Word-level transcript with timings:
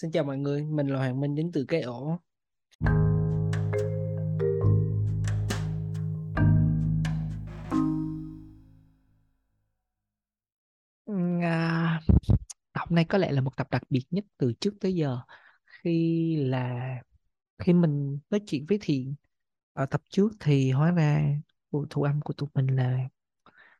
Xin 0.00 0.10
chào 0.10 0.24
mọi 0.24 0.38
người, 0.38 0.64
mình 0.64 0.86
là 0.86 0.98
Hoàng 0.98 1.20
Minh 1.20 1.34
đến 1.34 1.50
từ 1.52 1.64
cái 1.68 1.82
ổ. 1.82 2.18
À, 11.42 12.00
hôm 12.74 12.88
nay 12.90 13.04
có 13.04 13.18
lẽ 13.18 13.32
là 13.32 13.40
một 13.40 13.56
tập 13.56 13.68
đặc 13.70 13.82
biệt 13.90 14.04
nhất 14.10 14.24
từ 14.36 14.52
trước 14.60 14.74
tới 14.80 14.94
giờ. 14.94 15.18
Khi 15.66 16.36
là 16.36 16.94
khi 17.58 17.72
mình 17.72 18.18
nói 18.30 18.40
chuyện 18.46 18.66
với 18.68 18.78
Thiện 18.80 19.14
ở 19.72 19.86
tập 19.86 20.02
trước 20.10 20.32
thì 20.40 20.70
hóa 20.70 20.90
ra 20.90 21.40
bộ 21.70 21.86
thu 21.90 22.02
âm 22.02 22.20
của 22.20 22.32
tụi 22.32 22.48
mình 22.54 22.66
là 22.66 22.98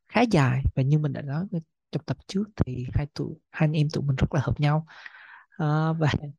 khá 0.09 0.21
dài. 0.21 0.63
Và 0.77 0.83
như 0.83 0.99
mình 0.99 1.13
đã 1.13 1.23
nói 1.23 1.47
trong 1.93 2.03
tập 2.07 2.17
trước 2.27 2.45
thì 2.57 2.87
hai 2.95 3.07
tụi 3.15 3.35
hai 3.51 3.67
anh 3.69 3.73
em 3.73 3.89
tụi 3.93 4.05
mình 4.05 4.17
rất 4.17 4.35
là 4.35 4.41
hợp 4.45 4.61
nhau 4.61 4.87
à, 5.59 5.93
và 5.93 6.09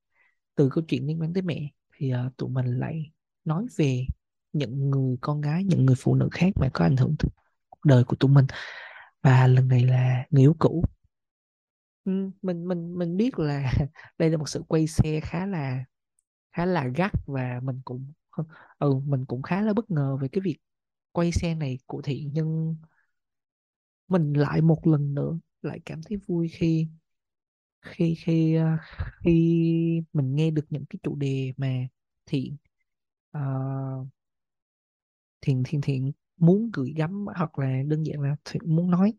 từ 0.55 0.69
câu 0.73 0.83
chuyện 0.87 1.07
liên 1.07 1.21
quan 1.21 1.33
tới 1.33 1.43
mẹ 1.43 1.69
thì 1.97 2.13
uh, 2.27 2.37
tụi 2.37 2.49
mình 2.49 2.79
lại 2.79 3.11
nói 3.45 3.65
về 3.77 4.05
những 4.53 4.89
người 4.89 5.17
con 5.21 5.41
gái 5.41 5.63
những 5.63 5.85
người 5.85 5.95
phụ 5.99 6.15
nữ 6.15 6.29
khác 6.31 6.49
mà 6.55 6.69
có 6.73 6.85
ảnh 6.85 6.97
hưởng 6.97 7.15
tới 7.19 7.29
cuộc 7.69 7.79
đời 7.85 8.03
của 8.03 8.15
tụi 8.15 8.31
mình. 8.31 8.45
Và 9.21 9.47
lần 9.47 9.67
này 9.67 9.85
là 9.85 10.25
người 10.31 10.43
yêu 10.43 10.55
cũ. 10.59 10.85
Ừ, 12.05 12.11
mình 12.41 12.67
mình 12.67 12.97
mình 12.97 13.17
biết 13.17 13.39
là 13.39 13.73
đây 14.17 14.29
là 14.29 14.37
một 14.37 14.49
sự 14.49 14.63
quay 14.67 14.87
xe 14.87 15.19
khá 15.23 15.45
là 15.45 15.85
khá 16.53 16.65
là 16.65 16.87
gắt 16.87 17.11
và 17.27 17.59
mình 17.63 17.81
cũng 17.85 18.13
ừ 18.79 18.95
mình 19.05 19.25
cũng 19.25 19.41
khá 19.41 19.61
là 19.61 19.73
bất 19.73 19.91
ngờ 19.91 20.17
về 20.21 20.27
cái 20.27 20.41
việc 20.41 20.57
quay 21.11 21.31
xe 21.31 21.55
này 21.55 21.79
của 21.87 22.01
thị. 22.01 22.29
Nhưng 22.33 22.75
mình 24.07 24.33
lại 24.33 24.61
một 24.61 24.87
lần 24.87 25.13
nữa 25.13 25.39
lại 25.61 25.79
cảm 25.85 26.01
thấy 26.03 26.17
vui 26.27 26.47
khi 26.47 26.87
khi 27.81 28.15
khi 28.15 28.55
ờ, 28.55 28.77
khi 29.23 30.01
mình 30.13 30.35
nghe 30.35 30.51
được 30.51 30.65
những 30.69 30.85
cái 30.85 30.99
chủ 31.03 31.15
đề 31.15 31.53
mà 31.57 31.87
thiện 32.25 32.57
uh, 33.37 34.07
thiện 35.41 35.63
thiện 35.65 35.81
thiện 35.81 36.11
muốn 36.37 36.71
gửi 36.73 36.93
gắm 36.97 37.25
hoặc 37.35 37.59
là 37.59 37.81
đơn 37.87 38.03
giản 38.03 38.21
là 38.21 38.35
thiện 38.45 38.75
muốn 38.75 38.91
nói 38.91 39.13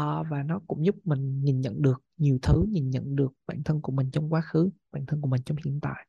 uh, 0.00 0.26
và 0.30 0.42
nó 0.42 0.60
cũng 0.66 0.84
giúp 0.86 0.96
mình 1.04 1.44
nhìn 1.44 1.60
nhận 1.60 1.82
được 1.82 2.02
nhiều 2.16 2.38
thứ 2.42 2.64
nhìn 2.68 2.90
nhận 2.90 3.16
được 3.16 3.32
bản 3.46 3.62
thân 3.64 3.82
của 3.82 3.92
mình 3.92 4.10
trong 4.10 4.32
quá 4.32 4.40
khứ 4.40 4.70
bản 4.92 5.06
thân 5.06 5.20
của 5.20 5.28
mình 5.28 5.42
trong 5.42 5.56
hiện 5.64 5.80
tại. 5.80 6.06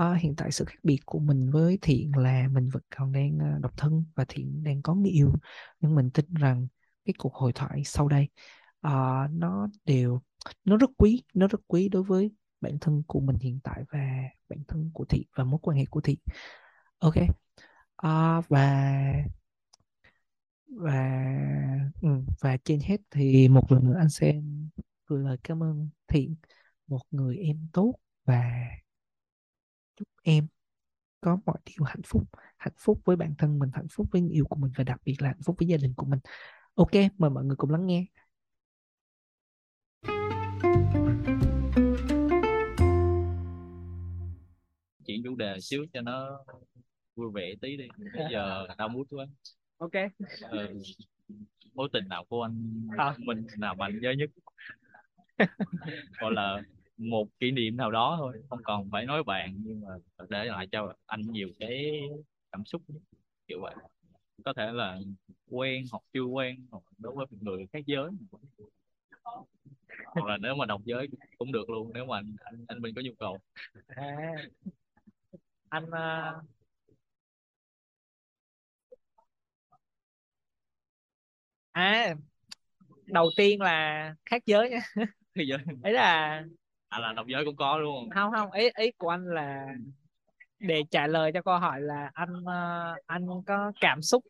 Uh, 0.00 0.20
hiện 0.20 0.36
tại 0.36 0.52
sự 0.52 0.64
khác 0.64 0.78
biệt 0.82 1.00
của 1.04 1.18
mình 1.18 1.50
với 1.50 1.78
thiện 1.82 2.12
là 2.16 2.48
mình 2.48 2.68
vẫn 2.72 2.82
còn 2.96 3.12
đang 3.12 3.60
độc 3.60 3.76
thân 3.76 4.04
và 4.14 4.24
thiện 4.28 4.62
đang 4.62 4.82
có 4.82 4.94
người 4.94 5.10
yêu. 5.10 5.32
Nhưng 5.80 5.94
mình 5.94 6.10
tin 6.10 6.34
rằng 6.34 6.66
cái 7.04 7.14
cuộc 7.18 7.34
hội 7.34 7.52
thoại 7.52 7.82
sau 7.84 8.08
đây 8.08 8.28
uh, 8.86 9.30
nó 9.30 9.68
đều 9.84 10.20
nó 10.64 10.76
rất 10.76 10.90
quý 10.96 11.22
nó 11.34 11.48
rất 11.48 11.60
quý 11.66 11.88
đối 11.88 12.02
với 12.02 12.30
bản 12.60 12.78
thân 12.80 13.02
của 13.06 13.20
mình 13.20 13.36
hiện 13.40 13.60
tại 13.64 13.84
và 13.92 13.98
bản 14.48 14.58
thân 14.68 14.90
của 14.94 15.04
thị 15.04 15.24
và 15.36 15.44
mối 15.44 15.60
quan 15.62 15.76
hệ 15.76 15.84
của 15.90 16.00
thị. 16.00 16.18
Ok 16.98 17.14
uh, 18.06 18.48
và 18.48 19.12
và 20.66 21.22
ừ, 22.02 22.08
và 22.40 22.56
trên 22.64 22.80
hết 22.80 23.00
thì 23.10 23.48
một 23.48 23.72
lần 23.72 23.84
nữa 23.84 23.96
anh 23.98 24.10
sẽ 24.10 24.40
gửi 25.06 25.24
lời 25.24 25.36
cảm 25.42 25.62
ơn 25.62 25.88
thiện 26.08 26.34
một 26.86 27.00
người 27.10 27.36
em 27.36 27.68
tốt 27.72 27.94
và 28.24 28.44
chúc 29.96 30.08
em 30.22 30.46
có 31.20 31.38
mọi 31.46 31.58
điều 31.64 31.84
hạnh 31.84 32.02
phúc 32.06 32.22
hạnh 32.58 32.74
phúc 32.78 33.00
với 33.04 33.16
bản 33.16 33.34
thân 33.38 33.58
mình 33.58 33.70
hạnh 33.74 33.86
phúc 33.90 34.06
với 34.12 34.22
người 34.22 34.30
yêu 34.30 34.44
của 34.48 34.56
mình 34.56 34.72
và 34.76 34.84
đặc 34.84 35.00
biệt 35.04 35.22
là 35.22 35.28
hạnh 35.28 35.42
phúc 35.44 35.56
với 35.58 35.68
gia 35.68 35.76
đình 35.76 35.94
của 35.96 36.06
mình. 36.06 36.18
Ok 36.74 36.90
mời 37.18 37.30
mọi 37.30 37.44
người 37.44 37.56
cùng 37.56 37.70
lắng 37.70 37.86
nghe. 37.86 38.06
Chuyển 45.10 45.22
chủ 45.24 45.36
đề 45.36 45.60
xíu 45.60 45.86
cho 45.92 46.00
nó 46.00 46.44
vui 47.14 47.30
vẻ 47.34 47.54
tí 47.60 47.76
đi. 47.76 47.88
Bây 48.14 48.26
giờ 48.32 48.66
đau 48.78 48.88
mút 48.88 49.06
quá. 49.10 49.26
Ok. 49.78 49.92
Ừ. 50.50 50.82
mối 51.74 51.88
tình 51.92 52.08
nào 52.08 52.24
của 52.24 52.42
anh 52.42 52.88
à. 52.98 53.14
mình 53.18 53.46
nào 53.58 53.74
mạnh 53.74 54.00
nhớ 54.00 54.10
nhất? 54.10 54.30
Gọi 56.20 56.32
là 56.32 56.62
một 56.96 57.28
kỷ 57.40 57.50
niệm 57.50 57.76
nào 57.76 57.90
đó 57.90 58.16
thôi 58.18 58.42
không 58.48 58.62
còn 58.64 58.90
phải 58.90 59.06
nói 59.06 59.22
bạn 59.24 59.54
nhưng 59.64 59.80
mà 59.80 59.90
để 60.28 60.44
lại 60.44 60.66
cho 60.72 60.92
anh 61.06 61.20
nhiều 61.20 61.48
cái 61.58 62.00
cảm 62.52 62.64
xúc 62.64 62.82
kiểu 63.46 63.60
vậy. 63.60 63.74
Có 64.44 64.52
thể 64.52 64.72
là 64.72 65.00
quen 65.50 65.84
hoặc 65.90 66.02
chưa 66.12 66.22
quen 66.24 66.66
hoặc 66.70 66.82
đối 66.98 67.14
với 67.14 67.26
người 67.40 67.66
khác 67.72 67.86
giới. 67.86 68.10
Hoặc 70.04 70.26
là 70.26 70.36
nếu 70.36 70.54
mà 70.54 70.66
đồng 70.66 70.82
giới 70.84 71.08
cũng 71.38 71.52
được 71.52 71.70
luôn 71.70 71.90
nếu 71.94 72.06
mà 72.06 72.18
anh 72.18 72.36
anh, 72.44 72.64
anh 72.68 72.82
Minh 72.82 72.94
có 72.94 73.02
nhu 73.02 73.12
cầu. 73.18 73.38
À, 73.86 74.34
anh 75.70 75.84
uh... 75.84 76.44
à 81.72 82.14
đầu 83.06 83.30
tiên 83.36 83.60
là 83.60 84.14
khác 84.26 84.42
giới. 84.46 84.70
Nha 84.70 84.80
khác 85.34 85.42
giới. 85.48 85.58
Ấy 85.82 85.92
là 85.92 86.42
à 86.88 86.98
là 86.98 87.12
đồng 87.12 87.30
giới 87.30 87.44
cũng 87.44 87.56
có 87.56 87.78
luôn. 87.78 88.10
Không 88.10 88.32
không 88.32 88.52
ý 88.52 88.68
ý 88.76 88.90
của 88.98 89.08
anh 89.08 89.24
là 89.26 89.66
để 90.58 90.82
trả 90.90 91.06
lời 91.06 91.30
cho 91.34 91.42
câu 91.42 91.58
hỏi 91.58 91.80
là 91.80 92.10
anh 92.14 92.34
uh, 92.42 93.06
anh 93.06 93.26
có 93.46 93.72
cảm 93.80 94.02
xúc 94.02 94.24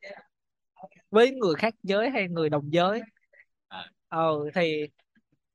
với 1.10 1.30
người 1.30 1.54
khác 1.54 1.74
giới 1.82 2.10
hay 2.10 2.28
người 2.28 2.50
đồng 2.50 2.72
giới? 2.72 3.02
À. 3.68 3.84
ờ 4.08 4.50
thì 4.54 4.86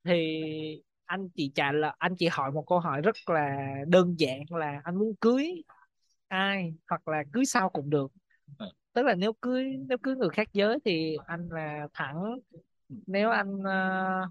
thì 0.04 0.42
anh 1.06 1.30
chỉ 1.36 1.52
trả 1.56 1.72
lời 1.72 1.92
anh 1.98 2.16
chỉ 2.18 2.28
hỏi 2.32 2.52
một 2.52 2.64
câu 2.68 2.80
hỏi 2.80 3.02
rất 3.02 3.16
là 3.26 3.76
đơn 3.88 4.16
giản 4.20 4.42
là 4.50 4.82
anh 4.84 4.96
muốn 4.96 5.16
cưới 5.22 5.64
ai 6.36 6.74
hoặc 6.90 7.08
là 7.08 7.24
cưới 7.34 7.46
sau 7.46 7.70
cũng 7.70 7.90
được. 7.90 8.12
À. 8.58 8.66
tức 8.94 9.06
là 9.06 9.16
nếu 9.16 9.34
cưới 9.34 9.78
nếu 9.88 9.98
cưới 9.98 10.16
người 10.16 10.30
khác 10.30 10.50
giới 10.54 10.80
thì 10.86 11.18
anh 11.28 11.50
là 11.52 11.88
thẳng. 11.94 12.40
Nếu 12.90 13.30
anh 13.30 13.56
uh, 13.56 14.30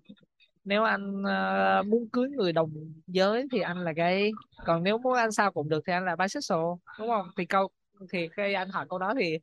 nếu 0.65 0.83
anh 0.83 1.23
uh, 1.23 1.87
muốn 1.87 2.09
cưới 2.13 2.29
người 2.29 2.53
đồng 2.53 2.73
giới 3.07 3.47
thì 3.53 3.61
anh 3.61 3.79
là 3.79 3.93
gay. 3.93 4.31
Còn 4.65 4.83
nếu 4.83 4.99
muốn 4.99 5.15
anh 5.15 5.33
sao 5.33 5.53
cũng 5.53 5.69
được 5.69 5.83
thì 5.87 5.93
anh 5.93 6.05
là 6.05 6.17
bisexual 6.17 6.75
đúng 6.99 7.09
không? 7.09 7.27
Thì 7.37 7.45
câu 7.45 7.69
thì 8.13 8.29
khi 8.37 8.53
anh 8.53 8.69
hỏi 8.69 8.87
câu 8.89 8.99
đó 8.99 9.15
thì 9.19 9.39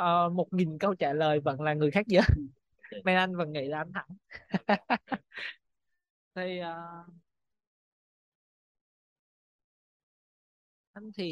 uh, 0.00 0.32
một 0.32 0.52
nghìn 0.52 0.78
câu 0.78 0.94
trả 0.94 1.12
lời 1.12 1.40
vẫn 1.40 1.60
là 1.60 1.74
người 1.74 1.90
khác 1.90 2.06
giới. 2.06 2.24
Nên 3.04 3.16
anh 3.16 3.36
vẫn 3.36 3.52
nghĩ 3.52 3.68
là 3.68 3.78
anh 3.78 3.92
thẳng. 3.92 4.08
Thì 6.34 6.60
uh, 6.60 7.06
anh 10.98 11.12
thì 11.14 11.28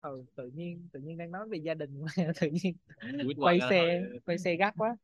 ừ, 0.00 0.24
tự 0.34 0.50
nhiên 0.54 0.88
tự 0.92 1.00
nhiên 1.00 1.18
đang 1.18 1.30
nói 1.30 1.48
về 1.48 1.58
gia 1.58 1.74
đình 1.74 2.04
tự 2.40 2.48
nhiên 2.52 2.76
quay 3.36 3.58
xe 3.70 4.02
quay 4.26 4.38
xe 4.38 4.56
gắt 4.56 4.74
quá. 4.78 4.96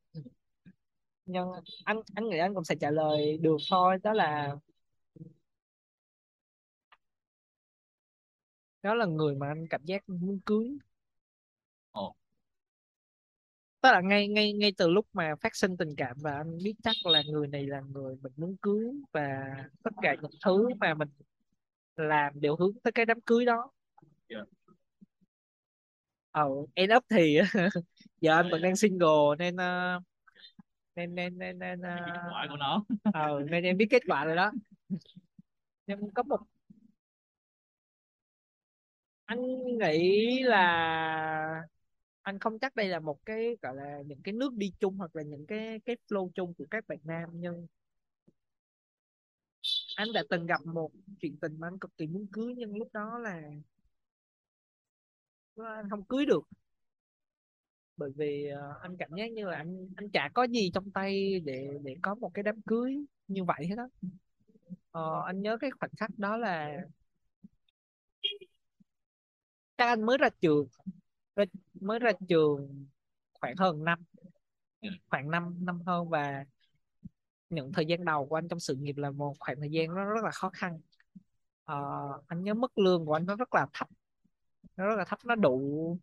Nhưng 1.27 1.49
anh 1.85 2.01
anh 2.15 2.29
nghĩ 2.29 2.39
anh 2.39 2.55
cũng 2.55 2.65
sẽ 2.65 2.75
trả 2.81 2.91
lời 2.91 3.39
được 3.39 3.57
thôi 3.71 3.99
đó 4.03 4.13
là 4.13 4.57
đó 8.83 8.95
là 8.95 9.07
người 9.07 9.35
mà 9.35 9.49
anh 9.49 9.67
cảm 9.71 9.85
giác 9.85 10.09
muốn 10.09 10.41
cưới. 10.47 10.79
Ồ. 11.93 12.15
tức 13.83 13.89
là 13.93 14.01
ngay 14.01 14.29
ngay 14.29 14.53
ngay 14.53 14.73
từ 14.79 14.89
lúc 14.89 15.07
mà 15.13 15.35
phát 15.41 15.57
sinh 15.57 15.77
tình 15.77 15.95
cảm 15.97 16.17
và 16.21 16.33
anh 16.37 16.59
biết 16.65 16.75
chắc 16.83 16.97
là 17.05 17.23
người 17.33 17.49
này 17.49 17.67
là 17.67 17.81
người 17.81 18.17
mình 18.23 18.33
muốn 18.37 18.57
cưới 18.63 18.87
và 19.13 19.41
tất 19.83 19.91
cả 20.03 20.17
những 20.23 20.31
thứ 20.45 20.69
mà 20.81 20.95
mình 20.95 21.09
làm 21.97 22.41
đều 22.41 22.57
hướng 22.57 22.73
tới 22.83 22.93
cái 22.93 23.07
đám 23.07 23.21
cưới 23.21 23.45
đó. 23.45 23.71
Yeah. 24.29 24.47
ờ 26.31 26.49
end 26.75 26.93
up 26.97 27.05
thì 27.11 27.39
giờ 28.21 28.35
anh 28.37 28.49
vẫn 28.51 28.63
đang 28.63 28.77
single 28.77 29.37
nên 29.39 29.55
uh, 29.55 30.03
nên 30.97 31.15
nên 31.15 31.39
nên 31.39 31.59
nên 31.59 31.81
uh, 31.81 32.07
kết 32.07 32.21
quả 32.31 32.47
của 32.51 32.57
nó. 32.57 32.85
ờ 33.13 33.41
nên 33.51 33.65
em 33.65 33.77
biết 33.77 33.87
kết 33.91 34.03
quả 34.07 34.25
rồi 34.25 34.37
đó. 34.37 34.53
Nhưng 35.87 36.11
có 36.15 36.23
một 36.23 36.39
anh 39.25 39.39
nghĩ 39.79 40.43
là 40.43 41.63
anh 42.23 42.39
không 42.39 42.59
chắc 42.59 42.75
đây 42.77 42.89
là 42.89 43.01
một 43.01 43.19
cái 43.27 43.57
gọi 43.63 43.77
là 43.77 44.03
những 44.07 44.23
cái 44.23 44.33
nước 44.33 44.55
đi 44.55 44.73
chung 44.81 44.97
hoặc 44.97 45.17
là 45.17 45.23
những 45.23 45.47
cái 45.47 45.81
cái 45.85 45.97
flow 46.09 46.31
chung 46.35 46.55
của 46.55 46.65
các 46.71 46.85
bạn 46.89 46.99
nam 47.05 47.29
nhưng 47.33 47.67
anh 49.97 50.09
đã 50.13 50.23
từng 50.31 50.47
gặp 50.47 50.61
một 50.67 50.91
chuyện 51.21 51.37
tình 51.41 51.61
mà 51.61 51.67
anh 51.67 51.79
cực 51.79 51.97
kỳ 51.97 52.07
muốn 52.07 52.27
cưới 52.33 52.55
nhưng 52.57 52.77
lúc 52.77 52.89
đó 52.93 53.19
là 53.19 53.43
anh 55.57 55.91
không 55.91 56.05
cưới 56.05 56.27
được 56.27 56.43
bởi 57.97 58.11
vì 58.17 58.49
uh, 58.53 58.83
anh 58.83 58.97
cảm 58.97 59.11
giác 59.17 59.33
như 59.33 59.45
là 59.45 59.57
anh 59.57 59.89
anh 59.97 60.11
chả 60.11 60.29
có 60.35 60.43
gì 60.47 60.71
trong 60.75 60.91
tay 60.91 61.41
để 61.41 61.69
để 61.83 61.97
có 62.03 62.15
một 62.15 62.31
cái 62.35 62.43
đám 62.43 62.63
cưới 62.63 63.07
như 63.29 63.45
vậy 63.45 63.67
hết 63.69 63.75
đó 63.77 63.89
uh, 64.99 65.25
anh 65.27 65.43
nhớ 65.43 65.57
cái 65.61 65.71
khoảnh 65.71 65.91
khắc 65.97 66.11
đó 66.19 66.37
là 66.37 66.77
các 69.79 69.87
anh 69.87 70.07
mới 70.07 70.19
ra 70.19 70.29
trường 70.41 70.69
mới 71.81 71.99
ra 71.99 72.13
trường 72.29 72.87
khoảng 73.41 73.57
hơn 73.57 73.85
năm 73.85 74.03
ừ. 74.81 74.89
khoảng 75.09 75.31
năm 75.31 75.57
năm 75.61 75.83
hơn 75.87 76.09
và 76.09 76.45
những 77.53 77.73
thời 77.73 77.87
gian 77.87 78.05
đầu 78.05 78.27
của 78.27 78.37
anh 78.37 78.49
trong 78.49 78.61
sự 78.61 78.75
nghiệp 78.75 78.97
là 78.97 79.11
một 79.11 79.35
khoảng 79.39 79.61
thời 79.61 79.71
gian 79.71 79.95
nó 79.95 80.05
rất 80.05 80.25
là 80.25 80.31
khó 80.31 80.51
khăn. 80.51 80.81
Ờ, 81.65 81.77
anh 82.27 82.45
nhớ 82.45 82.55
mức 82.55 82.79
lương 82.79 83.07
của 83.07 83.15
anh 83.15 83.27
nó 83.27 83.37
rất 83.37 83.55
là 83.55 83.67
thấp. 83.73 83.89
Nó 84.77 84.87
rất 84.87 84.97
là 84.99 85.05
thấp 85.05 85.19
nó 85.25 85.35
đủ 85.35 85.99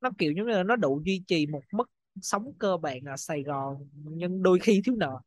nó 0.00 0.10
kiểu 0.18 0.32
giống 0.32 0.46
như 0.46 0.52
là 0.52 0.62
nó 0.62 0.76
đủ 0.76 1.02
duy 1.04 1.22
trì 1.26 1.46
một 1.46 1.62
mức 1.72 1.90
sống 2.22 2.52
cơ 2.58 2.76
bản 2.76 3.04
ở 3.04 3.16
Sài 3.16 3.42
Gòn 3.42 3.88
nhưng 3.94 4.42
đôi 4.42 4.58
khi 4.58 4.82
thiếu 4.84 4.94
nợ. 4.98 5.20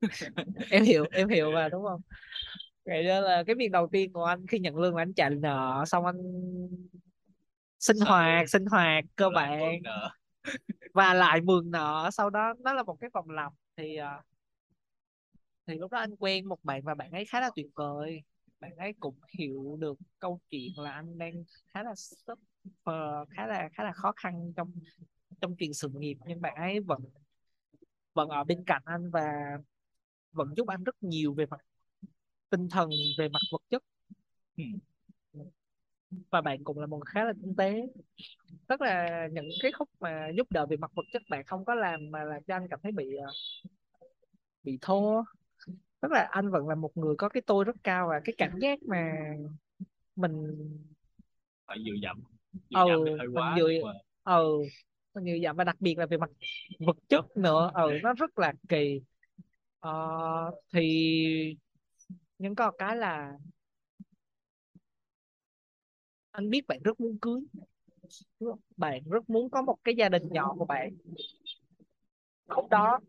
Em 0.70 0.84
hiểu 0.84 1.06
em 1.12 1.28
hiểu 1.28 1.50
mà 1.52 1.68
đúng 1.68 1.84
không? 1.84 2.00
Vậy 2.84 3.04
đó 3.04 3.20
là 3.20 3.44
cái 3.46 3.56
việc 3.56 3.70
đầu 3.72 3.88
tiên 3.92 4.12
của 4.12 4.24
anh 4.24 4.46
khi 4.46 4.58
nhận 4.58 4.76
lương 4.76 4.96
là 4.96 5.02
anh 5.02 5.14
trả 5.14 5.28
nợ 5.28 5.84
xong 5.86 6.06
anh 6.06 6.16
sinh 7.80 7.96
hoạt 8.00 8.50
sinh 8.50 8.66
hoạt 8.66 9.04
cơ 9.16 9.30
bản. 9.30 9.82
và 10.94 11.14
lại 11.14 11.40
mượn 11.40 11.70
nợ 11.70 12.10
sau 12.12 12.30
đó 12.30 12.54
nó 12.58 12.74
là 12.74 12.82
một 12.82 12.96
cái 13.00 13.10
vòng 13.14 13.30
lặp. 13.30 13.52
Thì 13.76 13.96
ờ, 13.96 14.22
thì 15.66 15.74
lúc 15.78 15.90
đó 15.90 15.98
anh 15.98 16.16
quen 16.16 16.48
một 16.48 16.58
bạn 16.64 16.82
và 16.84 16.94
bạn 16.94 17.10
ấy 17.10 17.24
khá 17.24 17.40
là 17.40 17.50
tuyệt 17.56 17.66
vời. 17.74 18.22
Bạn 18.60 18.76
ấy 18.76 18.92
cũng 19.00 19.14
hiểu 19.38 19.76
được 19.80 19.98
câu 20.18 20.40
chuyện 20.50 20.72
là 20.76 20.92
anh 20.92 21.18
đang 21.18 21.44
khá 21.74 21.82
là 21.82 21.92
suffer, 21.92 23.24
khá 23.30 23.46
là 23.46 23.68
khá 23.72 23.84
là 23.84 23.92
khó 23.92 24.12
khăn 24.16 24.52
trong 24.56 24.72
trong 25.40 25.56
chuyện 25.58 25.74
sự 25.74 25.88
nghiệp, 25.88 26.16
nhưng 26.26 26.40
bạn 26.40 26.54
ấy 26.54 26.80
vẫn 26.80 27.02
vẫn 28.14 28.28
ở 28.28 28.44
bên 28.44 28.64
cạnh 28.66 28.82
anh 28.84 29.10
và 29.10 29.22
vẫn 30.32 30.54
giúp 30.56 30.68
anh 30.68 30.84
rất 30.84 30.96
nhiều 31.02 31.34
về 31.34 31.46
mặt 31.46 31.60
tinh 32.50 32.68
thần, 32.70 32.90
về 33.18 33.28
mặt 33.28 33.40
vật 33.52 33.62
chất. 33.70 33.82
Và 36.30 36.40
bạn 36.40 36.64
cũng 36.64 36.78
là 36.78 36.86
một 36.86 37.00
khá 37.06 37.24
là 37.24 37.32
tinh 37.42 37.54
tế. 37.56 37.82
Tức 38.68 38.80
là 38.80 39.28
những 39.32 39.48
cái 39.62 39.72
khúc 39.72 39.88
mà 40.00 40.28
giúp 40.36 40.46
đỡ 40.50 40.66
về 40.70 40.76
mặt 40.76 40.90
vật 40.94 41.02
chất 41.12 41.22
bạn 41.30 41.44
không 41.46 41.64
có 41.64 41.74
làm 41.74 42.00
mà 42.10 42.24
làm 42.24 42.42
cho 42.42 42.56
anh 42.56 42.66
cảm 42.70 42.80
thấy 42.82 42.92
bị 42.92 43.06
ờ, 43.26 43.32
bị 44.64 44.78
thua 44.80 45.22
tức 46.02 46.12
là 46.12 46.28
anh 46.32 46.50
vẫn 46.50 46.68
là 46.68 46.74
một 46.74 46.98
người 46.98 47.14
có 47.18 47.30
cái 47.30 47.42
tôi 47.46 47.64
rất 47.64 47.76
cao 47.84 48.08
và 48.08 48.20
cái 48.24 48.34
cảm 48.38 48.58
giác 48.60 48.80
mà 48.82 49.12
mình 50.16 50.56
phải 51.66 51.78
dựa 51.86 51.94
dẫm 52.02 52.20
ừ 52.70 53.04
mình 53.34 53.44
dựa 53.56 53.92
ừ 54.24 54.58
mình 55.14 55.24
dựa 55.24 55.34
dẫm 55.42 55.56
và 55.56 55.64
đặc 55.64 55.76
biệt 55.80 55.98
là 55.98 56.06
về 56.06 56.16
mặt 56.16 56.30
vật 56.86 56.96
chất 57.08 57.36
nữa. 57.36 57.70
Ừ 57.74 57.98
nó 58.02 58.14
rất 58.14 58.38
là 58.38 58.52
kỳ. 58.68 59.00
Ờ, 59.80 59.90
thì 60.72 61.56
nhưng 62.38 62.54
có 62.54 62.70
cái 62.78 62.96
là 62.96 63.32
anh 66.32 66.50
biết 66.50 66.66
bạn 66.66 66.80
rất 66.84 67.00
muốn 67.00 67.18
cưới 67.22 67.40
bạn 68.76 69.02
rất 69.10 69.30
muốn 69.30 69.50
có 69.50 69.62
một 69.62 69.76
cái 69.84 69.94
gia 69.98 70.08
đình 70.08 70.22
nhỏ 70.30 70.54
của 70.58 70.64
bạn. 70.64 70.90
Lúc 72.48 72.68
đó 72.70 73.00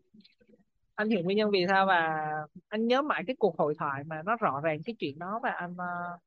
anh 0.94 1.08
hiểu 1.08 1.22
nguyên 1.24 1.36
nhân 1.36 1.50
vì 1.50 1.64
sao 1.68 1.86
và 1.86 2.18
anh 2.68 2.86
nhớ 2.86 3.02
mãi 3.02 3.22
cái 3.26 3.36
cuộc 3.38 3.58
hội 3.58 3.74
thoại 3.78 4.04
mà 4.04 4.22
nó 4.22 4.36
rõ 4.36 4.60
ràng 4.64 4.78
cái 4.84 4.94
chuyện 4.98 5.18
đó 5.18 5.40
và 5.42 5.50
anh 5.50 5.74
ờ, 5.78 6.18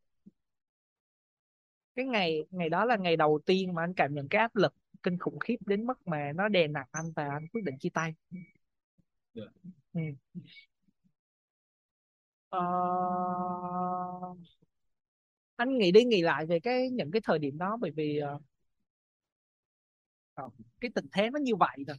cái 1.95 2.05
ngày 2.05 2.45
ngày 2.51 2.69
đó 2.69 2.85
là 2.85 2.95
ngày 2.95 3.17
đầu 3.17 3.39
tiên 3.45 3.73
mà 3.73 3.83
anh 3.83 3.93
cảm 3.93 4.13
nhận 4.13 4.27
cái 4.29 4.39
áp 4.39 4.55
lực 4.55 4.73
kinh 5.03 5.17
khủng 5.17 5.39
khiếp 5.39 5.55
đến 5.65 5.85
mức 5.85 6.07
mà 6.07 6.31
nó 6.35 6.47
đè 6.47 6.67
nặng 6.67 6.87
anh 6.91 7.05
và 7.15 7.29
anh 7.29 7.47
quyết 7.53 7.63
định 7.63 7.77
chia 7.79 7.89
tay 7.89 8.13
yeah. 9.35 9.47
Ừ. 9.93 10.01
ờ... 12.49 12.59
anh 15.55 15.77
nghĩ 15.77 15.91
đi 15.91 16.03
nghĩ 16.03 16.21
lại 16.21 16.45
về 16.45 16.59
cái 16.59 16.89
những 16.89 17.11
cái 17.11 17.21
thời 17.25 17.39
điểm 17.39 17.57
đó 17.57 17.77
bởi 17.81 17.91
vì 17.91 18.21
uh, 18.35 18.41
cái 20.81 20.91
tình 20.95 21.05
thế 21.11 21.29
nó 21.29 21.39
như 21.39 21.55
vậy 21.55 21.77
rồi 21.87 21.97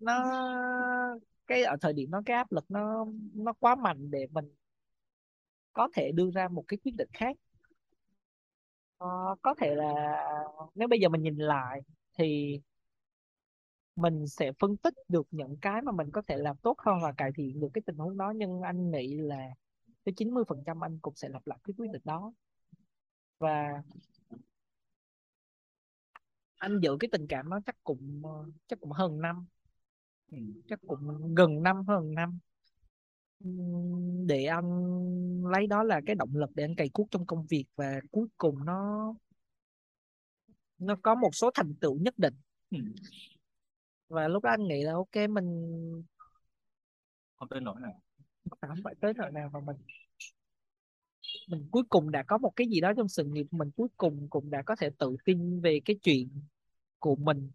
nó 0.00 0.14
cái 1.46 1.62
ở 1.62 1.76
thời 1.80 1.92
điểm 1.92 2.10
đó 2.10 2.22
cái 2.26 2.36
áp 2.36 2.52
lực 2.52 2.64
nó 2.70 3.06
nó 3.34 3.52
quá 3.60 3.74
mạnh 3.76 4.10
để 4.10 4.26
mình 4.32 4.44
có 5.72 5.88
thể 5.94 6.12
đưa 6.14 6.30
ra 6.34 6.48
một 6.48 6.64
cái 6.68 6.78
quyết 6.84 6.92
định 6.96 7.08
khác. 7.12 7.36
Ờ, 8.98 9.08
có 9.42 9.54
thể 9.60 9.74
là 9.74 9.92
nếu 10.74 10.88
bây 10.88 11.00
giờ 11.00 11.08
mình 11.08 11.22
nhìn 11.22 11.36
lại 11.36 11.80
thì 12.18 12.58
mình 13.96 14.26
sẽ 14.28 14.52
phân 14.58 14.76
tích 14.76 14.94
được 15.08 15.26
những 15.30 15.56
cái 15.60 15.82
mà 15.82 15.92
mình 15.92 16.10
có 16.12 16.22
thể 16.28 16.36
làm 16.36 16.56
tốt 16.56 16.76
hơn 16.78 16.98
và 17.02 17.12
cải 17.12 17.30
thiện 17.36 17.60
được 17.60 17.68
cái 17.74 17.82
tình 17.86 17.96
huống 17.96 18.16
đó 18.18 18.32
nhưng 18.36 18.60
anh 18.62 18.90
nghĩ 18.90 19.14
là 19.18 19.48
tới 20.04 20.12
90% 20.16 20.84
anh 20.84 20.98
cũng 21.02 21.14
sẽ 21.16 21.28
lặp 21.28 21.46
lại 21.46 21.58
cái 21.64 21.74
quyết 21.78 21.88
định 21.92 22.02
đó. 22.04 22.32
Và 23.38 23.82
anh 26.56 26.80
giữ 26.82 26.96
cái 27.00 27.08
tình 27.12 27.26
cảm 27.28 27.50
đó 27.50 27.60
chắc 27.66 27.76
cũng 27.84 28.22
ờ, 28.24 28.30
chắc 28.68 28.80
cũng 28.80 28.90
hơn 28.92 29.20
năm. 29.20 29.46
Ừ, 30.30 30.38
chắc 30.68 30.78
cũng 30.86 31.34
gần 31.34 31.62
năm 31.62 31.76
hơn 31.88 32.14
năm. 32.14 32.38
Để 34.26 34.44
anh 34.44 34.66
lấy 35.44 35.66
đó 35.66 35.82
là 35.82 36.00
cái 36.06 36.14
động 36.14 36.30
lực 36.36 36.50
để 36.54 36.64
anh 36.64 36.74
cày 36.76 36.88
cuốc 36.88 37.08
trong 37.10 37.26
công 37.26 37.46
việc 37.46 37.64
và 37.76 38.00
cuối 38.10 38.28
cùng 38.38 38.64
nó 38.64 39.14
nó 40.78 40.96
có 41.02 41.14
một 41.14 41.34
số 41.34 41.50
thành 41.54 41.74
tựu 41.80 41.98
nhất 41.98 42.14
định. 42.18 42.34
Ừ. 42.70 42.78
và 44.08 44.28
lúc 44.28 44.42
đó 44.42 44.50
anh 44.50 44.68
nghĩ 44.68 44.82
là 44.82 44.92
ok 44.92 45.30
mình 45.30 45.46
không 47.36 47.48
tới 47.48 47.60
nỗi 47.60 47.80
nào. 47.80 48.00
Không 48.60 48.78
phải 48.84 48.94
tới 49.00 49.12
nỗi 49.16 49.30
nào 49.32 49.50
mà 49.52 49.60
mình 49.60 49.76
mình 51.48 51.68
cuối 51.70 51.82
cùng 51.88 52.10
đã 52.10 52.22
có 52.22 52.38
một 52.38 52.52
cái 52.56 52.66
gì 52.68 52.80
đó 52.80 52.92
trong 52.96 53.08
sự 53.08 53.24
nghiệp 53.24 53.46
mình 53.50 53.70
cuối 53.76 53.88
cùng 53.96 54.26
cũng 54.30 54.50
đã 54.50 54.62
có 54.62 54.76
thể 54.76 54.90
tự 54.98 55.16
tin 55.24 55.60
về 55.60 55.80
cái 55.84 55.96
chuyện 56.02 56.28
của 56.98 57.16
mình. 57.16 57.50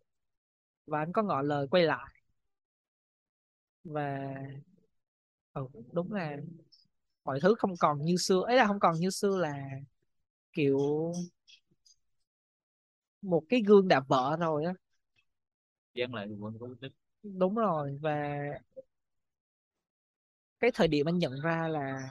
Và 0.86 1.00
anh 1.00 1.12
có 1.14 1.24
ngỏ 1.24 1.42
lời 1.42 1.68
quay 1.72 1.84
lại 1.84 2.21
và 3.83 4.33
ừ, 5.54 5.68
đúng 5.94 6.13
là 6.13 6.38
mọi 7.25 7.39
thứ 7.42 7.56
không 7.60 7.74
còn 7.80 8.06
như 8.06 8.18
xưa. 8.18 8.44
Ấy 8.48 8.57
là 8.57 8.68
không 8.68 8.80
còn 8.81 8.95
như 9.00 9.10
xưa 9.10 9.38
là 9.38 9.54
kiểu 10.54 10.80
một 13.22 13.44
cái 13.50 13.62
gương 13.68 13.88
đã 13.88 14.00
vỡ 14.07 14.38
rồi 14.39 14.66
á. 14.66 14.74
Lại 15.95 16.28
vẫn 16.39 16.57
có 16.60 16.68
tích. 16.81 16.92
Đúng 17.24 17.56
rồi 17.56 17.98
và 18.01 18.38
cái 20.60 20.72
thời 20.74 20.88
điểm 20.88 21.06
anh 21.10 21.18
nhận 21.18 21.42
ra 21.44 21.68
là 21.68 22.10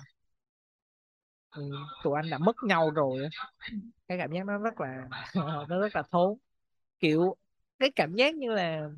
ừ, 1.50 1.62
tụi 2.04 2.14
anh 2.16 2.30
đã 2.30 2.38
mất 2.38 2.56
nhau 2.62 2.90
rồi 2.90 3.22
á 3.22 3.28
cái 4.08 4.18
cảm 4.18 4.32
giác 4.32 4.46
nó 4.46 4.58
rất 4.58 4.80
là 4.80 5.08
nó 5.68 5.80
rất 5.80 5.96
là 5.96 6.02
thốn. 6.12 6.38
Kiểu 7.00 7.36
cái 7.78 7.90
cảm 7.96 8.14
giác 8.14 8.34
như 8.36 8.52
là 8.54 8.90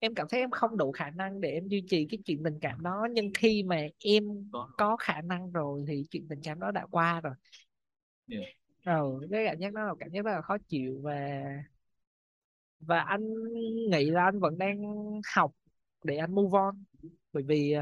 em 0.00 0.14
cảm 0.14 0.26
thấy 0.30 0.40
em 0.40 0.50
không 0.50 0.76
đủ 0.76 0.92
khả 0.92 1.10
năng 1.10 1.40
để 1.40 1.50
em 1.50 1.68
duy 1.68 1.84
trì 1.88 2.06
cái 2.10 2.18
chuyện 2.24 2.42
tình 2.44 2.58
cảm 2.60 2.82
đó 2.82 3.08
nhưng 3.12 3.30
khi 3.34 3.62
mà 3.62 3.82
em 3.98 4.50
có 4.78 4.96
khả 4.96 5.22
năng 5.22 5.52
rồi 5.52 5.84
thì 5.88 6.04
chuyện 6.10 6.26
tình 6.28 6.40
cảm 6.44 6.60
đó 6.60 6.70
đã 6.70 6.86
qua 6.90 7.20
rồi. 7.20 7.34
Yeah. 8.28 8.44
rồi 8.84 9.28
cái 9.30 9.44
cảm 9.46 9.58
giác 9.58 9.72
đó 9.72 9.84
là 9.84 9.94
cảm 10.00 10.10
giác 10.10 10.24
rất 10.24 10.32
là 10.32 10.42
khó 10.42 10.56
chịu 10.68 11.00
và 11.02 11.42
và 12.80 13.00
anh 13.00 13.34
nghĩ 13.90 14.10
là 14.10 14.24
anh 14.24 14.40
vẫn 14.40 14.58
đang 14.58 14.82
học 15.34 15.52
để 16.04 16.16
anh 16.16 16.34
move 16.34 16.58
on. 16.58 16.84
Bởi 17.32 17.42
vì 17.42 17.72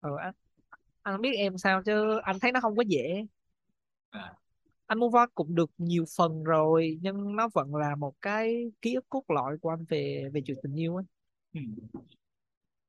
ờ, 0.00 0.16
anh 0.16 0.32
anh 1.02 1.20
biết 1.20 1.32
em 1.36 1.58
sao 1.58 1.82
chứ 1.82 2.18
anh 2.22 2.38
thấy 2.40 2.52
nó 2.52 2.60
không 2.60 2.76
có 2.76 2.82
dễ. 2.88 3.26
À 4.12 4.41
anh 4.92 4.98
move 4.98 5.18
on 5.18 5.28
cũng 5.34 5.54
được 5.54 5.70
nhiều 5.78 6.04
phần 6.16 6.44
rồi 6.44 6.98
nhưng 7.02 7.36
nó 7.36 7.48
vẫn 7.54 7.74
là 7.74 7.96
một 7.96 8.14
cái 8.22 8.70
ký 8.82 8.94
ức 8.94 9.04
cốt 9.08 9.24
lõi 9.28 9.58
của 9.58 9.70
anh 9.70 9.84
về 9.88 10.28
về 10.32 10.40
chuyện 10.46 10.56
tình 10.62 10.74
yêu 10.74 10.96
ấy. 10.96 11.04
Ừ. 11.54 11.60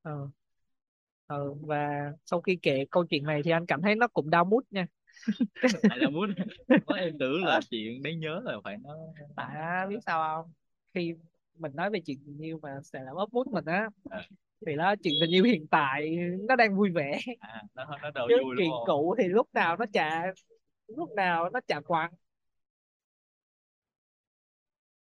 ờ. 0.02 0.28
Ờ, 1.26 1.54
và 1.54 2.12
sau 2.24 2.40
khi 2.40 2.58
kể 2.62 2.84
câu 2.90 3.06
chuyện 3.06 3.24
này 3.24 3.40
thì 3.44 3.50
anh 3.50 3.66
cảm 3.66 3.82
thấy 3.82 3.94
nó 3.94 4.08
cũng 4.08 4.30
đau 4.30 4.44
mút 4.44 4.64
nha. 4.70 4.86
Tại 5.62 5.98
là 5.98 6.10
muốn 6.10 6.34
em 6.96 7.18
tưởng 7.18 7.44
là 7.44 7.60
chuyện 7.70 8.02
đấy 8.02 8.16
nhớ 8.16 8.40
là 8.44 8.56
phải 8.64 8.76
nó 8.82 8.90
tại 9.36 9.86
biết 9.88 9.96
sao 10.06 10.42
không? 10.42 10.52
Khi 10.94 11.14
mình 11.58 11.72
nói 11.74 11.90
về 11.90 12.00
chuyện 12.06 12.18
tình 12.26 12.38
yêu 12.38 12.58
mà 12.62 12.70
sẽ 12.82 13.02
làm 13.02 13.16
ấp 13.16 13.26
mút 13.32 13.46
mình 13.46 13.64
á 13.64 13.88
à. 14.10 14.22
thì 14.66 14.76
đó 14.76 14.94
chuyện 15.02 15.14
tình 15.20 15.30
yêu 15.30 15.44
hiện 15.44 15.66
tại 15.66 16.16
nó 16.48 16.56
đang 16.56 16.76
vui 16.76 16.90
vẻ. 16.90 17.18
À, 17.38 17.62
nó, 17.74 17.84
nó 18.02 18.10
đâu 18.10 18.26
chứ 18.28 18.36
vui 18.44 18.56
chuyện 18.58 18.70
cũ 18.86 19.14
thì 19.18 19.28
lúc 19.28 19.48
nào 19.54 19.76
nó 19.76 19.84
chả 19.92 20.32
lúc 20.86 21.10
nào 21.16 21.50
nó 21.50 21.60
chả 21.66 21.80
quặn 21.80 22.10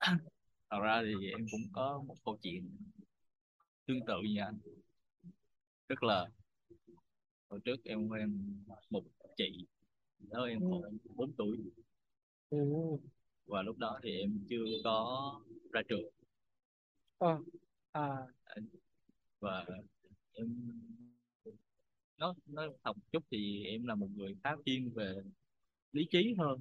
thật 0.70 0.78
ra 0.82 1.02
thì 1.04 1.30
em 1.30 1.46
cũng 1.50 1.60
có 1.72 2.02
một 2.06 2.14
câu 2.24 2.38
chuyện 2.42 2.76
tương 3.86 4.04
tự 4.06 4.14
như 4.22 4.40
anh 4.40 4.58
tức 5.88 6.02
là 6.02 6.26
hồi 7.48 7.60
trước 7.64 7.84
em 7.84 8.08
quen 8.08 8.56
một 8.90 9.02
chị 9.36 9.66
đó 10.18 10.44
em 10.44 10.60
khoảng 10.60 10.82
ừ. 10.82 10.98
4 11.14 11.32
tuổi 11.32 11.58
ừ. 12.50 12.58
và 13.46 13.62
lúc 13.62 13.78
đó 13.78 14.00
thì 14.02 14.18
em 14.18 14.44
chưa 14.48 14.64
có 14.84 15.40
ra 15.72 15.80
trường 15.88 16.10
ờ. 17.18 17.38
à. 17.92 18.26
và 19.40 19.66
em 20.32 20.70
nó 22.16 22.34
nó 22.46 22.68
học 22.84 22.96
chút 23.12 23.24
thì 23.30 23.64
em 23.64 23.86
là 23.86 23.94
một 23.94 24.08
người 24.14 24.36
khá 24.44 24.56
thiên 24.66 24.92
về 24.94 25.14
lý 25.92 26.06
trí 26.10 26.34
hơn. 26.38 26.60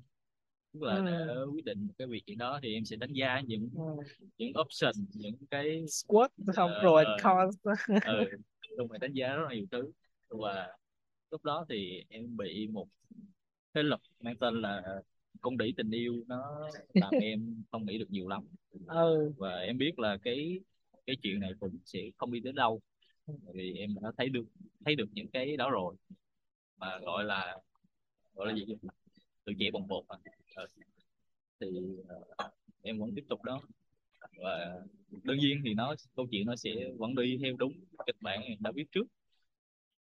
Tức 0.73 0.83
là 0.83 1.01
để 1.05 1.33
ừ. 1.33 1.49
quyết 1.53 1.65
định 1.65 1.87
một 1.87 1.93
cái 1.97 2.07
việc 2.07 2.25
gì 2.25 2.35
đó 2.35 2.59
thì 2.63 2.73
em 2.73 2.85
sẽ 2.85 2.95
đánh 2.95 3.13
giá 3.13 3.41
những 3.47 3.69
ừ. 3.75 4.03
những 4.37 4.53
option 4.61 4.93
những 5.13 5.35
cái 5.51 5.85
squat 5.87 6.31
không 6.55 6.71
uh, 6.77 6.83
rồi 6.83 7.05
uh, 7.15 7.49
uh, 7.69 8.41
luôn 8.77 8.89
phải 8.89 8.99
đánh 8.99 9.13
giá 9.13 9.35
rất 9.35 9.43
là 9.49 9.55
nhiều 9.55 9.65
thứ. 9.71 9.91
Và 10.29 10.77
lúc 11.31 11.43
đó 11.43 11.65
thì 11.69 12.03
em 12.09 12.37
bị 12.37 12.67
một 12.67 12.87
thế 13.73 13.83
lực 13.83 14.01
mang 14.19 14.35
tên 14.37 14.61
là 14.61 15.01
con 15.41 15.57
đĩ 15.57 15.73
tình 15.77 15.91
yêu 15.91 16.23
nó 16.27 16.69
làm 16.93 17.11
em 17.21 17.63
không 17.71 17.85
nghĩ 17.85 17.97
được 17.97 18.09
nhiều 18.11 18.27
lắm. 18.27 18.43
Ừ. 18.87 19.33
Và 19.37 19.55
em 19.55 19.77
biết 19.77 19.99
là 19.99 20.17
cái 20.23 20.59
cái 21.05 21.15
chuyện 21.21 21.39
này 21.39 21.51
cũng 21.59 21.77
sẽ 21.85 21.99
không 22.17 22.31
đi 22.31 22.39
đến 22.39 22.55
đâu. 22.55 22.81
Tại 23.27 23.53
vì 23.53 23.73
em 23.73 23.95
đã 24.01 24.11
thấy 24.17 24.29
được 24.29 24.45
thấy 24.85 24.95
được 24.95 25.09
những 25.13 25.27
cái 25.27 25.57
đó 25.57 25.69
rồi. 25.69 25.95
Mà 26.77 26.99
gọi 26.99 27.23
là 27.23 27.57
gọi 28.33 28.47
là 28.47 28.55
gì 28.55 28.65
tự 29.45 29.51
từ 29.51 29.53
trẻ 29.59 29.71
bồng 29.71 29.87
bột 29.87 30.05
à. 30.07 30.17
Thì 31.59 31.67
uh, 31.67 32.53
em 32.81 32.99
vẫn 32.99 33.09
tiếp 33.15 33.25
tục 33.29 33.43
đó. 33.43 33.61
Và 34.37 34.81
đương 35.23 35.37
nhiên 35.37 35.61
thì 35.65 35.73
nó 35.73 35.95
câu 36.15 36.27
chuyện 36.31 36.45
nó 36.45 36.55
sẽ 36.55 36.71
vẫn 36.97 37.15
đi 37.15 37.37
theo 37.41 37.55
đúng 37.57 37.73
kịch 38.05 38.15
bản 38.21 38.41
em 38.41 38.57
đã 38.59 38.71
viết 38.71 38.85
trước. 38.91 39.03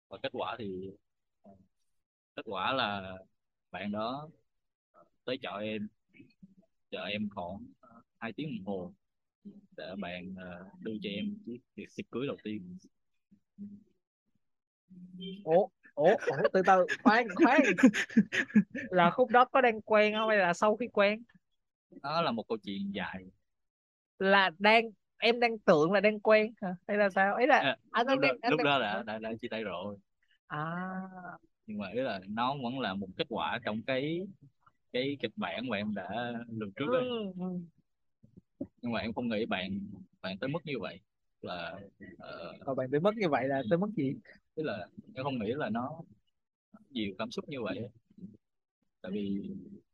Và 0.09 0.19
kết 0.23 0.33
quả 0.33 0.57
thì 0.59 0.91
ờ, 1.43 1.53
kết 2.37 2.43
quả 2.45 2.73
là 2.73 3.19
bạn 3.71 3.93
đó 3.93 4.29
tới 5.25 5.39
chợ 5.43 5.59
em 5.59 5.89
chợ 6.91 7.05
em 7.05 7.29
khoảng 7.35 7.67
ờ, 7.81 8.03
hai 8.19 8.33
tiếng 8.33 8.57
đồng 8.57 8.67
hồ 8.67 8.93
để 9.77 9.95
bạn 9.99 10.35
đưa 10.81 10.97
cho 11.03 11.11
em 11.11 11.39
chiếc 11.47 11.59
tiệc 11.75 11.89
tiệc 11.97 12.11
cưới 12.11 12.27
đầu 12.27 12.37
tiên. 12.43 12.77
Ủa? 15.45 15.69
Ủa 15.97 16.17
ủa 16.27 16.37
từ 16.53 16.63
từ 16.67 16.87
khoan 17.03 17.29
khoan. 17.35 17.61
Là 18.91 19.11
khúc 19.11 19.31
đó 19.31 19.45
có 19.45 19.61
đang 19.61 19.81
quen 19.81 20.15
không 20.15 20.29
hay 20.29 20.39
là 20.39 20.55
sau 20.55 20.77
khi 20.77 20.89
quen? 20.93 21.23
Đó 22.03 22.23
là 22.23 22.31
một 22.31 22.45
câu 22.49 22.59
chuyện 22.59 22.91
dài. 22.93 23.25
Là 24.19 24.51
đang 24.59 24.85
em 25.19 25.41
đang 25.41 25.59
tưởng 25.59 25.93
là 25.93 26.01
đang 26.01 26.21
quen 26.21 26.55
hả? 26.63 26.75
Hay 26.89 26.97
là 26.97 27.11
sao? 27.11 27.35
Ấy 27.35 27.47
là 27.47 27.59
À, 27.59 27.77
anh 27.91 28.07
lúc 28.07 28.21
đang 28.21 28.33
đó, 28.33 28.39
anh 28.43 28.51
lúc 28.51 28.59
đang 28.59 28.65
đó 28.65 28.81
đã, 28.81 29.03
đã 29.03 29.19
đã 29.19 29.33
chia 29.43 29.49
tay 29.49 29.63
rồi. 29.65 29.97
À. 30.47 30.65
Nhưng 31.67 31.79
mà 31.79 31.91
ý 31.91 32.01
là 32.01 32.21
nó 32.29 32.55
vẫn 32.63 32.79
là 32.79 32.95
một 32.95 33.09
kết 33.17 33.27
quả 33.29 33.59
trong 33.65 33.83
cái 33.87 34.21
cái 34.93 35.17
kịch 35.21 35.33
bản 35.37 35.69
mà 35.69 35.77
em 35.77 35.95
đã 35.95 36.33
lường 36.49 36.73
trước 36.73 36.87
ấy. 36.93 37.03
ừ, 37.09 37.33
ừ. 37.39 37.47
nhưng 38.83 38.93
mà 38.93 39.01
em 39.01 39.13
không 39.13 39.29
nghĩ 39.29 39.47
bạn 39.47 39.81
bạn 40.23 40.39
tới 40.39 40.49
mức 40.49 40.61
như 40.65 40.79
vậy 40.81 41.01
là 41.43 41.79
Rồi 42.67 42.75
bạn 42.75 42.91
tới 42.91 43.01
mất 43.01 43.15
như 43.17 43.29
vậy 43.29 43.49
là 43.49 43.63
tới 43.71 43.79
mất 43.79 43.89
gì 43.97 44.15
tức 44.55 44.63
là 44.63 44.87
em 45.15 45.25
không 45.25 45.39
nghĩ 45.39 45.53
là 45.57 45.71
nó 45.71 46.01
nhiều 46.91 47.15
cảm 47.19 47.31
xúc 47.31 47.49
như 47.49 47.63
vậy 47.63 47.89
tại 49.01 49.13
vì 49.13 49.51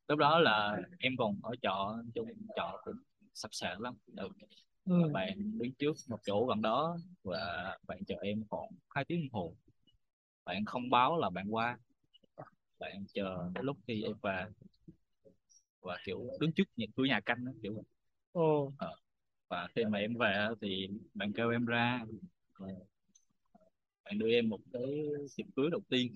lúc 0.09 0.19
đó 0.19 0.39
là 0.39 0.77
em 0.99 1.13
còn 1.19 1.37
ở 1.43 1.55
trọ 1.63 1.97
chung 2.15 2.29
trọ 2.57 2.81
cũng 2.85 2.97
sập 3.35 3.55
sệ 3.55 3.69
lắm 3.79 3.95
ừ. 4.17 4.29
ừ. 4.85 5.03
Và 5.03 5.09
bạn 5.13 5.59
đứng 5.59 5.73
trước 5.79 5.97
một 6.09 6.19
chỗ 6.27 6.47
gần 6.47 6.63
đó 6.63 6.99
và 7.23 7.77
bạn 7.87 8.05
chờ 8.07 8.17
em 8.23 8.45
khoảng 8.51 8.71
hai 8.91 9.05
tiếng 9.05 9.21
đồng 9.21 9.41
hồ 9.41 9.55
bạn 10.45 10.65
không 10.65 10.91
báo 10.91 11.19
là 11.19 11.31
bạn 11.31 11.47
qua 11.51 11.79
bạn 12.79 13.05
chờ 13.15 13.51
lúc 13.63 13.77
khi 13.87 14.03
em 14.03 14.13
về 14.23 14.47
và 15.81 15.99
kiểu 16.05 16.31
đứng 16.41 16.53
trước 16.53 16.65
nhà 16.77 16.87
cửa 16.97 17.05
nhà 17.05 17.21
canh 17.21 17.45
đó, 17.45 17.53
kiểu. 17.63 17.85
Ồ. 18.33 18.73
Ờ. 18.79 18.97
và 19.53 19.69
khi 19.77 19.85
mà 19.85 19.99
em 19.99 20.15
về 20.15 20.49
thì 20.61 20.89
bạn 21.15 21.33
kêu 21.33 21.51
em 21.51 21.65
ra. 21.67 22.05
Bạn 24.05 24.19
đưa 24.19 24.29
em 24.31 24.49
một 24.49 24.59
cái 24.73 25.05
tiệc 25.37 25.47
cưới 25.57 25.71
đầu 25.71 25.81
tiên. 25.89 26.13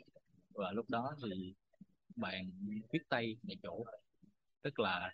Và 0.54 0.72
lúc 0.72 0.90
đó 0.90 1.14
thì 1.30 1.54
bạn 2.16 2.50
viết 2.92 2.98
tay 3.08 3.36
tại 3.48 3.56
chỗ. 3.62 3.84
Tức 4.62 4.78
là 4.80 5.12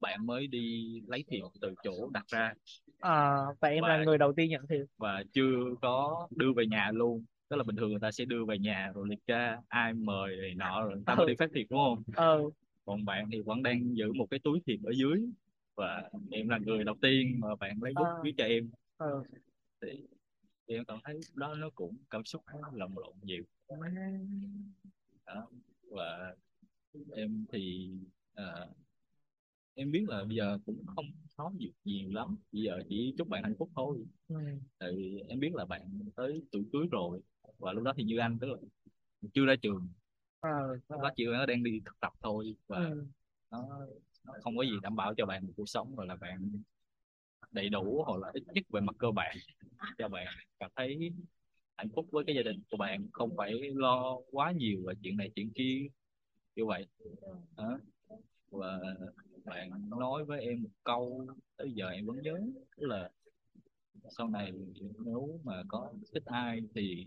bạn 0.00 0.26
mới 0.26 0.46
đi 0.46 1.00
lấy 1.06 1.24
thiệp 1.28 1.42
từ 1.60 1.74
chỗ 1.84 2.10
đặt 2.12 2.26
ra. 2.28 2.52
À, 3.00 3.36
và 3.60 3.68
em 3.68 3.84
là 3.84 3.96
Và- 3.98 4.04
người 4.04 4.18
đầu 4.18 4.32
tiên 4.32 4.50
nhận 4.50 4.66
thiệp 4.66 4.84
và 4.96 5.22
chưa 5.32 5.56
có 5.82 6.28
đưa 6.36 6.52
về 6.56 6.66
nhà 6.66 6.90
luôn. 6.94 7.24
Tức 7.48 7.56
là 7.56 7.62
bình 7.64 7.76
thường 7.76 7.90
người 7.90 8.00
ta 8.00 8.10
sẽ 8.12 8.24
đưa 8.24 8.44
về 8.44 8.58
nhà 8.58 8.92
rồi 8.94 9.08
liệt 9.08 9.26
kê 9.26 9.56
ai 9.68 9.94
mời 9.94 10.36
này 10.36 10.54
nọ 10.54 10.82
rồi 10.82 10.94
người 10.94 11.04
ta 11.06 11.14
mới 11.14 11.26
Ừ. 11.26 11.28
đi 11.28 11.34
phát 11.38 11.50
thiệp 11.54 11.66
đúng 11.70 11.78
không? 11.78 12.02
Ờ 12.16 12.42
còn 12.84 13.04
bạn 13.04 13.28
thì 13.32 13.40
vẫn 13.40 13.62
đang 13.62 13.96
giữ 13.96 14.12
một 14.12 14.26
cái 14.30 14.40
túi 14.44 14.60
thiệp 14.66 14.78
ở 14.84 14.92
dưới 14.92 15.24
và 15.78 16.10
em 16.30 16.48
là 16.48 16.58
người 16.58 16.84
đầu 16.84 16.94
tiên 17.02 17.40
mà 17.40 17.56
bạn 17.56 17.82
lấy 17.82 17.92
bút 17.94 18.04
À. 18.04 18.20
viết 18.24 18.34
cho 18.36 18.44
em 18.44 18.70
ờ 18.96 19.22
thì, 19.80 19.88
thì 20.68 20.74
em 20.74 20.84
cảm 20.84 20.98
thấy 21.04 21.14
lúc 21.14 21.36
đó 21.36 21.54
nó 21.54 21.70
cũng 21.74 21.96
cảm 22.10 22.24
xúc 22.24 22.42
lồng 22.72 22.98
lộn 22.98 23.14
nhiều 23.22 23.44
đó. 25.26 25.48
và 25.90 26.34
em 27.12 27.46
thì 27.52 27.90
ờ, 28.34 28.72
em 29.74 29.90
biết 29.90 30.04
là 30.08 30.24
bây 30.24 30.36
giờ 30.36 30.58
cũng 30.66 30.86
không 30.86 31.06
nói 31.38 31.52
được 31.58 31.70
nhiều 31.84 32.10
lắm 32.12 32.36
bây 32.52 32.62
giờ 32.62 32.80
chỉ 32.88 33.14
chúc 33.18 33.28
bạn 33.28 33.42
hạnh 33.42 33.54
phúc 33.58 33.70
thôi 33.76 33.98
ừ. 34.28 34.36
tại 34.78 34.92
vì 34.96 35.22
em 35.28 35.40
biết 35.40 35.54
là 35.54 35.64
bạn 35.64 35.98
tới 36.16 36.42
tuổi 36.52 36.64
cưới 36.72 36.86
rồi 36.90 37.20
và 37.58 37.72
lúc 37.72 37.84
đó 37.84 37.92
thì 37.96 38.02
như 38.02 38.18
anh 38.18 38.38
tức 38.40 38.46
là 38.46 38.56
chưa 39.34 39.46
ra 39.46 39.54
trường 39.62 39.88
ờ 40.40 40.74
lúc 40.88 41.00
đó 41.00 41.10
chị 41.16 41.24
nó 41.26 41.46
đang 41.46 41.62
đi 41.62 41.80
thực 41.84 42.00
tập 42.00 42.12
thôi 42.22 42.56
và 42.66 42.78
ừ. 42.78 43.06
nó 43.50 43.86
không 44.42 44.56
có 44.56 44.62
gì 44.62 44.72
đảm 44.82 44.96
bảo 44.96 45.14
cho 45.14 45.26
bạn 45.26 45.46
một 45.46 45.52
cuộc 45.56 45.68
sống 45.68 45.96
gọi 45.96 46.06
là 46.06 46.16
bạn 46.16 46.62
đầy 47.50 47.68
đủ 47.68 48.02
hoặc 48.06 48.20
là 48.20 48.30
ít 48.32 48.42
nhất 48.54 48.64
về 48.68 48.80
mặt 48.80 48.96
cơ 48.98 49.10
bản 49.10 49.36
cho 49.98 50.08
bạn. 50.08 50.26
Cảm 50.58 50.70
thấy 50.76 51.12
hạnh 51.76 51.88
phúc 51.94 52.06
với 52.10 52.24
cái 52.24 52.36
gia 52.36 52.42
đình 52.42 52.62
của 52.70 52.76
bạn 52.76 53.06
không 53.12 53.36
phải 53.36 53.54
lo 53.74 54.18
quá 54.30 54.52
nhiều 54.52 54.82
về 54.86 54.94
chuyện 55.02 55.16
này 55.16 55.30
chuyện 55.34 55.50
kia 55.54 55.86
như 56.56 56.66
vậy. 56.66 56.86
Đó. 57.56 57.78
và 58.50 58.80
bạn 59.44 59.90
nói 59.90 60.24
với 60.24 60.40
em 60.40 60.62
một 60.62 60.70
câu 60.84 61.26
tới 61.56 61.72
giờ 61.72 61.88
em 61.88 62.06
vẫn 62.06 62.22
nhớ 62.22 62.40
tức 62.76 62.86
là 62.86 63.10
sau 64.16 64.28
này 64.28 64.52
nếu 65.04 65.40
mà 65.44 65.62
có 65.68 65.92
thích 66.12 66.22
ai 66.26 66.60
thì 66.74 67.06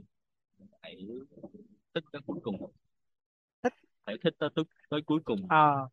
hãy 0.82 1.08
thích 1.94 2.04
tới 2.12 2.22
cuối 2.26 2.40
cùng. 2.44 2.72
Thích. 3.64 3.74
hãy 4.06 4.18
thích 4.24 4.36
tới, 4.40 4.50
tới, 4.90 5.02
cuối 5.02 5.20
cùng. 5.26 5.48
Ờ 5.50 5.90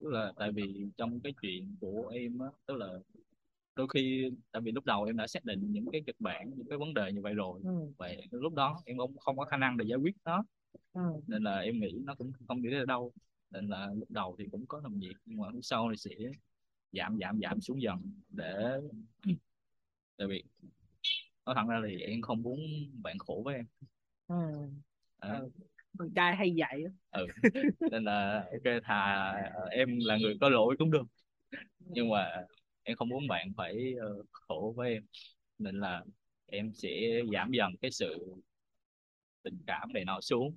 tức 0.00 0.08
là 0.10 0.32
tại 0.36 0.52
vì 0.52 0.84
trong 0.96 1.20
cái 1.20 1.34
chuyện 1.42 1.76
của 1.80 2.08
em 2.14 2.38
á 2.38 2.46
tức 2.66 2.74
là 2.76 2.86
đôi 3.76 3.88
khi 3.94 4.30
tại 4.52 4.62
vì 4.62 4.72
lúc 4.72 4.84
đầu 4.84 5.04
em 5.04 5.16
đã 5.16 5.26
xác 5.26 5.44
định 5.44 5.72
những 5.72 5.86
cái 5.92 6.02
kịch 6.06 6.16
bản 6.18 6.50
những 6.56 6.66
cái 6.70 6.78
vấn 6.78 6.94
đề 6.94 7.12
như 7.12 7.22
vậy 7.22 7.34
rồi 7.34 7.60
ừ. 7.64 7.70
vậy 7.98 8.26
lúc 8.30 8.54
đó 8.54 8.82
em 8.86 8.98
không 8.98 9.18
không 9.18 9.36
có 9.38 9.44
khả 9.44 9.56
năng 9.56 9.76
để 9.76 9.84
giải 9.88 9.98
quyết 9.98 10.16
nó 10.24 10.44
Ừ. 10.92 11.00
nên 11.26 11.42
là 11.42 11.58
em 11.60 11.80
nghĩ 11.80 11.92
nó 12.04 12.14
cũng 12.14 12.32
không 12.48 12.62
đi 12.62 12.70
đến 12.70 12.86
đâu 12.86 13.12
nên 13.50 13.68
là 13.68 13.90
lúc 13.96 14.10
đầu 14.10 14.36
thì 14.38 14.44
cũng 14.52 14.66
có 14.66 14.80
làm 14.82 14.98
việc 15.00 15.14
nhưng 15.26 15.38
mà 15.40 15.48
lúc 15.50 15.60
sau 15.62 15.88
thì 15.90 15.96
sẽ 15.96 16.10
giảm 16.92 17.18
giảm 17.20 17.40
giảm 17.42 17.60
xuống 17.60 17.82
dần 17.82 18.12
để 18.28 18.54
tại 20.16 20.28
vì 20.28 20.44
nói 21.46 21.54
thẳng 21.54 21.68
ra 21.68 21.80
thì 21.88 22.00
em 22.00 22.22
không 22.22 22.42
muốn 22.42 22.60
bạn 23.02 23.18
khổ 23.18 23.42
với 23.44 23.54
em 23.54 23.66
Ừ. 24.28 24.34
Đó. 25.20 25.40
Con 25.98 26.10
trai 26.14 26.36
hay 26.36 26.54
vậy 26.56 26.84
ừ. 27.10 27.26
nên 27.90 28.04
là 28.04 28.44
ok 28.52 28.82
thà 28.84 29.32
em 29.70 29.98
là 30.00 30.16
người 30.16 30.34
có 30.40 30.48
lỗi 30.48 30.76
cũng 30.78 30.90
được. 30.90 31.06
Nhưng 31.78 32.08
mà 32.08 32.30
em 32.82 32.96
không 32.96 33.08
muốn 33.08 33.28
bạn 33.28 33.52
phải 33.56 33.94
ờ, 34.00 34.22
khổ 34.32 34.72
với 34.76 34.92
em. 34.92 35.06
Nên 35.58 35.80
là 35.80 36.04
em 36.46 36.72
sẽ 36.74 37.20
giảm 37.32 37.50
dần 37.52 37.72
cái 37.80 37.90
sự 37.90 38.34
tình 39.42 39.58
cảm 39.66 39.92
này 39.92 40.04
nọ 40.04 40.20
xuống. 40.20 40.56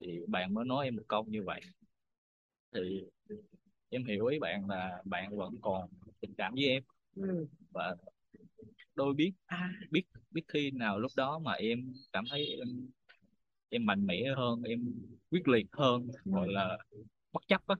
Thì 0.00 0.20
bạn 0.28 0.54
mới 0.54 0.64
nói 0.64 0.84
em 0.86 0.96
một 0.96 1.02
câu 1.08 1.24
như 1.24 1.42
vậy. 1.42 1.60
Thì 2.74 3.04
em 3.88 4.04
hiểu 4.04 4.26
ý 4.26 4.38
bạn 4.38 4.68
là 4.68 5.02
bạn 5.04 5.36
vẫn 5.36 5.54
còn 5.62 5.88
tình 6.20 6.34
cảm 6.38 6.54
với 6.54 6.64
em. 6.64 6.82
Ừ. 7.16 7.46
và 7.70 7.96
đôi 8.94 9.14
biết 9.14 9.32
à, 9.46 9.72
biết 9.90 10.02
biết 10.30 10.42
khi 10.48 10.70
nào 10.70 10.98
lúc 10.98 11.12
đó 11.16 11.38
mà 11.38 11.52
em 11.52 11.94
cảm 12.12 12.24
thấy 12.30 12.46
em 12.46 12.90
em 13.70 13.86
mạnh 13.86 14.06
mẽ 14.06 14.22
hơn 14.36 14.62
em 14.62 14.94
quyết 15.30 15.48
liệt 15.48 15.66
hơn 15.72 16.08
gọi 16.24 16.48
là 16.48 16.78
bất 17.32 17.42
chấp 17.48 17.66
á. 17.66 17.76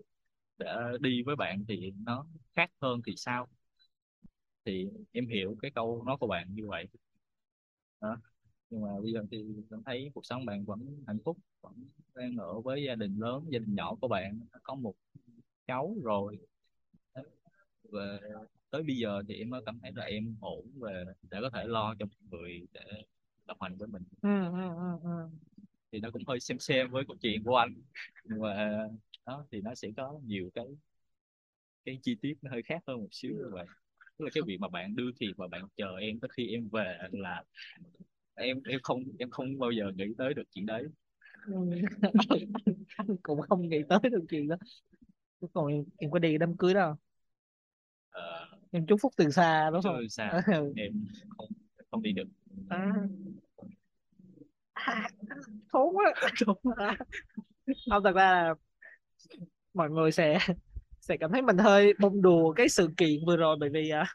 Để 0.58 0.76
đi 1.00 1.22
với 1.22 1.36
bạn 1.36 1.64
thì 1.68 1.92
nó 2.04 2.26
khác 2.56 2.70
hơn 2.80 3.00
thì 3.06 3.14
sao? 3.16 3.48
Thì 4.64 4.88
em 5.12 5.28
hiểu 5.28 5.56
cái 5.62 5.70
câu 5.74 6.02
nói 6.06 6.16
của 6.20 6.26
bạn 6.26 6.54
như 6.54 6.66
vậy. 6.68 6.86
Đó. 8.00 8.16
Nhưng 8.70 8.82
mà 8.82 8.88
bây 9.02 9.12
giờ 9.12 9.20
thì 9.30 9.38
em 9.70 9.82
thấy 9.86 10.10
cuộc 10.14 10.26
sống 10.26 10.46
bạn 10.46 10.64
vẫn 10.64 11.04
hạnh 11.06 11.18
phúc 11.24 11.38
vẫn 11.60 11.74
đang 12.14 12.36
ở 12.36 12.60
với 12.60 12.82
gia 12.84 12.94
đình 12.94 13.16
lớn 13.18 13.44
gia 13.50 13.58
đình 13.58 13.74
nhỏ 13.74 13.94
của 14.00 14.08
bạn 14.08 14.40
có 14.62 14.74
một 14.74 14.94
cháu 15.66 15.96
rồi. 16.02 16.38
Và 17.82 18.20
tới 18.70 18.82
bây 18.82 18.96
giờ 18.96 19.22
thì 19.28 19.34
em 19.34 19.50
mới 19.50 19.62
cảm 19.66 19.78
thấy 19.82 19.92
là 19.94 20.04
em 20.04 20.36
ổn 20.40 20.66
về 20.80 21.04
để 21.30 21.38
có 21.40 21.50
thể 21.50 21.64
lo 21.66 21.94
cho 21.98 22.06
mọi 22.06 22.18
người 22.30 22.66
để 22.72 23.04
đồng 23.46 23.58
hành 23.60 23.76
với 23.76 23.88
mình. 23.88 24.02
Ừ, 24.22 24.28
ừ, 24.52 24.68
ừ. 24.76 24.98
ừ 25.02 25.47
thì 25.92 26.00
nó 26.00 26.10
cũng 26.10 26.22
hơi 26.28 26.40
xem 26.40 26.58
xem 26.58 26.90
với 26.90 27.04
câu 27.08 27.16
chuyện 27.22 27.44
của 27.44 27.56
anh 27.56 27.74
nhưng 28.24 28.40
mà 28.40 28.78
đó 29.26 29.46
thì 29.52 29.60
nó 29.60 29.74
sẽ 29.74 29.88
có 29.96 30.20
nhiều 30.24 30.50
cái 30.54 30.66
cái 31.84 31.98
chi 32.02 32.16
tiết 32.22 32.34
nó 32.42 32.50
hơi 32.50 32.62
khác 32.62 32.82
hơn 32.86 32.96
một 33.00 33.08
xíu 33.12 33.32
như 33.32 33.48
vậy 33.52 33.66
tức 34.18 34.24
là 34.24 34.30
cái 34.34 34.42
việc 34.46 34.56
mà 34.60 34.68
bạn 34.68 34.96
đưa 34.96 35.10
thiệp 35.20 35.32
và 35.36 35.48
bạn 35.48 35.62
chờ 35.76 35.96
em 36.00 36.20
tới 36.20 36.28
khi 36.36 36.48
em 36.48 36.68
về 36.72 36.98
là 37.12 37.44
em 38.34 38.62
em 38.64 38.80
không 38.82 39.04
em 39.18 39.30
không 39.30 39.58
bao 39.58 39.70
giờ 39.70 39.92
nghĩ 39.96 40.06
tới 40.18 40.34
được 40.34 40.44
chuyện 40.52 40.66
đấy 40.66 40.84
Ừ. 41.48 41.54
anh 42.96 43.06
cũng 43.22 43.40
không 43.48 43.68
nghĩ 43.68 43.78
tới 43.88 43.98
được 44.12 44.24
chuyện 44.30 44.48
đó 44.48 44.56
cùng 45.54 45.66
em, 45.66 45.84
em 45.98 46.10
có 46.10 46.18
đi 46.18 46.38
đám 46.38 46.56
cưới 46.56 46.74
không? 46.74 46.96
ờ, 48.10 48.46
em 48.70 48.86
chúc 48.86 48.98
phúc 49.02 49.12
từ 49.16 49.30
xa 49.30 49.70
đúng 49.72 49.82
không 49.82 50.08
sao 50.10 50.40
Ừ. 50.46 50.74
em 50.74 50.92
không 51.36 51.48
không 51.90 52.02
đi 52.02 52.12
được 52.12 52.24
à. 52.70 53.08
À, 54.84 55.08
thú 55.72 55.92
quá 55.94 56.14
không 56.46 56.56
thật 58.04 58.14
ra 58.14 58.32
là 58.32 58.54
mọi 59.74 59.90
người 59.90 60.12
sẽ 60.12 60.38
sẽ 61.00 61.16
cảm 61.16 61.32
thấy 61.32 61.42
mình 61.42 61.58
hơi 61.58 61.92
bông 62.00 62.22
đùa 62.22 62.52
cái 62.52 62.68
sự 62.68 62.90
kiện 62.96 63.26
vừa 63.26 63.36
rồi 63.36 63.56
bởi 63.60 63.70
vì 63.72 63.90
uh, 64.02 64.08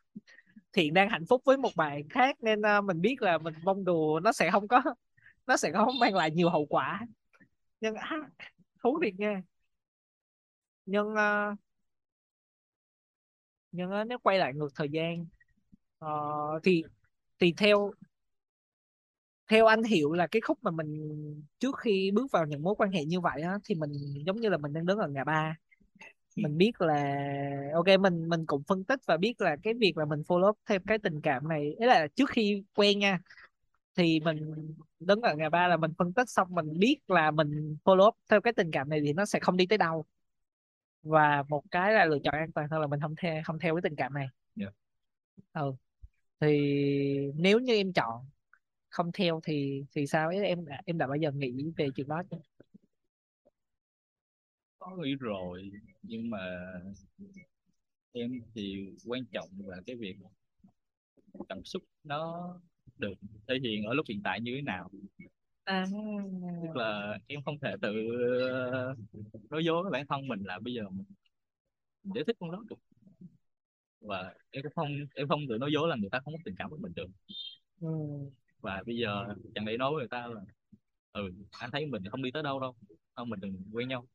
thiện 0.74 0.94
đang 0.94 1.10
hạnh 1.10 1.26
phúc 1.30 1.42
với 1.46 1.58
một 1.58 1.72
bạn 1.76 2.10
khác 2.10 2.38
nên 2.42 2.62
uh, 2.62 2.84
mình 2.84 3.02
biết 3.02 3.22
là 3.22 3.38
mình 3.38 3.54
bông 3.64 3.86
đùa 3.86 4.20
nó 4.20 4.32
sẽ 4.32 4.52
không 4.52 4.68
có 4.68 4.82
nó 5.48 5.58
sẽ 5.58 5.72
không 5.72 6.00
mang 6.00 6.16
lại 6.16 6.32
nhiều 6.32 6.50
hậu 6.50 6.66
quả. 6.66 7.02
Nhưng 7.82 7.96
à, 7.96 8.18
thú 8.84 9.00
thiệt 9.04 9.14
nha. 9.18 9.42
Nhưng 10.86 11.08
uh, 11.08 11.58
nhưng 13.72 13.92
uh, 14.02 14.08
nếu 14.08 14.18
quay 14.20 14.40
lại 14.40 14.54
ngược 14.54 14.70
thời 14.76 14.90
gian 14.90 15.26
uh, 16.06 16.64
thì 16.64 16.84
thì 17.40 17.54
theo 17.58 17.92
theo 19.48 19.66
anh 19.66 19.84
hiểu 19.84 20.14
là 20.14 20.28
cái 20.28 20.42
khúc 20.42 20.60
mà 20.62 20.72
mình 20.72 21.12
trước 21.60 21.78
khi 21.80 22.12
bước 22.14 22.32
vào 22.32 22.46
những 22.46 22.64
mối 22.64 22.76
quan 22.78 22.92
hệ 22.92 23.06
như 23.06 23.20
vậy 23.20 23.42
á, 23.42 23.58
thì 23.64 23.76
mình 23.76 23.92
giống 24.26 24.42
như 24.42 24.50
là 24.50 24.58
mình 24.58 24.74
đang 24.74 24.86
đứng 24.86 25.00
ở 25.00 25.08
ngã 25.08 25.24
ba. 25.24 25.58
Mình 26.36 26.58
biết 26.58 26.82
là 26.82 27.16
ok 27.74 28.00
mình 28.00 28.30
mình 28.30 28.46
cũng 28.46 28.64
phân 28.64 28.84
tích 28.84 29.00
và 29.06 29.18
biết 29.18 29.42
là 29.42 29.56
cái 29.64 29.74
việc 29.74 29.98
là 29.98 30.06
mình 30.06 30.22
follow 30.28 30.54
thêm 30.66 30.84
cái 30.88 30.98
tình 30.98 31.22
cảm 31.22 31.48
này 31.48 31.76
ấy 31.80 31.88
là 31.88 32.08
trước 32.16 32.30
khi 32.30 32.64
quen 32.76 33.00
nha 33.00 33.20
thì 33.96 34.20
mình 34.20 34.38
đứng 35.00 35.22
ở 35.22 35.36
ngã 35.36 35.50
ba 35.50 35.68
là 35.68 35.78
mình 35.78 35.92
phân 35.98 36.14
tích 36.14 36.30
xong 36.30 36.56
mình 36.56 36.80
biết 36.80 36.98
là 37.08 37.32
mình 37.32 37.78
follow 37.84 38.08
up 38.08 38.16
theo 38.30 38.42
cái 38.42 38.54
tình 38.54 38.72
cảm 38.72 38.90
này 38.90 39.00
thì 39.06 39.14
nó 39.14 39.26
sẽ 39.26 39.40
không 39.40 39.58
đi 39.58 39.66
tới 39.66 39.78
đâu. 39.78 40.06
Và 41.04 41.44
một 41.50 41.64
cái 41.72 41.94
là 41.94 42.06
lựa 42.06 42.20
chọn 42.24 42.34
an 42.34 42.52
toàn 42.52 42.68
hơn 42.72 42.82
là 42.82 42.88
mình 42.88 43.00
không 43.02 43.16
theo 43.22 43.42
không 43.46 43.60
theo 43.60 43.76
cái 43.76 43.82
tình 43.82 43.96
cảm 43.96 44.14
này. 44.14 44.28
Yeah. 44.60 44.74
ừ 45.54 45.74
thì 46.40 47.32
nếu 47.36 47.60
như 47.60 47.74
em 47.74 47.94
chọn 47.94 48.26
không 48.94 49.12
theo 49.12 49.40
thì 49.44 49.86
thì 49.96 50.08
sao? 50.08 50.28
Ấy 50.28 50.46
em 50.46 50.66
đã, 50.66 50.82
em 50.86 50.98
đã 50.98 51.08
bao 51.08 51.16
giờ 51.16 51.32
nghĩ 51.32 51.72
về 51.78 51.88
chuyện 51.96 52.08
đó 52.08 52.22
chưa? 52.32 52.38
Có 54.80 54.96
nghĩ 54.98 55.16
rồi 55.16 55.72
nhưng 56.02 56.30
mà 56.30 56.40
em 58.12 58.32
thì 58.56 58.94
quan 59.06 59.26
trọng 59.32 59.50
là 59.66 59.78
cái 59.86 59.96
việc 59.96 60.16
cảm 61.50 61.64
xúc 61.64 61.84
nó 62.04 62.54
được 62.98 63.14
thể 63.48 63.56
hiện 63.64 63.84
ở 63.84 63.94
lúc 63.94 64.06
hiện 64.10 64.22
tại 64.24 64.42
như 64.42 64.52
thế 64.56 64.62
nào. 64.62 64.90
À. 65.64 65.86
Tức 66.64 66.76
là 66.76 67.20
em 67.28 67.44
không 67.44 67.60
thể 67.60 67.76
tự 67.82 67.94
ờ, 68.50 68.96
nói 69.50 69.66
dối 69.66 69.84
với 69.84 69.92
bản 69.92 70.06
thân 70.08 70.28
mình 70.28 70.44
là 70.44 70.60
bây 70.60 70.74
giờ 70.74 70.90
mình 70.90 71.06
giải 72.04 72.24
thích 72.28 72.38
con 72.40 72.52
đó 72.52 72.64
được. 72.70 72.80
Và 74.02 74.34
em 74.52 74.64
cũng 74.64 74.72
không 74.76 74.90
em 75.16 75.28
không 75.28 75.42
tự 75.50 75.58
nói 75.58 75.72
dối 75.74 75.90
là 75.90 75.96
người 75.96 76.10
ta 76.10 76.20
không 76.20 76.34
có 76.34 76.40
tình 76.46 76.56
cảm 76.58 76.70
với 76.70 76.80
mình 76.80 76.94
được. 76.96 77.08
Ừ. 77.82 77.90
và 78.64 78.84
bây 78.86 78.98
giờ 78.98 79.26
chẳng 79.56 79.66
lẽ 79.66 79.78
nói 79.78 79.92
với 79.92 80.00
người 80.00 80.08
ta 80.08 80.28
là 80.28 80.42
ừ 81.12 81.32
anh 81.60 81.72
thấy 81.72 81.86
mình 81.86 82.04
không 82.12 82.24
đi 82.24 82.32
tới 82.32 82.44
đâu 82.44 82.60
đâu 82.60 82.76
không 83.16 83.30
mình 83.30 83.40
đừng 83.40 83.64
quen 83.74 83.88
nhau. 83.88 84.08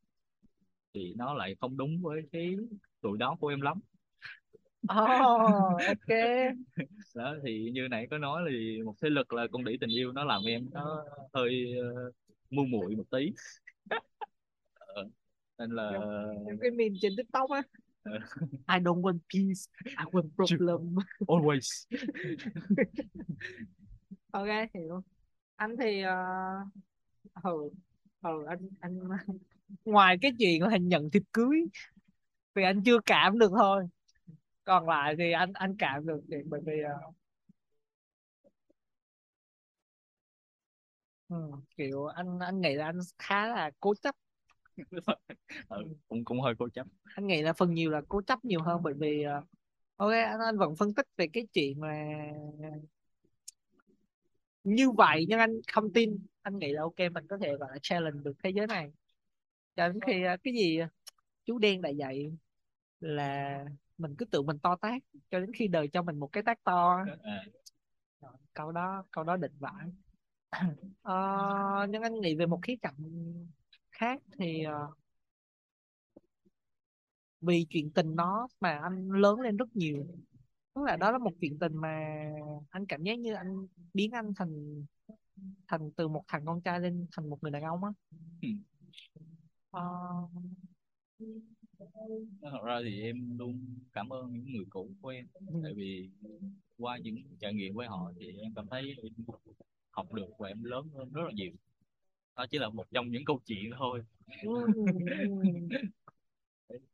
Thì 0.94 1.14
nó 1.16 1.34
lại 1.34 1.56
không 1.60 1.76
đúng 1.76 2.02
với 2.02 2.22
cái 2.32 2.56
tuổi 3.00 3.18
đó 3.18 3.36
của 3.40 3.48
em 3.48 3.60
lắm. 3.60 3.80
Oh, 4.82 5.80
ok. 5.86 6.08
Đó 7.14 7.36
thì 7.46 7.70
như 7.70 7.88
nãy 7.90 8.06
có 8.10 8.18
nói 8.18 8.42
thì 8.50 8.82
một 8.82 8.94
thế 9.02 9.10
lực 9.10 9.32
là 9.32 9.46
con 9.52 9.64
đĩ 9.64 9.76
tình 9.80 9.90
yêu 9.90 10.12
nó 10.12 10.24
làm 10.24 10.42
em 10.46 10.66
nó 10.72 11.04
hơi 11.32 11.74
uh, 12.08 12.14
ngu 12.50 12.64
muội 12.64 12.96
một 12.96 13.10
tí. 13.10 13.32
Ờ, 14.74 15.08
nên 15.58 15.70
là 15.70 16.00
cái 16.60 16.70
meme 16.70 16.94
trên 17.00 17.12
tiktok 17.16 17.50
á. 17.50 17.62
Ờ. 18.02 18.18
I 18.68 18.80
don't 18.80 19.00
want 19.00 19.18
peace 19.34 19.68
I 19.84 20.04
want 20.12 20.28
problem. 20.36 20.96
Always 21.26 21.86
ok 24.32 24.46
hiểu. 24.74 25.02
Anh 25.56 25.76
thì 25.80 26.02
uh, 26.04 26.68
ừ, 27.44 27.70
ừ 28.22 28.44
anh 28.48 28.68
anh 28.80 29.00
ngoài 29.84 30.18
cái 30.22 30.32
chuyện 30.38 30.62
là 30.62 30.76
nhận 30.76 31.10
thiệp 31.10 31.22
cưới 31.32 31.58
thì 32.54 32.62
anh 32.62 32.82
chưa 32.84 32.98
cảm 33.06 33.38
được 33.38 33.50
thôi. 33.56 33.88
Còn 34.64 34.88
lại 34.88 35.14
thì 35.18 35.32
anh 35.32 35.52
anh 35.54 35.76
cảm 35.78 36.06
được 36.06 36.20
thì 36.30 36.36
bởi 36.46 36.60
vì 36.66 36.74
uh, 37.08 37.14
ừ, 41.28 41.36
kiểu 41.76 42.06
anh 42.06 42.38
anh 42.40 42.60
nghĩ 42.60 42.74
là 42.74 42.84
anh 42.86 42.98
khá 43.18 43.46
là 43.46 43.70
cố 43.80 43.94
chấp. 43.94 44.14
Ừ, 45.68 45.84
cũng 46.08 46.24
cũng 46.24 46.40
hơi 46.40 46.54
cố 46.58 46.68
chấp. 46.68 46.86
Anh 47.14 47.26
nghĩ 47.26 47.42
là 47.42 47.52
phần 47.52 47.74
nhiều 47.74 47.90
là 47.90 48.02
cố 48.08 48.22
chấp 48.22 48.44
nhiều 48.44 48.62
hơn 48.62 48.82
bởi 48.82 48.94
vì 48.94 49.24
uh, 49.38 49.44
ok 49.96 50.12
anh, 50.12 50.40
anh 50.40 50.58
vẫn 50.58 50.76
phân 50.76 50.94
tích 50.94 51.06
về 51.16 51.26
cái 51.32 51.46
chuyện 51.54 51.80
mà 51.80 51.88
như 54.74 54.90
vậy 54.90 55.24
nhưng 55.28 55.38
anh 55.38 55.60
không 55.72 55.92
tin. 55.92 56.18
Anh 56.42 56.58
nghĩ 56.58 56.72
là 56.72 56.82
ok 56.82 56.98
mình 57.12 57.26
có 57.26 57.38
thể 57.38 57.56
gọi 57.56 57.68
là 57.72 57.78
challenge 57.82 58.20
được 58.24 58.36
thế 58.42 58.50
giới 58.50 58.66
này. 58.66 58.92
Cho 59.76 59.88
đến 59.88 60.00
khi 60.06 60.22
ờ, 60.22 60.36
cái 60.44 60.54
gì 60.54 60.78
ờ, 60.78 60.88
chú 61.44 61.58
đen 61.58 61.82
đã 61.82 61.88
dạy 61.88 62.32
là 63.00 63.64
mình 63.98 64.14
cứ 64.18 64.24
tự 64.24 64.42
mình 64.42 64.58
to 64.58 64.76
tác 64.76 65.02
cho 65.30 65.40
đến 65.40 65.52
khi 65.52 65.68
đời 65.68 65.88
cho 65.88 66.02
mình 66.02 66.18
một 66.18 66.32
cái 66.32 66.42
tác 66.42 66.64
to. 66.64 67.04
Câu 68.54 68.72
đó 68.72 69.04
câu 69.10 69.24
đó 69.24 69.36
định 69.36 69.52
vãi. 69.58 69.86
Uh, 70.86 71.88
nhưng 71.90 72.02
anh 72.02 72.20
nghĩ 72.20 72.36
về 72.36 72.46
một 72.46 72.58
khía 72.62 72.76
cạnh 72.82 72.94
khác 73.90 74.22
thì 74.38 74.64
vì 77.40 77.66
chuyện 77.70 77.90
tình 77.90 78.16
nó 78.16 78.48
mà 78.60 78.80
anh 78.82 79.10
lớn 79.10 79.40
lên 79.40 79.56
rất 79.56 79.76
nhiều 79.76 80.06
tức 80.74 80.82
là 80.84 80.96
đó 80.96 81.10
là 81.10 81.18
một 81.18 81.32
chuyện 81.40 81.58
tình 81.58 81.76
mà 81.76 82.24
anh 82.70 82.86
cảm 82.86 83.02
giác 83.02 83.18
như 83.18 83.34
anh 83.34 83.66
biến 83.94 84.10
anh 84.10 84.32
thành 84.36 84.84
thành 85.66 85.90
từ 85.96 86.08
một 86.08 86.24
thằng 86.28 86.44
con 86.46 86.60
trai 86.60 86.80
lên 86.80 87.06
thành 87.12 87.30
một 87.30 87.38
người 87.42 87.50
đàn 87.50 87.62
ông 87.62 87.80
á. 87.84 87.90
Uh, 89.76 90.30
thật 92.42 92.62
ra 92.64 92.80
thì 92.84 93.02
em 93.02 93.38
luôn 93.38 93.76
cảm 93.92 94.08
ơn 94.08 94.32
những 94.32 94.52
người 94.52 94.64
cũ 94.70 94.90
của 95.00 95.08
em 95.08 95.26
ừ. 95.46 95.60
tại 95.62 95.72
vì 95.76 96.10
qua 96.78 96.98
những 96.98 97.16
trải 97.40 97.54
nghiệm 97.54 97.74
với 97.74 97.86
họ 97.86 98.12
thì 98.16 98.32
em 98.42 98.52
cảm 98.56 98.66
thấy 98.70 98.94
em 99.02 99.12
học 99.90 100.12
được 100.12 100.30
và 100.38 100.48
em 100.48 100.64
lớn 100.64 100.88
hơn 100.94 101.12
rất 101.12 101.22
là 101.24 101.32
nhiều. 101.34 101.52
Đó 102.36 102.46
chỉ 102.50 102.58
là 102.58 102.68
một 102.68 102.84
trong 102.90 103.10
những 103.10 103.24
câu 103.24 103.40
chuyện 103.46 103.70
thôi. 103.78 104.02
Ừ. 104.42 104.66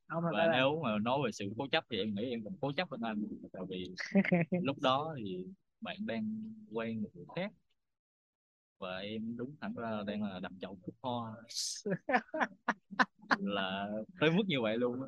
và 0.08 0.48
nếu 0.52 0.80
mà 0.82 0.98
nói 0.98 1.18
về 1.24 1.32
sự 1.32 1.52
cố 1.58 1.66
chấp 1.72 1.84
thì 1.90 1.98
em 1.98 2.14
nghĩ 2.14 2.30
em 2.30 2.44
còn 2.44 2.56
cố 2.60 2.72
chấp 2.72 2.90
hơn 2.90 3.00
anh 3.00 3.24
tại 3.52 3.62
vì 3.68 3.90
lúc 4.62 4.78
đó 4.80 5.14
thì 5.18 5.44
bạn 5.80 5.96
đang 6.06 6.52
quen 6.72 7.02
một 7.02 7.10
người 7.14 7.24
khác. 7.37 7.52
Và 8.78 8.98
em 8.98 9.37
đúng 9.37 9.56
thẳng 9.60 9.74
ra 9.74 10.02
đang 10.06 10.22
là 10.22 10.40
đập 10.40 10.52
chậu 10.60 10.78
cúc 10.82 10.94
hoa 11.02 11.32
là 13.38 13.88
tới 14.20 14.30
mức 14.30 14.42
như 14.46 14.60
vậy 14.60 14.78
luôn 14.78 15.00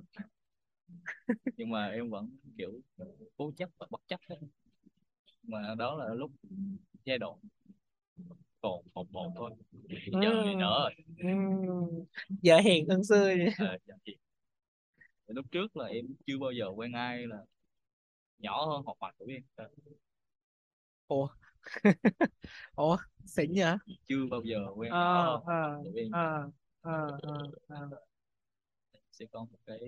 nhưng 1.56 1.70
mà 1.70 1.86
em 1.86 2.10
vẫn 2.10 2.36
kiểu 2.58 2.80
cố 3.36 3.52
chấp 3.56 3.70
và 3.78 3.86
bất 3.90 4.00
chấp 4.08 4.20
đó. 4.28 4.36
mà 5.42 5.74
đó 5.78 5.94
là 5.94 6.14
lúc 6.14 6.30
giai 7.04 7.18
đoạn 7.18 7.38
còn 8.60 8.84
một 8.94 9.12
một 9.12 9.32
thôi. 9.36 9.50
Giờ 10.22 10.30
ừ. 10.30 10.54
đỡ 10.60 10.90
rồi. 10.90 10.94
Giờ 12.42 12.58
hiền 12.58 12.88
hơn 12.88 13.04
xưa 13.04 13.24
vậy. 13.24 13.48
À, 13.58 13.78
lúc 15.26 15.46
trước 15.50 15.76
là 15.76 15.86
em 15.86 16.06
chưa 16.26 16.38
bao 16.38 16.50
giờ 16.50 16.66
quen 16.76 16.92
ai 16.92 17.26
là 17.26 17.44
nhỏ 18.38 18.66
hơn 18.66 18.82
hoặc 18.84 18.96
bằng 19.00 19.14
tuổi 19.18 19.32
em. 19.32 19.68
Ủa? 21.08 21.28
Ủa? 22.74 22.96
Xịn 23.26 23.52
nhỉ 23.52 23.62
chưa 24.08 24.26
bao 24.30 24.42
giờ 24.44 24.58
quen 24.76 24.92
à, 24.92 24.98
nhỏ 24.98 25.42
hơn 25.46 25.46
à, 25.46 25.90
em. 25.96 26.12
à, 26.12 26.46
à, 26.82 26.92
à, 27.22 27.34
à 27.68 27.80
sẽ 29.12 29.26
có 29.32 29.40
một 29.40 29.58
cái 29.66 29.78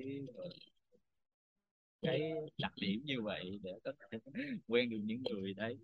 cái 2.03 2.33
đặc 2.59 2.73
điểm 2.81 3.03
như 3.05 3.23
vậy 3.23 3.61
để 3.63 3.73
có 3.85 3.93
thể 4.11 4.19
quen 4.69 4.91
được 4.91 5.01
những 5.05 5.23
người 5.23 5.55
đấy. 5.55 5.79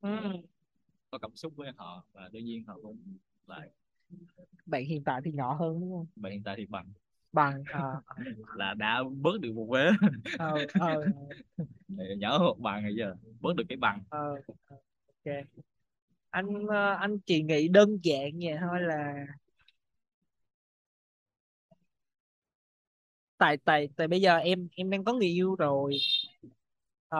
Ừ. 0.00 0.08
có 1.10 1.18
cảm 1.18 1.36
xúc 1.36 1.52
với 1.56 1.72
họ 1.76 2.04
và 2.12 2.28
đương 2.32 2.44
nhiên 2.44 2.64
họ 2.64 2.78
cũng 2.82 2.98
lại 3.46 3.70
bạn 4.66 4.84
hiện 4.84 5.04
tại 5.04 5.20
thì 5.24 5.32
nhỏ 5.32 5.54
hơn 5.54 5.80
đúng 5.80 5.92
không? 5.92 6.06
Bạn 6.16 6.32
hiện 6.32 6.42
tại 6.44 6.54
thì 6.58 6.66
bằng 6.66 6.92
bằng 7.32 7.64
à. 7.72 7.82
là 8.56 8.74
đã 8.74 9.02
bớt 9.16 9.40
được 9.40 9.52
một 9.54 9.68
vế 9.72 9.90
ờ, 10.38 10.66
ờ. 10.72 11.06
nhỏ 12.18 12.38
hơn 12.38 12.62
bằng 12.62 12.82
bây 12.82 12.94
giờ 12.94 13.14
bớt 13.40 13.56
được 13.56 13.64
cái 13.68 13.76
bằng 13.76 14.00
ờ, 14.08 14.34
ok 15.24 15.34
anh 16.30 16.66
ờ, 16.68 16.92
anh 17.00 17.18
chỉ 17.26 17.42
nghĩ 17.42 17.68
đơn 17.68 17.98
giản 18.02 18.30
vậy 18.42 18.56
thôi 18.60 18.80
là 18.80 19.26
tại 23.38 23.56
tại 23.64 23.88
tại 23.96 24.08
bây 24.08 24.20
giờ 24.20 24.36
em 24.36 24.68
em 24.76 24.90
đang 24.90 25.04
có 25.04 25.12
người 25.12 25.28
yêu 25.28 25.54
rồi 25.54 25.98
Ờ, 27.08 27.18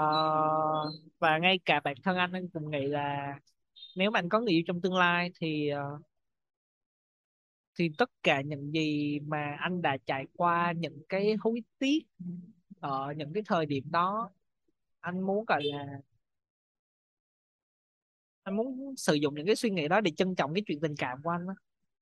và 1.19 1.39
ngay 1.39 1.59
cả 1.65 1.81
bản 1.85 1.97
thân 2.05 2.17
anh 2.17 2.33
anh 2.33 2.49
cũng 2.49 2.71
nghĩ 2.71 2.87
là 2.87 3.35
nếu 3.97 4.11
mà 4.11 4.19
anh 4.19 4.29
có 4.29 4.41
người 4.41 4.53
yêu 4.55 4.63
trong 4.67 4.81
tương 4.81 4.95
lai 4.95 5.31
thì 5.41 5.69
ờ, 5.69 5.99
thì 7.79 7.91
tất 7.99 8.11
cả 8.23 8.41
những 8.41 8.73
gì 8.73 9.19
mà 9.21 9.57
anh 9.61 9.83
đã 9.83 9.97
trải 10.07 10.27
qua 10.37 10.73
những 10.73 11.03
cái 11.09 11.37
hối 11.41 11.63
tiếc 11.79 11.99
ở 12.81 13.15
những 13.17 13.33
cái 13.33 13.43
thời 13.47 13.67
điểm 13.67 13.85
đó 13.91 14.31
anh 15.01 15.21
muốn 15.21 15.45
gọi 15.45 15.61
là 15.65 15.87
anh 18.43 18.57
muốn 18.57 18.97
sử 18.97 19.15
dụng 19.15 19.35
những 19.35 19.47
cái 19.47 19.57
suy 19.57 19.71
nghĩ 19.71 19.89
đó 19.89 20.01
để 20.01 20.11
trân 20.11 20.35
trọng 20.35 20.55
cái 20.55 20.63
chuyện 20.67 20.81
tình 20.81 20.95
cảm 20.99 21.23
của 21.23 21.31
anh 21.31 21.47
đó. 21.47 21.55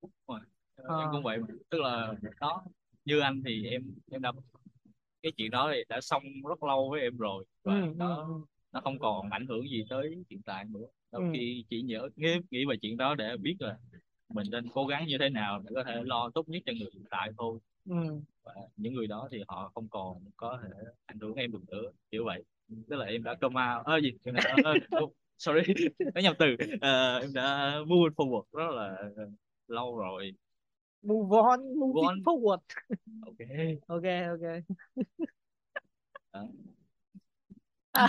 Đúng 0.02 0.10
rồi. 0.28 0.40
Ờ, 0.76 0.84
Ờ. 0.88 1.00
em 1.00 1.08
cũng 1.12 1.22
vậy 1.22 1.38
mà. 1.38 1.46
tức 1.70 1.80
là 1.80 2.14
đó 2.40 2.64
như 3.04 3.20
anh 3.20 3.42
thì 3.46 3.64
em 3.66 3.94
em 4.10 4.22
đã 4.22 4.32
cái 5.22 5.32
chuyện 5.36 5.50
đó 5.50 5.70
thì 5.74 5.84
đã 5.88 6.00
xong 6.00 6.22
rất 6.48 6.62
lâu 6.62 6.90
với 6.90 7.00
em 7.00 7.16
rồi 7.16 7.44
và 7.62 7.74
ừ, 7.74 7.80
ừ, 7.86 7.94
nó 7.96 8.16
ừ. 8.16 8.44
nó 8.72 8.80
không 8.80 8.98
còn 8.98 9.30
ảnh 9.30 9.46
hưởng 9.46 9.68
gì 9.70 9.84
tới 9.90 10.24
hiện 10.30 10.42
tại 10.42 10.64
nữa 10.64 10.86
đôi 11.12 11.22
Ừ. 11.22 11.30
khi 11.32 11.64
chỉ 11.70 11.82
nhớ 11.82 12.08
nghĩ, 12.16 12.28
nghĩ 12.50 12.64
về 12.64 12.76
chuyện 12.82 12.96
đó 12.96 13.14
để 13.14 13.36
biết 13.36 13.56
là 13.58 13.78
mình 14.28 14.46
nên 14.50 14.68
cố 14.74 14.86
gắng 14.86 15.06
như 15.06 15.16
thế 15.20 15.28
nào 15.28 15.62
để 15.64 15.70
có 15.74 15.84
thể 15.84 16.02
lo 16.04 16.30
tốt 16.34 16.48
nhất 16.48 16.62
cho 16.66 16.72
người 16.72 16.90
hiện 16.94 17.04
tại 17.10 17.30
thôi. 17.38 17.58
Ừ. 17.90 17.94
và 18.44 18.52
những 18.76 18.94
người 18.94 19.06
đó 19.06 19.28
thì 19.32 19.42
họ 19.48 19.70
không 19.74 19.88
còn 19.88 20.18
có 20.36 20.58
thể 20.62 20.68
ảnh 21.06 21.18
hưởng 21.18 21.34
em 21.34 21.52
được 21.52 21.68
nữa 21.68 21.90
kiểu 22.10 22.24
vậy. 22.24 22.44
Tức 22.88 22.96
là 22.96 23.06
em 23.06 23.22
đã 23.22 23.32
out 23.42 23.52
ơ 23.84 24.00
gì? 24.00 24.12
Em 24.24 24.34
đã, 24.34 24.56
ờ, 24.64 24.74
oh, 25.04 25.12
sorry 25.38 25.60
nói 26.14 26.22
nhầm 26.22 26.34
từ. 26.38 26.46
Ờ, 26.80 27.18
em 27.18 27.32
đã 27.34 27.76
move 27.86 28.14
forward 28.16 28.42
rất 28.52 28.70
là 28.74 28.96
lâu 29.68 29.96
rồi. 29.96 30.32
Move 31.02 31.38
on 31.38 31.60
moving 31.78 32.04
on. 32.04 32.18
forward. 32.24 32.58
Ok. 33.26 33.36
Ok 33.86 34.02
ok. 34.28 34.62
À. 37.92 38.08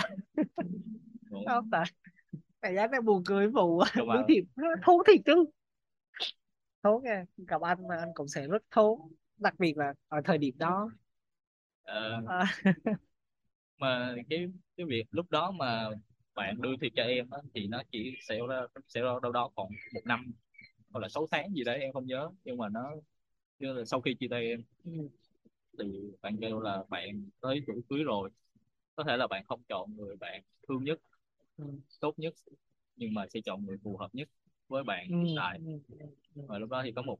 Cũng- 1.30 1.44
không 1.46 1.68
tại 1.70 1.84
cảm 2.62 2.74
giác 2.74 2.90
đang 2.90 3.04
buồn 3.04 3.22
cười 3.26 3.48
vụ 3.48 3.82
đối 3.96 4.06
rồi. 4.06 4.22
thiệp 4.28 4.42
thú 4.86 5.02
thiệt 5.06 5.20
chứ 5.26 5.44
thú 6.82 7.00
nha 7.04 7.24
gặp 7.36 7.60
anh 7.62 7.88
mà 7.88 7.96
anh 7.96 8.08
cũng 8.14 8.28
sẽ 8.28 8.46
rất 8.46 8.62
thú 8.70 9.10
đặc 9.36 9.54
biệt 9.58 9.76
là 9.76 9.94
ở 10.08 10.20
thời 10.24 10.38
điểm 10.38 10.54
đó. 10.58 10.90
Ờ, 11.84 12.20
à, 12.26 12.44
mà 13.78 14.14
cái 14.30 14.46
cái 14.76 14.86
việc 14.86 15.04
lúc 15.10 15.30
đó 15.30 15.50
mà 15.50 15.90
bạn 16.34 16.60
đưa 16.60 16.76
thiệp 16.80 16.92
cho 16.96 17.02
em 17.02 17.30
á, 17.30 17.38
thì 17.54 17.66
nó 17.66 17.82
chỉ 17.92 18.12
sẽ 18.28 18.38
ra 18.48 18.60
sẽ 18.88 19.00
ra 19.00 19.10
đâu 19.22 19.32
đó 19.32 19.50
còn 19.56 19.68
một 19.94 20.00
năm 20.04 20.32
hoặc 20.92 21.00
là 21.00 21.08
6 21.08 21.26
tháng 21.30 21.54
gì 21.54 21.64
đấy 21.64 21.80
em 21.80 21.92
không 21.92 22.06
nhớ. 22.06 22.30
Nhưng 22.44 22.56
mà 22.58 22.68
nó 22.68 22.90
như 23.58 23.72
là 23.72 23.84
sau 23.84 24.00
khi 24.00 24.14
chia 24.14 24.28
tay 24.30 24.46
em 24.46 24.62
thì 25.78 25.84
bạn 26.22 26.36
kêu 26.40 26.60
là 26.60 26.84
bạn 26.88 27.30
tới 27.40 27.60
tuổi 27.66 27.80
cưới 27.88 28.04
rồi. 28.04 28.30
Có 28.96 29.04
thể 29.04 29.16
là 29.16 29.26
bạn 29.26 29.44
không 29.48 29.62
chọn 29.68 29.96
người 29.96 30.16
bạn 30.16 30.42
thương 30.68 30.84
nhất 30.84 31.00
tốt 32.00 32.14
nhất 32.18 32.34
nhưng 32.96 33.14
mà 33.14 33.26
sẽ 33.34 33.40
chọn 33.44 33.66
người 33.66 33.76
phù 33.84 33.96
hợp 33.96 34.14
nhất 34.14 34.28
với 34.68 34.84
bạn 34.84 35.06
ừ, 35.10 35.16
hiện 35.24 35.34
tại. 35.36 35.58
ừ, 35.66 35.72
ừ. 36.34 36.42
và 36.48 36.58
lúc 36.58 36.70
đó 36.70 36.82
thì 36.84 36.92
có 36.92 37.02
một 37.02 37.18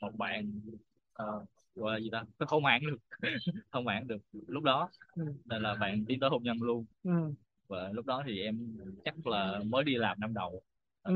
một 0.00 0.16
bạn 0.16 0.60
uh, 1.22 1.48
gọi 1.74 1.92
là 1.92 1.98
gì 2.00 2.08
ta? 2.12 2.24
Không 2.38 2.62
mãn 2.62 2.82
được 2.86 2.98
không 3.70 3.84
mãn 3.84 4.06
được 4.06 4.22
lúc 4.32 4.62
đó. 4.62 4.90
Nên 5.44 5.62
là 5.62 5.74
bạn 5.74 6.04
tiến 6.08 6.20
tới 6.20 6.30
hôn 6.30 6.42
nhân 6.42 6.56
luôn. 6.60 6.84
Và 7.68 7.90
lúc 7.92 8.06
đó 8.06 8.22
thì 8.26 8.40
em 8.40 8.78
chắc 9.04 9.26
là 9.26 9.60
mới 9.66 9.84
đi 9.84 9.94
làm 9.94 10.20
năm 10.20 10.34
đầu. 10.34 10.62
Ừ, 11.02 11.12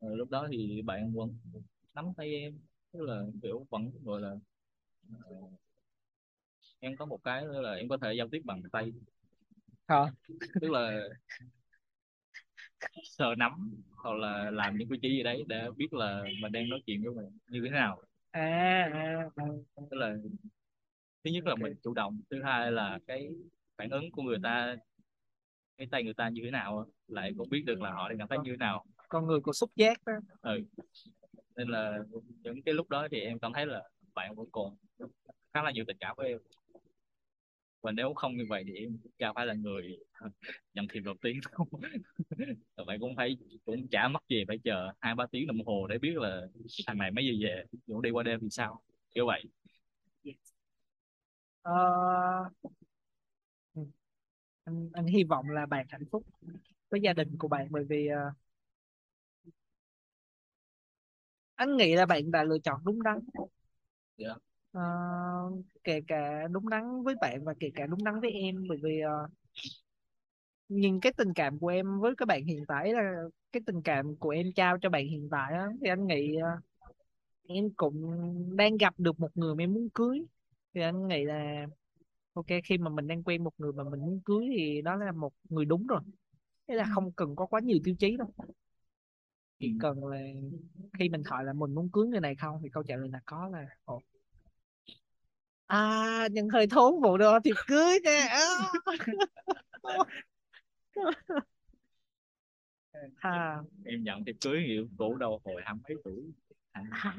Ờ, 0.00 0.16
lúc 0.16 0.30
đó 0.30 0.48
thì 0.52 0.82
bạn 0.82 1.12
vẫn 1.12 1.34
nắm 1.94 2.12
tay 2.16 2.34
em 2.34 2.58
tức 2.92 3.00
là 3.02 3.22
kiểu 3.42 3.66
vẫn 3.70 3.90
gọi 4.04 4.20
là 4.20 4.34
ờ, 5.24 5.36
em 6.80 6.96
có 6.96 7.06
một 7.06 7.18
cái 7.24 7.44
là 7.46 7.72
em 7.74 7.88
có 7.88 7.96
thể 8.02 8.14
giao 8.18 8.28
tiếp 8.28 8.42
bằng 8.44 8.62
tay 8.72 8.92
Hả? 9.88 10.12
tức 10.60 10.70
là 10.70 11.00
sờ 13.04 13.34
nắm 13.34 13.82
hoặc 13.96 14.14
là 14.16 14.50
làm 14.50 14.76
những 14.76 14.88
cử 14.88 14.96
chỉ 15.02 15.08
gì 15.08 15.22
đấy 15.22 15.44
để 15.46 15.68
biết 15.76 15.92
là 15.92 16.22
mình 16.42 16.52
đang 16.52 16.68
nói 16.68 16.80
chuyện 16.86 17.02
với 17.04 17.14
mình 17.14 17.38
như 17.48 17.60
thế 17.64 17.70
nào 17.70 18.02
à, 18.30 18.90
à, 18.92 19.30
à. 19.36 19.44
tức 19.76 19.96
là 19.96 20.16
thứ 21.24 21.30
nhất 21.30 21.44
là 21.44 21.50
Ok. 21.50 21.60
mình 21.60 21.74
chủ 21.82 21.94
động 21.94 22.20
thứ 22.30 22.42
hai 22.42 22.72
là 22.72 22.98
cái 23.06 23.28
phản 23.78 23.90
ứng 23.90 24.10
của 24.10 24.22
người 24.22 24.38
ta 24.42 24.76
cái 25.76 25.86
tay 25.90 26.04
người 26.04 26.14
ta 26.14 26.28
như 26.28 26.42
thế 26.44 26.50
nào 26.50 26.86
lại 27.08 27.32
cũng 27.38 27.48
biết 27.50 27.62
được 27.66 27.80
là 27.80 27.92
họ 27.92 28.08
đang 28.08 28.18
cảm 28.18 28.28
thấy 28.28 28.38
như 28.44 28.50
thế 28.50 28.56
nào 28.56 28.84
con 29.08 29.26
người 29.26 29.40
có 29.40 29.52
xúc 29.52 29.70
giác 29.76 30.04
đó 30.06 30.12
ừ. 30.42 30.60
nên 31.56 31.68
là 31.68 31.98
những 32.42 32.62
cái 32.62 32.74
lúc 32.74 32.88
đó 32.88 33.08
thì 33.10 33.20
em 33.20 33.38
cảm 33.38 33.52
thấy 33.52 33.66
là 33.66 33.82
bạn 34.14 34.34
vẫn 34.34 34.46
còn 34.52 34.76
khá 35.54 35.62
là 35.62 35.70
nhiều 35.70 35.84
tình 35.86 35.96
cảm 36.00 36.16
với 36.16 36.28
em 36.28 36.38
và 37.80 37.92
nếu 37.92 38.14
không 38.14 38.36
như 38.36 38.44
vậy 38.48 38.64
thì 38.66 38.74
em 38.74 38.98
chả 39.18 39.32
phải 39.34 39.46
là 39.46 39.54
người 39.54 39.98
nhận 40.74 40.86
thiệp 40.92 41.00
đầu 41.00 41.14
tiên 41.22 41.40
đâu 41.52 41.66
bạn 42.86 43.00
cũng 43.00 43.16
phải 43.16 43.36
cũng 43.64 43.88
chả 43.90 44.08
mất 44.08 44.20
gì 44.28 44.44
phải 44.48 44.58
chờ 44.64 44.92
hai 45.00 45.14
ba 45.14 45.26
tiếng 45.32 45.46
đồng 45.46 45.66
hồ 45.66 45.86
để 45.86 45.98
biết 45.98 46.16
là 46.16 46.42
thằng 46.86 46.98
này 46.98 47.10
mấy 47.10 47.24
giờ 47.26 47.48
về 47.48 47.64
cũng 47.86 48.02
đi 48.02 48.10
qua 48.10 48.22
đêm 48.22 48.40
thì 48.42 48.48
sao 48.50 48.82
kiểu 49.14 49.26
vậy 49.26 49.44
Ờ, 51.62 51.74
ừ. 53.74 53.82
anh, 54.64 54.90
anh 54.94 55.06
hy 55.06 55.24
vọng 55.24 55.50
là 55.50 55.66
bạn 55.66 55.86
hạnh 55.90 56.04
phúc 56.12 56.24
với 56.90 57.00
gia 57.02 57.12
đình 57.12 57.36
của 57.38 57.48
bạn 57.48 57.68
bởi 57.70 57.84
vì 57.90 58.08
ờ, 58.08 58.32
anh 61.56 61.76
nghĩ 61.76 61.94
là 61.94 62.06
bạn 62.06 62.30
đã 62.30 62.44
lựa 62.44 62.58
chọn 62.58 62.80
đúng 62.84 63.02
đắn 63.02 63.18
Dạ. 64.16 64.38
Ờ, 64.72 64.80
kể 65.84 66.00
cả 66.08 66.46
đúng 66.50 66.68
đắn 66.68 67.02
với 67.02 67.14
bạn 67.20 67.44
và 67.44 67.54
kể 67.60 67.70
cả 67.74 67.86
đúng 67.86 68.04
đắn 68.04 68.20
với 68.20 68.30
em 68.30 68.56
bởi 68.68 68.78
vì 68.82 69.00
ờ, 69.00 69.28
nhìn 70.68 71.00
cái 71.00 71.12
tình 71.16 71.32
cảm 71.34 71.58
của 71.58 71.68
em 71.68 72.00
với 72.00 72.14
các 72.16 72.26
bạn 72.28 72.44
hiện 72.44 72.64
tại 72.68 72.92
là 72.92 73.12
cái 73.52 73.62
tình 73.66 73.82
cảm 73.82 74.16
của 74.16 74.30
em 74.30 74.46
trao 74.56 74.78
cho 74.82 74.90
bạn 74.90 75.08
hiện 75.08 75.28
tại 75.30 75.52
á, 75.54 75.66
thì 75.82 75.88
anh 75.88 76.06
nghĩ 76.06 76.36
ờ, 76.36 76.48
em 77.48 77.70
cũng 77.76 78.02
đang 78.56 78.76
gặp 78.76 78.94
được 78.98 79.20
một 79.20 79.30
người 79.36 79.54
mà 79.54 79.62
em 79.64 79.74
muốn 79.74 79.88
cưới. 79.94 80.20
Thì 80.74 80.80
anh 80.80 81.08
nghĩ 81.08 81.24
là 81.24 81.66
ok 82.34 82.46
khi 82.64 82.78
mà 82.78 82.90
mình 82.90 83.08
đang 83.08 83.22
quen 83.24 83.44
một 83.44 83.52
người 83.58 83.72
mà 83.72 83.84
mình 83.84 84.00
muốn 84.00 84.20
cưới 84.24 84.46
thì 84.56 84.82
đó 84.82 84.96
là 84.96 85.12
một 85.12 85.32
người 85.50 85.64
đúng 85.64 85.86
rồi. 85.86 86.00
Thế 86.68 86.74
là 86.74 86.86
không 86.94 87.12
cần 87.12 87.36
có 87.36 87.46
quá 87.46 87.60
nhiều 87.60 87.78
tiêu 87.84 87.94
chí 88.00 88.16
đâu. 88.18 88.28
Chỉ 89.58 89.74
cần 89.80 90.06
là 90.06 90.18
khi 90.98 91.08
mình 91.08 91.22
hỏi 91.26 91.44
là 91.44 91.52
mình 91.52 91.74
muốn 91.74 91.90
cưới 91.92 92.06
người 92.06 92.20
này 92.20 92.34
không 92.36 92.60
thì 92.62 92.68
câu 92.72 92.82
trả 92.82 92.96
lời 92.96 93.08
là 93.12 93.20
có 93.26 93.48
là 93.52 93.66
ồ 93.84 94.00
à 95.68 96.28
nhưng 96.32 96.48
hơi 96.48 96.66
thốn 96.66 97.00
vụ 97.00 97.16
đồ 97.16 97.38
thì 97.44 97.50
cưới 97.66 97.98
nè. 98.04 98.28
À. 103.20 103.58
em 103.84 104.04
nhận 104.04 104.24
thiệp 104.24 104.36
cưới 104.40 104.60
hiệu 104.60 104.88
cũ 104.98 105.16
đâu 105.16 105.40
hồi 105.44 105.62
hai 105.64 105.74
mấy 105.88 105.96
tuổi? 106.04 106.32
Hai, 106.72 107.14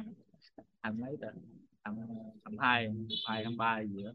à, 0.81 0.91
mấy 0.91 1.17
ta? 1.21 1.27
Hai 1.83 1.95
hai 2.59 2.89
hai 3.27 3.43
hai 3.43 3.53
ba 3.57 3.81
gì 3.81 4.03
đó. 4.03 4.12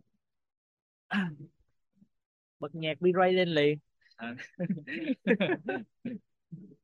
Bật 2.60 2.74
nhạc 2.74 3.00
B-Ray 3.00 3.32
lên 3.32 3.48
liền 3.48 3.78
À. 4.16 4.34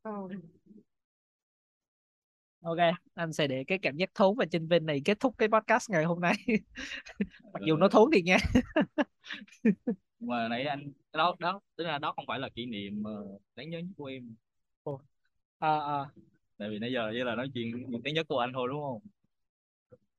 ok 2.62 2.78
anh 3.14 3.32
sẽ 3.32 3.46
để 3.46 3.64
cái 3.64 3.78
cảm 3.78 3.96
giác 3.96 4.10
thốn 4.14 4.36
và 4.36 4.44
chênh 4.50 4.68
vênh 4.68 4.86
này 4.86 5.00
kết 5.04 5.20
thúc 5.20 5.34
cái 5.38 5.48
podcast 5.48 5.90
ngày 5.90 6.04
hôm 6.04 6.20
nay 6.20 6.34
mặc 7.52 7.62
dù 7.66 7.76
nó 7.76 7.88
thốn 7.88 8.10
thiệt 8.12 8.24
nha 8.24 8.38
mà 10.20 10.48
nãy 10.48 10.64
anh 10.64 10.82
cái 11.12 11.18
đó 11.18 11.36
đó 11.38 11.60
tức 11.76 11.84
là 11.84 11.98
đó 11.98 12.12
không 12.16 12.24
phải 12.28 12.38
là 12.38 12.48
kỷ 12.48 12.66
niệm 12.66 13.02
đáng 13.54 13.70
nhớ 13.70 13.78
nhất 13.78 13.92
của 13.96 14.04
em 14.06 14.34
à, 15.58 15.78
à. 15.78 16.04
tại 16.58 16.70
vì 16.70 16.78
nãy 16.78 16.92
giờ 16.92 17.10
chỉ 17.12 17.18
là 17.24 17.34
nói 17.34 17.50
chuyện 17.54 17.90
những 17.90 18.02
đáng 18.02 18.14
nhớ 18.14 18.24
của 18.24 18.38
anh 18.38 18.50
thôi 18.54 18.68
đúng 18.72 18.82
không 18.82 19.00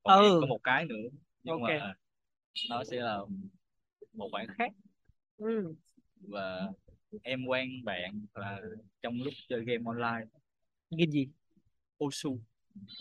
còn 0.02 0.22
Ừ. 0.24 0.38
có 0.40 0.46
một 0.46 0.58
cái 0.62 0.84
nữa 0.84 1.08
nhưng 1.42 1.60
Ok. 1.62 1.70
mà 1.70 1.94
nó 2.70 2.84
sẽ 2.84 2.96
là 3.00 3.20
một 4.12 4.28
bạn 4.32 4.46
khác 4.58 4.72
ừ. 5.36 5.74
và 6.20 6.68
em 7.22 7.44
quen 7.46 7.84
bạn 7.84 8.26
là 8.34 8.60
trong 9.02 9.14
lúc 9.22 9.34
chơi 9.48 9.64
game 9.64 9.82
online 9.86 10.26
game 10.90 11.10
gì 11.10 11.28
Osu 12.04 12.40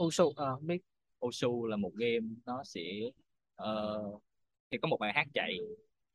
Osu 0.03 0.33
ờ 0.35 0.57
biết. 0.61 0.81
Osu 1.25 1.65
là 1.65 1.77
một 1.77 1.91
game 1.93 2.27
nó 2.45 2.63
sẽ 2.63 2.81
ờ, 3.55 4.03
thì 4.71 4.77
có 4.77 4.87
một 4.87 4.97
bài 4.99 5.13
hát 5.15 5.27
chạy. 5.33 5.57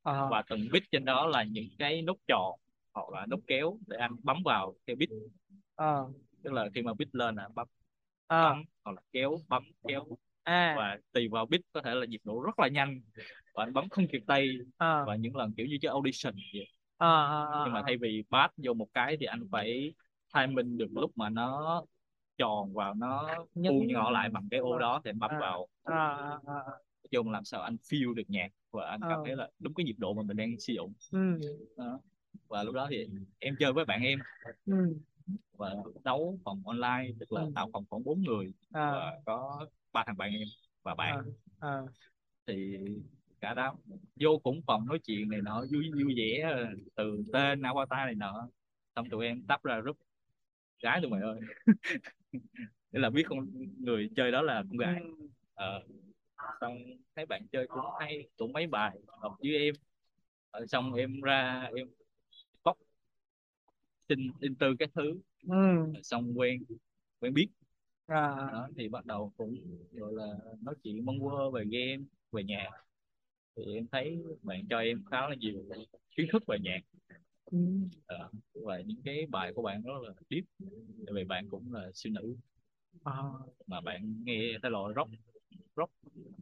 Ờ. 0.03 0.29
Và 0.31 0.43
từng 0.49 0.69
bit 0.73 0.83
trên 0.93 1.05
đó 1.05 1.27
là 1.27 1.45
những 1.45 1.69
cái 1.79 2.03
nút 2.03 2.21
tròn 2.29 2.61
hoặc 2.93 3.11
là 3.11 3.27
nút 3.27 3.41
kéo 3.47 3.79
để 3.87 3.97
anh 3.97 4.17
bấm 4.23 4.43
vào 4.45 4.75
theo 4.87 4.97
bit 4.97 5.09
ờ. 5.75 6.09
Tức 6.43 6.53
là 6.53 6.69
khi 6.75 6.83
mà 6.83 6.95
bit 6.95 7.09
lên 7.15 7.35
là 7.35 7.49
bấm 7.55 7.69
ờ. 8.27 8.49
bấm 8.49 8.65
hoặc 8.85 8.93
là 8.93 9.03
kéo 9.13 9.39
bấm 9.49 9.65
kéo. 9.89 10.05
À. 10.43 10.75
Và 10.77 10.99
tùy 11.13 11.29
vào 11.29 11.47
bit 11.47 11.61
có 11.73 11.83
thể 11.83 11.95
là 11.95 12.07
nhịp 12.07 12.21
độ 12.25 12.41
rất 12.41 12.59
là 12.59 12.69
nhanh 12.69 13.01
và 13.55 13.65
anh 13.65 13.73
bấm 13.73 13.89
không 13.89 14.07
kịp 14.13 14.23
tay. 14.27 14.49
Ờ. 14.77 15.05
Và 15.07 15.17
những 15.17 15.37
lần 15.37 15.53
kiểu 15.57 15.67
như 15.67 15.79
chơi 15.81 15.93
audition 15.93 16.35
vậy. 16.55 16.69
ờ 16.97 17.27
ờ, 17.27 17.47
ờ, 17.53 17.63
nhưng 17.65 17.75
mà 17.75 17.83
thay 17.87 17.97
vì 17.97 18.23
pass 18.31 18.55
vô 18.57 18.75
một 18.75 18.89
cái 18.95 19.17
thì 19.21 19.27
anh 19.27 19.49
phải 19.53 19.95
timing 20.35 20.77
được 20.77 20.89
lúc 20.93 21.19
mà 21.19 21.29
nó 21.29 21.85
tròn 22.39 22.75
vào 22.75 22.95
nó 22.95 23.45
u 23.69 23.83
nhỏ 23.89 24.11
lại 24.11 24.29
bằng 24.31 24.49
cái 24.51 24.61
ô 24.61 24.79
đó 24.79 25.01
thì 25.05 25.11
anh 25.11 25.19
bấm 25.19 25.31
À. 25.31 25.39
vào 25.41 25.67
ờ 25.83 25.95
ờ 25.95 26.17
ờ 26.17 26.41
ờ. 26.47 26.63
nói 27.03 27.09
chung 27.11 27.31
làm 27.31 27.45
sao 27.45 27.63
anh 27.63 27.77
feel 27.77 28.15
được 28.15 28.23
nhạc 28.29 28.49
và 28.71 28.87
anh 28.91 29.01
cảm 29.01 29.11
Ờ. 29.19 29.23
thấy 29.25 29.37
là 29.37 29.51
đúng 29.59 29.75
cái 29.75 29.85
nhịp 29.85 29.95
độ 29.99 30.15
mà 30.15 30.23
mình 30.23 30.37
đang 30.37 30.59
sử 30.61 30.73
dụng 30.73 30.93
ừ 31.11 31.19
đó. 31.77 32.01
và 32.49 32.63
lúc 32.63 32.75
đó 32.75 32.87
thì 32.91 33.07
em 33.39 33.57
chơi 33.61 33.73
với 33.73 33.85
bạn 33.85 34.03
em 34.03 34.19
ừ 34.67 34.97
và 35.53 35.75
đấu 36.05 36.39
phòng 36.45 36.63
online 36.67 37.13
tức 37.21 37.33
là 37.33 37.43
Ừ. 37.43 37.53
tạo 37.55 37.71
phòng 37.73 37.85
khoảng 37.91 38.05
bốn 38.05 38.23
người 38.23 38.53
ờ 38.73 38.93
và 38.93 39.21
có 39.27 39.67
ba 39.93 40.05
thằng 40.07 40.17
bạn 40.17 40.33
em 40.33 40.49
và 40.83 40.95
bạn 40.95 41.17
ờ 41.17 41.25
ờ 41.61 41.87
thì 42.47 42.79
cả 43.41 43.55
đám 43.55 43.77
vô 44.21 44.39
cũng 44.43 44.61
phòng 44.67 44.87
nói 44.87 44.99
chuyện 45.05 45.29
này 45.29 45.41
nọ 45.43 45.65
vui 45.73 45.91
vui 46.05 46.15
vẻ 46.17 46.55
từ 46.95 47.23
tên 47.33 47.63
avatar 47.63 48.07
này 48.07 48.15
nọ 48.15 48.49
xong 48.97 49.11
tụi 49.11 49.27
em 49.27 49.43
tắp 49.49 49.65
ra 49.65 49.81
group 49.81 49.97
gái 50.83 51.01
tụi 51.03 51.11
mày 51.11 51.21
ơi 51.21 51.41
để 52.93 53.01
là 53.01 53.11
biết 53.11 53.23
con 53.29 53.47
người 53.81 54.11
chơi 54.17 54.33
đó 54.33 54.43
là 54.43 54.65
con 54.71 54.79
gái 54.79 55.01
Ừ. 55.03 55.27
ờ, 55.55 55.83
xong 56.61 56.79
thấy 57.17 57.27
bạn 57.27 57.47
chơi 57.53 57.67
cũng 57.67 57.85
hay 58.01 58.29
cũng 58.37 58.53
mấy 58.53 58.67
bài 58.67 58.99
hợp 59.23 59.37
với 59.39 59.57
em 59.59 59.75
ờ, 60.51 60.67
xong 60.67 60.95
em 60.95 61.21
ra 61.21 61.71
em 61.77 61.89
bóc 62.65 62.79
xin 64.09 64.31
in 64.41 64.55
tư 64.55 64.75
các 64.79 64.91
thứ 64.95 65.21
Ừ. 65.49 65.57
xong 66.03 66.39
quen 66.39 66.63
quen 67.21 67.35
biết 67.35 67.49
À. 68.07 68.17
đó 68.53 68.69
thì 68.77 68.89
bắt 68.89 69.07
đầu 69.07 69.33
cũng 69.37 69.57
gọi 69.93 70.13
là 70.13 70.27
nói 70.63 70.75
chuyện 70.85 71.05
mong 71.05 71.21
quơ 71.21 71.51
về 71.51 71.65
game 71.65 72.05
về 72.33 72.45
nhạc 72.45 72.71
thì 73.57 73.75
em 73.75 73.87
thấy 73.93 74.19
bạn 74.43 74.67
cho 74.71 74.79
em 74.79 75.05
khá 75.11 75.29
là 75.29 75.35
nhiều 75.35 75.65
kiến 76.17 76.27
thức 76.33 76.43
về 76.47 76.59
nhạc 76.63 76.79
Ừ. 77.51 77.59
Ờ, 78.07 78.31
và 78.55 78.81
những 78.81 79.03
cái 79.05 79.27
bài 79.31 79.53
của 79.55 79.63
bạn 79.63 79.83
rất 79.83 79.93
là 80.03 80.15
deep 80.31 80.45
tại 81.07 81.15
vì 81.15 81.25
bạn 81.25 81.49
cũng 81.51 81.73
là 81.73 81.91
siêu 81.95 82.13
nữ 82.13 82.37
À. 83.05 83.13
mà 83.67 83.81
bạn 83.81 84.25
nghe 84.25 84.53
thể 84.63 84.69
loại 84.71 84.93
rock 84.97 85.11
rock 85.77 85.93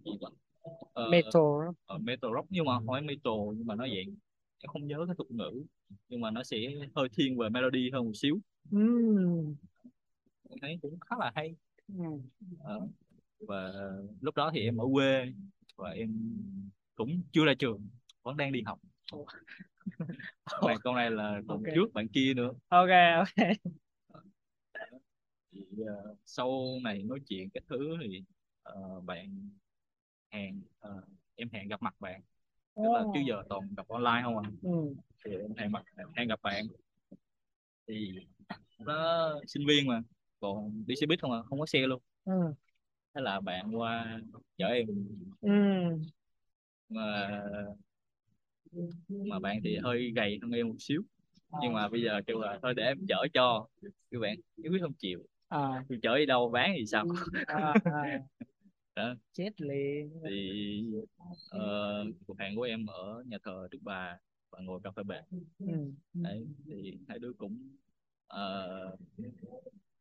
gì 0.05 0.13
vậy 0.21 0.31
Ờ, 0.93 1.09
Metal. 1.11 1.43
ờ, 1.87 1.99
metal 1.99 2.31
rock 2.35 2.47
nhưng 2.51 2.65
mà 2.65 2.73
phải 2.87 3.03
metal 3.03 3.33
nhưng 3.57 3.67
mà 3.67 3.75
nó 3.75 3.85
dạng 3.87 4.15
em 4.59 4.69
không 4.69 4.87
nhớ 4.87 5.05
cái 5.07 5.15
thuật 5.17 5.31
ngữ 5.31 5.65
nhưng 6.09 6.21
mà 6.21 6.31
nó 6.31 6.43
sẽ 6.45 6.59
hơi 6.97 7.09
thiên 7.09 7.37
về 7.39 7.49
melody 7.49 7.91
hơn 7.91 8.05
một 8.05 8.13
xíu 8.15 8.41
Ừ. 8.71 8.79
em 10.51 10.59
thấy 10.61 10.79
cũng 10.83 11.01
khá 11.01 11.17
là 11.19 11.33
hay 11.35 11.55
Ừ. 11.99 12.05
Ờ, 12.59 12.89
và 13.41 13.73
lúc 14.21 14.35
đó 14.37 14.51
thì 14.55 14.61
em 14.61 14.77
ở 14.77 14.85
quê 14.93 15.33
và 15.77 15.91
em 15.91 16.37
cũng 16.95 17.23
chưa 17.33 17.45
ra 17.45 17.55
trường 17.59 17.89
vẫn 18.23 18.37
đang 18.37 18.53
đi 18.53 18.63
học 18.67 18.79
bạn 20.63 20.77
con 20.85 20.95
này 20.97 21.11
là 21.11 21.41
còn 21.49 21.59
Ok. 21.59 21.75
trước 21.75 21.93
bạn 21.95 22.09
kia 22.09 22.35
nữa 22.35 22.51
Ok 22.69 22.89
ok. 23.19 23.57
thì 25.53 25.61
ờ, 25.87 26.15
sau 26.25 26.51
này 26.83 27.03
nói 27.03 27.19
chuyện 27.29 27.51
cái 27.51 27.63
thứ 27.69 27.97
thì 28.03 28.25
ờ, 28.63 29.01
bạn 29.01 29.51
hẹn 30.31 30.63
ờ, 30.81 31.03
em 31.35 31.49
hẹn 31.53 31.69
gặp 31.69 31.83
mặt 31.83 31.95
bạn 32.01 32.21
tức 32.77 32.89
là 32.93 33.05
trước 33.15 33.21
giờ 33.29 33.43
toàn 33.49 33.75
gặp 33.77 33.89
online 33.89 34.21
không 34.23 34.39
à 34.39 34.51
Ừ. 34.63 34.95
thì 35.25 35.31
em 35.37 35.55
hẹn 35.57 35.73
mặt 35.73 35.83
hẹn 36.17 36.29
gặp 36.29 36.43
bạn 36.43 36.67
thì 37.87 38.19
nó 38.79 39.35
sinh 39.47 39.67
viên 39.69 39.87
mà 39.87 40.01
còn 40.41 40.85
đi 40.87 40.97
xe 40.97 41.07
buýt 41.07 41.21
không 41.23 41.33
à 41.33 41.39
không 41.43 41.61
có 41.61 41.67
xe 41.67 41.79
luôn 41.87 42.03
Ừ. 42.25 42.33
thế 43.15 43.21
là 43.21 43.41
bạn 43.41 43.77
qua 43.77 44.21
chở 44.59 44.67
em 44.67 44.87
Ừ. 45.41 45.49
mà 46.89 47.31
mà 49.09 49.39
bạn 49.39 49.61
thì 49.65 49.77
hơi 49.77 50.13
gầy 50.17 50.39
hơn 50.43 50.51
em 50.51 50.69
một 50.69 50.77
xíu 50.79 51.03
nhưng 51.63 51.73
mà 51.73 51.89
bây 51.89 52.03
giờ 52.03 52.21
kêu 52.27 52.41
là 52.41 52.59
thôi 52.63 52.75
để 52.77 52.83
em 52.83 52.99
chở 53.09 53.27
cho 53.35 53.67
các 54.11 54.19
bạn 54.21 54.37
nếu 54.57 54.73
biết 54.73 54.79
không 54.81 54.93
chịu 54.99 55.27
À. 55.49 55.85
thì 55.89 55.97
chở 56.03 56.19
đi 56.19 56.27
đâu 56.27 56.51
bán 56.51 56.73
thì 56.79 56.87
sao 56.87 57.07
À. 57.47 57.75
à. 57.85 58.19
đó 58.95 59.15
Chết 59.33 59.61
liền. 59.61 60.11
thì 60.29 60.85
ờ, 61.51 62.05
cuộc 62.27 62.39
hẹn 62.39 62.57
của 62.57 62.63
em 62.63 62.87
ở 62.87 63.23
nhà 63.27 63.39
thờ 63.43 63.69
Đức 63.71 63.79
Bà 63.83 64.19
và 64.51 64.61
ngồi 64.61 64.81
cà 64.85 64.91
phê 64.91 65.03
bạn 65.03 65.25
Ừ. 65.59 65.67
đấy 66.15 66.47
thì 66.67 66.99
hai 67.09 67.19
đứa 67.19 67.33
cũng 67.33 67.59
ờ, 68.27 68.97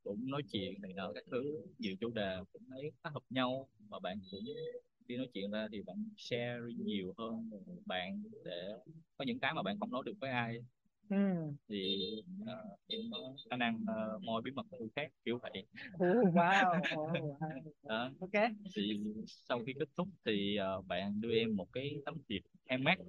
cũng 0.03 0.29
nói 0.31 0.41
chuyện 0.51 0.81
này 0.81 0.93
nọ 0.93 1.11
các 1.13 1.23
thứ 1.31 1.61
nhiều 1.79 1.95
chủ 2.01 2.09
đề 2.11 2.37
cũng 2.53 2.61
thấy 2.69 2.91
khá 3.03 3.09
hợp 3.09 3.23
nhau 3.29 3.69
và 3.89 3.99
bạn 3.99 4.19
cũng 4.31 4.43
khi 5.07 5.17
nói 5.17 5.27
chuyện 5.33 5.51
ra 5.51 5.67
thì 5.71 5.81
bạn 5.81 6.09
share 6.17 6.59
nhiều 6.77 7.13
hơn 7.17 7.49
bạn 7.85 8.23
để 8.45 8.69
có 9.17 9.25
những 9.25 9.39
cái 9.39 9.53
mà 9.53 9.61
bạn 9.63 9.79
không 9.79 9.91
nói 9.91 10.03
được 10.05 10.13
với 10.21 10.29
ai 10.31 10.57
Ừ. 11.09 11.17
thì 11.69 12.05
ờ, 12.47 12.63
em 12.87 13.01
có 13.11 13.33
khả 13.49 13.55
năng 13.55 13.75
uh, 13.75 14.23
moi 14.23 14.41
bí 14.41 14.51
mật 14.51 14.65
của 14.69 14.77
người 14.79 14.89
khác 14.95 15.11
kiểu 15.25 15.39
vậy 15.41 15.65
Oh, 15.93 16.33
wow. 16.33 16.79
Oh, 16.97 17.09
wow. 17.11 17.37
đó 17.83 18.11
Ok. 18.19 18.31
thì 18.75 18.99
sau 19.27 19.59
khi 19.65 19.73
kết 19.79 19.89
thúc 19.97 20.07
thì 20.25 20.55
ờ, 20.57 20.81
bạn 20.81 21.21
đưa 21.21 21.31
em 21.35 21.55
một 21.55 21.67
cái 21.73 21.95
tấm 22.05 22.17
thiệp 22.29 22.41
handmade 22.69 23.03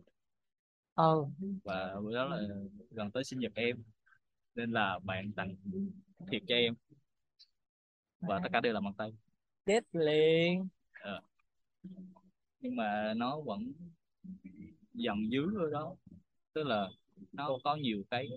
Ờ. 0.94 1.26
và 1.64 2.00
bữa 2.00 2.14
đó 2.14 2.24
là 2.24 2.38
gần 2.90 3.11
tới 3.11 3.24
sinh 3.24 3.38
nhật 3.38 3.52
em 3.54 3.83
nên 4.54 4.72
là 4.72 4.98
bạn 5.04 5.33
tặng 5.33 5.57
thiệp 6.33 6.42
cho 6.48 6.54
em 6.54 6.74
và 8.20 8.40
tất 8.42 8.48
cả 8.52 8.61
đều 8.61 8.72
là 8.72 8.80
bằng 8.80 8.94
tay 8.94 9.12
Chết 9.66 9.85
liền. 9.92 10.68
Nhưng 12.61 12.77
mà 12.77 13.14
nó 13.16 13.40
vẫn 13.40 13.73
dần 14.94 15.31
dưới 15.31 15.47
ở 15.59 15.70
đó. 15.70 15.97
Tức 16.53 16.62
là 16.66 16.88
nó 17.33 17.59
có 17.64 17.77
nhiều 17.77 18.05
cái 18.11 18.29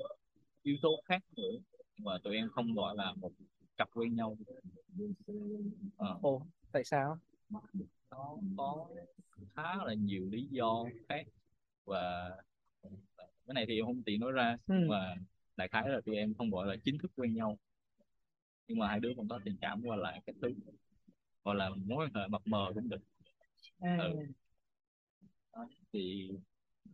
yếu 0.63 0.77
tố 0.81 1.01
khác 1.05 1.23
nữa 1.35 1.51
mà 1.97 2.17
tụi 2.23 2.35
em 2.35 2.49
không 2.49 2.73
gọi 2.73 2.95
là 2.95 3.13
một 3.13 3.31
cặp 3.77 3.89
quen 3.93 4.15
nhau. 4.15 4.37
Ờ, 5.97 6.19
Ồ, 6.21 6.41
tại 6.71 6.83
sao? 6.83 7.17
nó 8.11 8.37
có 8.57 8.87
khá 9.55 9.75
là 9.85 9.93
nhiều 9.93 10.25
lý 10.31 10.47
do 10.51 10.85
khác 11.09 11.25
và 11.85 12.29
cái 13.47 13.53
này 13.53 13.65
thì 13.67 13.81
không 13.85 14.03
tiện 14.03 14.19
nói 14.19 14.31
ra 14.31 14.57
Ừ. 14.67 14.75
nhưng 14.79 14.87
mà 14.87 15.15
đại 15.57 15.67
khái 15.67 15.89
là 15.89 16.01
tụi 16.05 16.15
em 16.15 16.33
không 16.33 16.49
gọi 16.49 16.67
là 16.67 16.75
chính 16.83 16.97
thức 16.97 17.11
quen 17.15 17.33
nhau. 17.33 17.57
Nhưng 18.67 18.79
mà 18.79 18.87
hai 18.87 18.99
đứa 18.99 19.13
vẫn 19.17 19.27
có 19.27 19.39
tình 19.45 19.57
cảm 19.61 19.81
qua 19.85 19.95
lại 19.97 20.21
cái 20.25 20.35
thứ 20.41 20.53
gọi 21.43 21.55
là 21.55 21.69
mối 21.69 22.05
quan 22.05 22.13
hệ 22.13 22.27
mập 22.27 22.41
mờ 22.47 22.71
cũng 22.75 22.89
được 22.89 23.01
Ừ. 23.81 23.87
Ừ. 25.51 25.61
Thì 25.93 26.29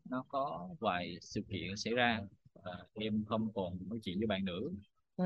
nó 0.06 0.24
có 0.30 0.69
vài 0.80 1.17
sự 1.22 1.41
kiện 1.50 1.78
xảy 1.78 1.93
ra 1.93 2.22
và 2.54 2.86
em 2.93 3.26
không 3.28 3.54
còn 3.54 3.78
nói 3.89 4.00
chuyện 4.04 4.17
với 4.19 4.28
bạn 4.28 4.46
nữa 4.46 4.69
Ừ. 5.15 5.26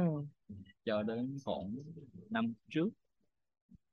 cho 0.85 1.03
đến 1.03 1.37
khoảng 1.45 1.75
năm 2.29 2.53
trước 2.69 2.89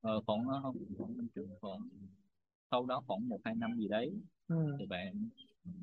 ờ, 0.01 0.21
khoảng 0.27 0.45
không 0.63 0.77
khoảng 0.99 1.17
năm 1.17 1.29
trước 1.35 1.47
khoảng 1.61 1.81
sau 2.71 2.87
đó 2.87 3.03
khoảng 3.07 3.29
một 3.29 3.41
hai 3.45 3.55
năm 3.55 3.77
gì 3.79 3.89
đấy 3.89 4.13
Ừ. 4.49 4.77
thì 4.79 4.87
bạn 4.87 5.29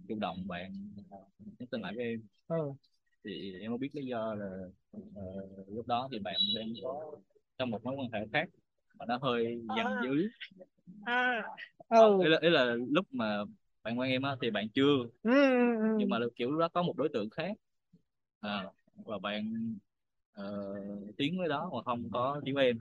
chủ 0.07 0.15
động 0.19 0.47
bạn 0.47 0.73
nhắn 1.39 1.67
tin 1.71 1.81
lại 1.81 1.93
với 1.95 2.05
em 2.05 2.21
Ừ. 2.47 2.73
thì 3.23 3.53
em 3.59 3.71
có 3.71 3.77
biết 3.77 3.95
lý 3.95 4.05
do 4.05 4.33
là 4.35 4.49
ờ, 5.15 5.23
lúc 5.67 5.87
đó 5.87 6.09
thì 6.11 6.19
bạn 6.19 6.35
đang 6.55 6.73
có 6.83 7.11
trong 7.57 7.69
một 7.71 7.83
mối 7.83 7.95
quan 7.97 8.11
hệ 8.11 8.27
khác 8.33 8.49
mà 8.99 9.05
nó 9.05 9.17
hơi 9.21 9.61
dằn 9.77 9.85
À. 9.87 10.01
dữ 10.05 10.29
À. 11.05 11.43
Không, 11.95 12.17
Ừ. 12.17 12.23
ý 12.23 12.29
là, 12.29 12.37
ý 12.41 12.49
là 12.49 12.75
lúc 12.91 13.05
mà 13.11 13.43
bạn 13.83 13.99
quen 13.99 14.11
em 14.11 14.21
á 14.21 14.35
thì 14.41 14.51
bạn 14.51 14.69
chưa 14.73 14.85
Ừ. 15.23 15.31
ừ, 15.31 15.77
nhưng 15.97 16.09
ừ. 16.09 16.09
mà 16.09 16.19
kiểu 16.35 16.51
lúc 16.51 16.59
đó 16.59 16.69
có 16.73 16.81
một 16.83 16.93
đối 16.97 17.09
tượng 17.13 17.29
khác 17.29 17.51
à, 18.39 18.65
và 19.05 19.19
bạn 19.19 19.53
ờ, 20.33 20.75
tiến 21.17 21.37
với 21.39 21.49
đó 21.49 21.69
mà 21.73 21.83
không 21.85 22.09
có 22.11 22.41
tiến 22.45 22.55
với 22.55 22.65
em 22.65 22.77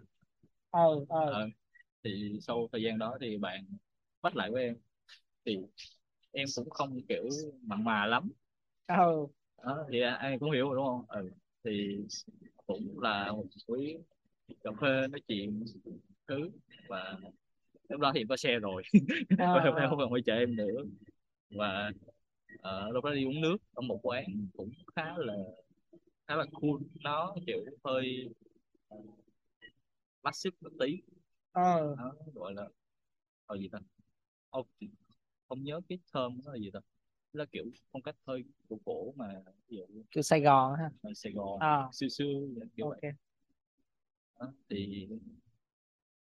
Ờ. 0.70 0.80
Ờ. 1.08 1.18
Ờ, 1.30 1.48
thì 2.04 2.38
sau 2.42 2.68
thời 2.72 2.82
gian 2.82 2.98
đó 2.98 3.18
thì 3.20 3.38
bạn 3.38 3.64
bắt 4.22 4.36
lại 4.36 4.50
với 4.50 4.64
em 4.64 4.76
thì 5.46 5.58
em 6.32 6.46
cũng 6.56 6.70
không 6.70 7.00
kiểu 7.08 7.24
mặn 7.62 7.84
mà 7.84 8.06
lắm 8.06 8.30
Ờ. 8.86 9.26
đó, 9.64 9.86
thì 9.92 10.00
ai 10.00 10.36
cũng 10.40 10.50
hiểu 10.50 10.66
rồi 10.70 10.76
đúng 10.76 10.86
không 10.86 11.04
ừ. 11.08 11.30
thì 11.64 11.98
cũng 12.66 13.00
là 13.00 13.32
một 13.32 13.44
buổi 13.68 13.98
cà 14.64 14.70
phê 14.80 15.08
nói 15.10 15.20
chuyện 15.28 15.64
thứ 16.28 16.50
và 16.88 17.18
lúc 17.90 18.00
đó 18.00 18.12
thì 18.14 18.20
em 18.20 18.28
có 18.28 18.36
xe 18.36 18.58
rồi 18.58 18.82
À. 19.38 19.86
không 19.90 19.98
cần 19.98 20.08
phải 20.10 20.20
chờ 20.26 20.34
em 20.34 20.56
nữa 20.56 20.82
và 21.50 21.90
ờ, 22.58 22.90
lúc 22.90 23.04
đó 23.04 23.10
đi 23.14 23.24
uống 23.24 23.40
nước 23.40 23.56
ở 23.74 23.80
một 23.82 24.00
quán 24.02 24.24
cũng 24.56 24.70
khá 24.96 25.04
là 25.18 25.34
khá 26.28 26.36
là 26.36 26.44
cool 26.52 26.80
nó 27.00 27.34
kiểu 27.46 27.64
hơi 27.84 28.28
ờ, 28.88 28.96
classic 30.22 30.62
một 30.62 30.70
tí 30.80 30.98
Ờ. 31.52 31.94
nó 31.98 32.12
gọi 32.34 32.54
là 32.54 32.68
gọi 33.48 33.58
gì 33.60 33.68
ta 33.68 33.78
không, 34.50 34.66
không 35.48 35.64
nhớ 35.64 35.80
cái 35.88 35.98
term 36.14 36.40
nó 36.44 36.52
là 36.52 36.58
gì 36.58 36.70
ta 36.72 36.80
là 37.32 37.44
kiểu 37.52 37.64
phong 37.92 38.02
cách 38.02 38.16
hơi 38.26 38.44
cổ 38.68 38.78
cổ 38.84 39.12
mà 39.16 39.26
ví 39.68 39.76
dụ 39.76 39.84
Từ 40.14 40.22
Sài 40.22 40.40
Gòn 40.40 40.74
ha. 40.78 40.90
ở 41.02 41.10
Sài 41.14 41.32
Gòn 41.32 41.58
À. 41.60 41.88
xưa 41.92 42.08
xưa 42.08 42.24
kiểu 42.76 42.86
Ok. 42.86 42.98
vậy 43.02 43.12
đó. 44.40 44.52
thì 44.70 45.08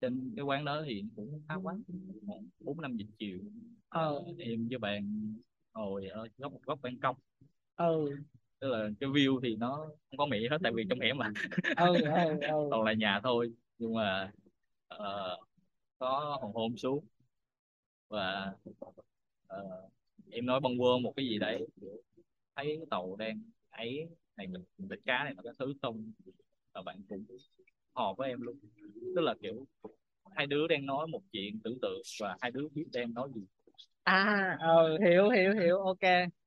trên 0.00 0.32
cái 0.36 0.44
quán 0.44 0.64
đó 0.64 0.82
thì 0.86 1.04
cũng 1.16 1.42
khá 1.48 1.54
quán 1.54 1.82
khoảng 2.26 2.46
bốn 2.60 2.80
năm 2.80 2.96
giờ 2.96 3.04
chiều 3.18 3.38
Ờ. 3.88 4.22
em 4.38 4.68
với 4.68 4.78
bạn 4.78 5.34
ngồi 5.74 6.06
ở 6.06 6.28
góc 6.38 6.52
một 6.52 6.60
góc 6.62 6.78
ban 6.82 6.98
công 7.00 7.16
Ừ. 7.76 8.16
tức 8.60 8.68
là 8.68 8.88
cái 9.00 9.10
view 9.10 9.40
thì 9.42 9.56
nó 9.56 9.76
không 10.10 10.16
có 10.18 10.26
mỹ 10.26 10.48
hết 10.50 10.58
tại 10.62 10.72
vì 10.74 10.84
trong 10.90 11.00
hẻm 11.00 11.16
mà 11.18 11.32
Ừ. 11.76 11.94
Ừ. 12.04 12.40
Ừ. 12.40 12.48
toàn 12.70 12.82
là 12.82 12.92
nhà 12.92 13.20
thôi 13.22 13.52
nhưng 13.78 13.94
mà 13.94 14.32
ờ, 14.88 15.36
có 15.98 16.36
hoàng 16.40 16.52
hôn 16.52 16.76
xuống 16.76 17.04
và 18.08 18.54
ờ, 19.46 19.88
em 20.30 20.46
nói 20.46 20.60
bâng 20.60 20.78
quơ 20.78 20.98
một 21.02 21.12
cái 21.16 21.26
gì 21.26 21.38
đấy 21.38 21.66
thấy 22.56 22.66
cái 22.66 22.86
tàu 22.90 23.16
đang 23.16 23.42
ấy 23.70 24.08
này 24.36 24.46
mình 24.46 24.64
mình 24.78 24.88
thịt 24.88 24.98
cá 25.04 25.24
này 25.24 25.34
nó 25.34 25.42
có 25.42 25.52
thứ 25.58 25.74
không 25.82 26.12
và 26.74 26.82
bạn 26.82 27.02
cũng 27.08 27.24
hò 27.98 28.14
với 28.18 28.28
em 28.28 28.40
luôn. 28.42 28.56
Tức 29.16 29.20
là 29.22 29.34
kiểu 29.42 29.66
hai 30.36 30.46
đứa 30.46 30.66
đang 30.68 30.86
nói 30.86 31.06
một 31.06 31.22
chuyện 31.32 31.60
tưởng 31.64 31.78
tượng 31.82 32.02
và 32.20 32.36
hai 32.40 32.50
đứa 32.50 32.68
biết 32.74 32.84
đang 32.92 33.14
nói 33.14 33.28
gì. 33.34 33.42
À 34.04 34.56
ờ 34.60 34.98
hiểu 34.98 35.30
hiểu 35.30 35.54
hiểu 35.54 35.78
ok. 35.78 36.00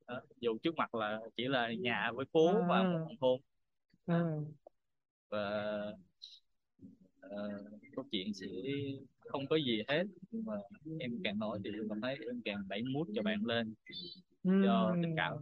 Đó, 0.08 0.20
dù 0.40 0.58
trước 0.62 0.76
mặt 0.76 0.94
là 0.94 1.20
chỉ 1.36 1.44
là 1.48 1.72
nhà 1.72 2.12
với 2.14 2.26
phố 2.32 2.52
và 2.68 2.78
Ừ. 2.80 2.84
một 2.92 2.98
hoàng 3.04 3.16
hôn 3.20 3.40
ừ. 4.06 4.44
và 5.30 5.40
ờ, 7.20 7.64
câu 7.96 8.04
chuyện 8.12 8.34
sẽ 8.34 8.46
không 9.18 9.46
có 9.46 9.56
gì 9.56 9.82
hết 9.88 10.04
nhưng 10.30 10.44
mà 10.44 10.54
em 11.00 11.20
càng 11.24 11.38
nói 11.38 11.58
thì 11.64 11.70
em 11.70 11.88
cảm 11.88 12.00
thấy 12.00 12.16
em 12.26 12.40
càng 12.44 12.62
đẩy 12.68 12.82
mood 12.82 13.08
cho 13.14 13.22
bạn 13.22 13.44
lên 13.44 13.74
do 14.44 14.96
tình 15.02 15.14
cảm. 15.16 15.32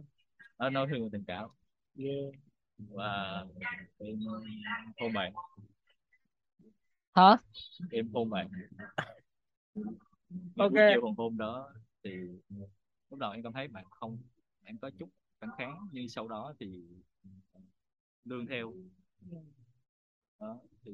Nó 0.59 0.69
nói 0.69 0.87
hơn 0.91 1.09
tình 1.11 1.23
cảm. 1.27 1.49
Yeah. 1.97 2.33
và 2.77 3.45
em 3.97 4.19
hôn 5.01 5.13
bạn 5.13 5.33
hả 7.13 7.37
em 7.91 8.09
hôn 8.13 8.29
bạn 8.29 8.47
Ok. 10.57 10.71
chiều 10.89 11.01
hoàng 11.01 11.15
hôn 11.17 11.37
đó 11.37 11.69
thì 12.03 12.11
lúc 13.09 13.19
đầu 13.19 13.31
em 13.31 13.43
cảm 13.43 13.53
thấy 13.53 13.67
bạn 13.67 13.85
không 13.89 14.17
bạn 14.63 14.77
có 14.77 14.89
chút 14.99 15.09
phản 15.39 15.49
kháng 15.57 15.87
nhưng 15.91 16.09
sau 16.09 16.27
đó 16.27 16.53
thì 16.59 16.83
lương 18.25 18.47
theo 18.47 18.73
đó 20.39 20.59
thì 20.85 20.91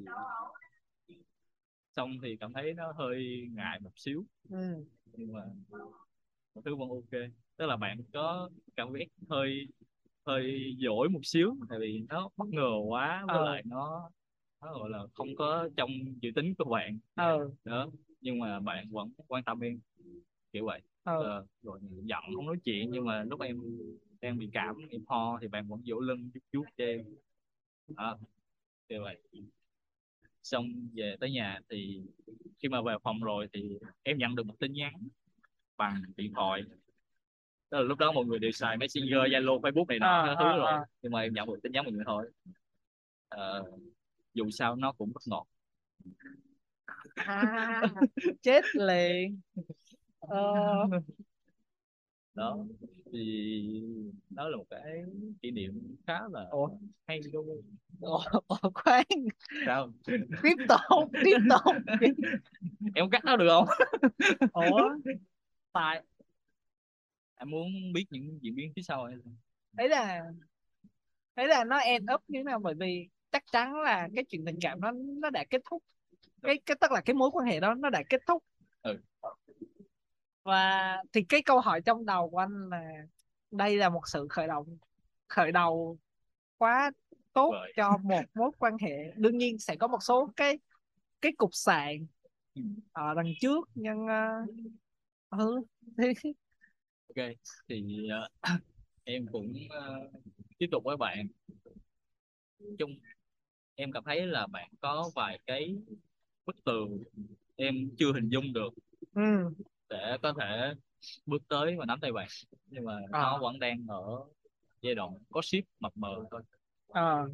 xong 1.96 2.10
thì 2.22 2.36
cảm 2.36 2.52
thấy 2.52 2.74
nó 2.74 2.92
hơi 2.92 3.48
ngại 3.52 3.80
một 3.80 3.92
xíu 3.96 4.24
ừ. 4.50 4.84
nhưng 5.16 5.32
mà 5.32 5.40
mọi 6.54 6.62
thứ 6.64 6.76
vẫn 6.76 6.88
ok 6.88 7.10
tức 7.56 7.66
là 7.66 7.76
bạn 7.76 7.98
có 8.12 8.50
cảm 8.76 8.88
giác 8.92 9.04
hơi 9.30 9.66
hơi 10.26 10.76
dỗi 10.78 11.08
một 11.08 11.20
xíu 11.22 11.56
tại 11.68 11.78
vì 11.78 12.04
nó 12.08 12.28
bất 12.36 12.48
ngờ 12.48 12.70
quá 12.88 13.24
với 13.26 13.38
Ờ. 13.38 13.44
lại 13.44 13.62
nó 13.66 14.10
nó 14.60 14.78
gọi 14.78 14.90
là 14.90 14.98
không 15.14 15.28
có 15.36 15.68
trong 15.76 15.90
dự 16.22 16.30
tính 16.34 16.54
của 16.58 16.64
bạn. 16.64 16.98
Ờ. 17.14 17.50
Đó 17.64 17.90
nhưng 18.20 18.38
mà 18.38 18.60
bạn 18.60 18.88
vẫn 18.90 19.10
quan 19.28 19.44
tâm 19.44 19.60
em 19.60 19.80
kiểu 20.52 20.66
vậy. 20.66 20.80
Ờ. 21.02 21.22
Ờ, 21.22 21.46
rồi 21.62 21.80
giận 21.82 22.22
không 22.34 22.46
nói 22.46 22.56
chuyện 22.64 22.90
nhưng 22.92 23.06
mà 23.06 23.24
lúc 23.24 23.40
em 23.40 23.62
đang 24.20 24.38
bị 24.38 24.48
cảm 24.52 24.76
em 24.90 25.00
ho 25.06 25.38
thì 25.40 25.48
bạn 25.48 25.68
vẫn 25.68 25.82
vỗ 25.86 26.00
lưng 26.00 26.30
chút 26.34 26.40
chút 26.52 26.64
cho 26.78 26.84
em. 26.84 27.04
Đó 27.88 28.18
kiểu 28.88 29.02
vậy. 29.02 29.22
Xong 30.42 30.66
về 30.94 31.16
tới 31.20 31.30
nhà 31.30 31.60
thì 31.70 32.02
khi 32.58 32.68
mà 32.68 32.82
về 32.82 32.94
phòng 33.02 33.20
rồi 33.20 33.48
thì 33.52 33.78
em 34.02 34.18
nhận 34.18 34.34
được 34.34 34.46
một 34.46 34.54
tin 34.58 34.72
nhắn 34.72 34.92
bằng 35.76 36.02
điện 36.16 36.32
thoại. 36.34 36.62
Tức 37.70 37.78
là 37.78 37.80
lúc 37.80 37.98
đó 37.98 38.12
mọi 38.12 38.24
người 38.24 38.38
đều 38.38 38.50
xài 38.50 38.76
Messenger, 38.76 39.18
Zalo, 39.18 39.60
Facebook 39.60 39.84
này 39.88 39.98
nọ 39.98 40.06
À, 40.06 40.36
thứ 40.38 40.44
à, 40.44 40.56
rồi 40.56 40.66
à. 40.72 40.80
nhưng 41.02 41.12
mà 41.12 41.20
em 41.20 41.34
nhận 41.34 41.46
được 41.46 41.58
tin 41.62 41.72
nhắn 41.72 41.84
điện 41.84 41.98
thoại. 42.06 42.26
Ờ, 43.28 43.64
dù 44.38 44.50
sao 44.50 44.76
nó 44.76 44.92
cũng 44.92 45.12
rất 45.12 45.22
ngọt 45.26 45.46
à, 47.14 47.82
chết 48.42 48.64
liền. 48.74 49.40
Ờ. 50.18 50.86
Đó 52.34 52.58
thì 53.12 53.82
đó 54.30 54.48
là 54.48 54.56
một 54.56 54.64
cái 54.70 55.02
kỷ 55.42 55.50
niệm 55.50 55.96
khá 56.06 56.20
là 56.32 56.46
ủa? 56.50 56.68
hay 57.06 57.20
không 57.32 57.46
ủa, 58.00 58.22
ủa 58.48 58.70
khoan. 58.74 59.04
Sao? 59.66 59.92
Tiếp 60.42 60.54
tục 60.68 61.10
tiếp 61.24 61.36
tục. 61.50 61.74
Em 62.94 63.10
cắt 63.10 63.24
nó 63.24 63.36
được 63.36 63.48
không? 63.48 63.68
Ủa? 64.52 64.90
Tại 65.72 66.04
em 67.36 67.50
muốn 67.50 67.66
biết 67.94 68.04
những 68.10 68.38
diễn 68.42 68.54
biến 68.54 68.72
phía 68.76 68.82
sau 68.82 69.08
sao? 69.10 69.32
đấy 69.72 69.88
là 69.88 70.24
đấy 71.36 71.48
là 71.48 71.64
nó 71.64 71.76
end 71.76 72.10
up 72.14 72.20
như 72.28 72.38
thế 72.38 72.42
nào? 72.42 72.58
Bởi 72.58 72.74
vì 72.74 73.08
chắc 73.32 73.44
chắn 73.52 73.80
là 73.80 74.08
cái 74.14 74.24
chuyện 74.24 74.44
tình 74.44 74.58
cảm 74.60 74.80
nó 74.80 74.90
nó 74.92 75.30
đã 75.30 75.44
kết 75.50 75.60
thúc 75.70 75.82
cái 76.42 76.60
cái 76.66 76.76
tức 76.80 76.92
là 76.92 77.00
cái 77.00 77.14
mối 77.14 77.30
quan 77.32 77.46
hệ 77.46 77.60
đó 77.60 77.74
nó 77.74 77.90
đã 77.90 78.02
kết 78.10 78.20
thúc 78.26 78.44
Ừ. 78.82 78.98
và 80.44 80.96
thì 81.12 81.22
cái 81.28 81.42
câu 81.42 81.60
hỏi 81.60 81.80
trong 81.80 82.06
đầu 82.06 82.30
của 82.30 82.38
anh 82.38 82.68
là 82.68 83.06
đây 83.50 83.76
là 83.76 83.88
một 83.88 84.02
sự 84.06 84.26
khởi 84.30 84.46
động 84.46 84.78
khởi 85.28 85.52
đầu 85.52 85.98
quá 86.58 86.90
tốt 87.32 87.50
Rồi. 87.52 87.72
cho 87.76 87.98
một 88.02 88.22
mối 88.34 88.50
quan 88.58 88.76
hệ 88.80 89.12
đương 89.16 89.38
nhiên 89.38 89.58
sẽ 89.58 89.76
có 89.76 89.86
một 89.88 90.02
số 90.02 90.30
cái 90.36 90.58
cái 91.20 91.32
cục 91.32 91.50
sạn 91.52 92.06
Ừ. 92.54 92.62
ở 92.92 93.14
đằng 93.14 93.32
trước 93.40 93.68
nhưng 93.74 94.04
uh, 94.04 94.48
ừ 95.30 95.62
ok 97.16 97.26
thì 97.68 98.08
ờ, 98.10 98.28
em 99.04 99.26
cũng 99.32 99.52
ờ, 99.70 100.10
tiếp 100.58 100.66
tục 100.72 100.84
với 100.84 100.96
bạn 100.96 101.26
chung 102.78 102.98
em 103.80 103.92
cảm 103.92 104.04
thấy 104.04 104.26
là 104.26 104.46
bạn 104.46 104.70
có 104.80 105.10
vài 105.14 105.38
cái 105.46 105.76
bức 106.46 106.64
tường 106.64 107.02
em 107.56 107.74
chưa 107.98 108.12
hình 108.12 108.28
dung 108.28 108.52
được 108.52 108.70
ừ. 109.14 109.22
để 109.88 110.16
có 110.22 110.34
thể 110.40 110.74
bước 111.26 111.42
tới 111.48 111.76
và 111.78 111.84
nắm 111.86 111.98
tay 112.02 112.12
bạn. 112.12 112.28
Nhưng 112.66 112.84
mà 112.84 112.92
À. 113.12 113.22
nó 113.22 113.38
vẫn 113.38 113.58
đang 113.58 113.86
ở 113.88 114.24
giai 114.82 114.94
đoạn 114.94 115.14
có 115.30 115.42
ship 115.42 115.64
mập 115.80 115.92
mờ 115.96 116.24
thôi. 116.30 116.42
Ờ 116.88 117.28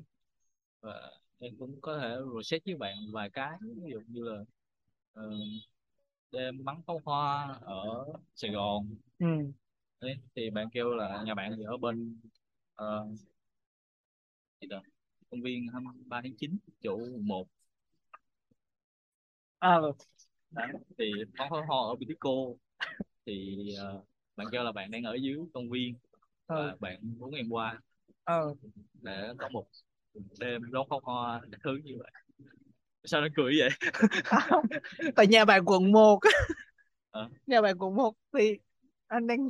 và 0.81 1.11
em 1.39 1.57
cũng 1.59 1.81
có 1.81 1.99
thể 1.99 2.17
reset 2.37 2.63
với 2.65 2.75
bạn 2.75 2.97
vài 3.13 3.31
cái 3.31 3.59
ví 3.61 3.91
dụ 3.93 4.01
như 4.09 4.23
là 4.25 4.45
ờ, 5.13 5.31
đêm 6.33 6.65
bắn 6.65 6.83
pháo 6.87 7.01
hoa 7.05 7.59
ở 7.63 8.05
Sài 8.35 8.51
Gòn. 8.51 8.95
Ừ. 9.19 9.27
Đấy, 10.01 10.17
thì 10.37 10.51
bạn 10.51 10.69
kêu 10.73 10.91
là 10.91 11.23
nhà 11.27 11.35
bạn 11.35 11.53
thì 11.57 11.63
ở 11.65 11.77
bên 11.77 12.21
ờ, 12.75 13.07
gì 14.61 14.69
đó, 14.69 14.83
công 15.35 15.43
viên 15.43 15.67
23 15.73 16.21
tháng 16.23 16.35
9 16.37 16.57
chỗ 16.83 16.97
quận 16.97 17.27
1 17.29 17.47
ờ 19.59 19.93
Đấy, 20.51 20.67
thì 20.99 21.13
bắn 21.39 21.51
pháo 21.51 21.65
hoa 21.67 21.79
ở 21.79 21.95
Bitico. 21.95 22.31
Thì 23.27 23.57
ờ, 23.79 24.03
bạn 24.37 24.47
kêu 24.53 24.65
là 24.65 24.73
bạn 24.73 24.91
đang 24.91 25.03
ở 25.03 25.15
dưới 25.15 25.37
công 25.55 25.71
viên 25.71 25.95
và 26.49 26.57
ờ 26.57 26.77
bạn 26.81 27.01
muốn 27.19 27.35
em 27.35 27.49
qua. 27.51 27.81
Ờ 28.25 28.55
để 29.03 29.33
có 29.39 29.49
một 29.49 29.67
đêm 30.41 30.63
đón 30.73 30.87
pháo 30.91 31.01
hoa 31.03 31.41
thứ 31.65 31.81
như 31.85 31.95
vậy. 31.99 32.11
Sao 33.05 33.21
nó 33.21 33.29
cười 33.37 33.55
vậy? 33.59 33.71
Tại 35.17 35.27
nhà 35.27 35.45
bạn 35.45 35.65
quận 35.65 35.93
1 35.93 36.19
Ờ. 37.11 37.29
nhà 37.47 37.61
bạn 37.63 37.79
quận 37.79 37.95
1 37.97 38.15
thì 38.39 38.59
anh 39.07 39.27
đang 39.27 39.49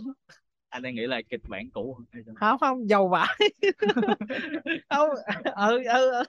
anh 0.74 0.82
đang 0.82 0.94
nghĩ 0.94 1.06
là 1.06 1.22
kịch 1.30 1.40
bản 1.48 1.70
cũ 1.70 1.98
không 2.34 2.58
không 2.58 2.88
giàu 2.88 3.08
vãi. 3.08 3.38
Không 4.90 5.08
ừ 5.56 5.82
ừ, 5.84 5.84
ừ. 5.84 6.22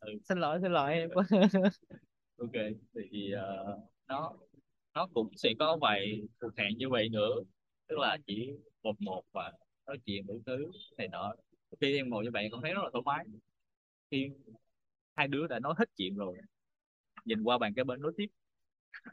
Ừ. 0.00 0.12
xin 0.28 0.38
lỗi 0.38 0.58
xin 0.62 0.72
lỗi. 0.72 0.92
Em 0.92 1.10
ok 2.36 2.52
thì 3.12 3.32
ờ, 3.32 3.78
nó 4.08 4.32
nó 4.94 5.06
cũng 5.14 5.28
sẽ 5.36 5.50
có 5.58 5.78
vài 5.80 6.20
cuộc 6.40 6.56
hẹn 6.56 6.78
như 6.78 6.88
vậy 6.88 7.08
nữa. 7.08 7.30
Tức 7.88 7.98
là 7.98 8.18
chỉ 8.26 8.50
một 8.82 9.00
một 9.00 9.22
và 9.32 9.52
nói 9.86 9.98
chuyện 10.06 10.26
đủ 10.26 10.42
thứ 10.46 10.70
này 10.98 11.08
nọ. 11.08 11.34
Khi 11.80 11.96
em 11.96 12.10
ngồi 12.10 12.24
với 12.24 12.30
bạn 12.30 12.44
con 12.52 12.62
thấy 12.62 12.74
rất 12.74 12.82
là 12.84 12.90
thoải 12.92 13.02
mái. 13.06 13.24
Khi 14.10 14.28
hai 15.16 15.28
đứa 15.28 15.46
đã 15.46 15.58
nói 15.60 15.74
hết 15.78 15.88
chuyện 15.96 16.16
rồi 16.16 16.36
nhìn 17.24 17.42
qua 17.42 17.58
bàn 17.58 17.72
cái 17.76 17.84
bên 17.84 18.00
nói 18.02 18.12
tiếp 18.16 18.26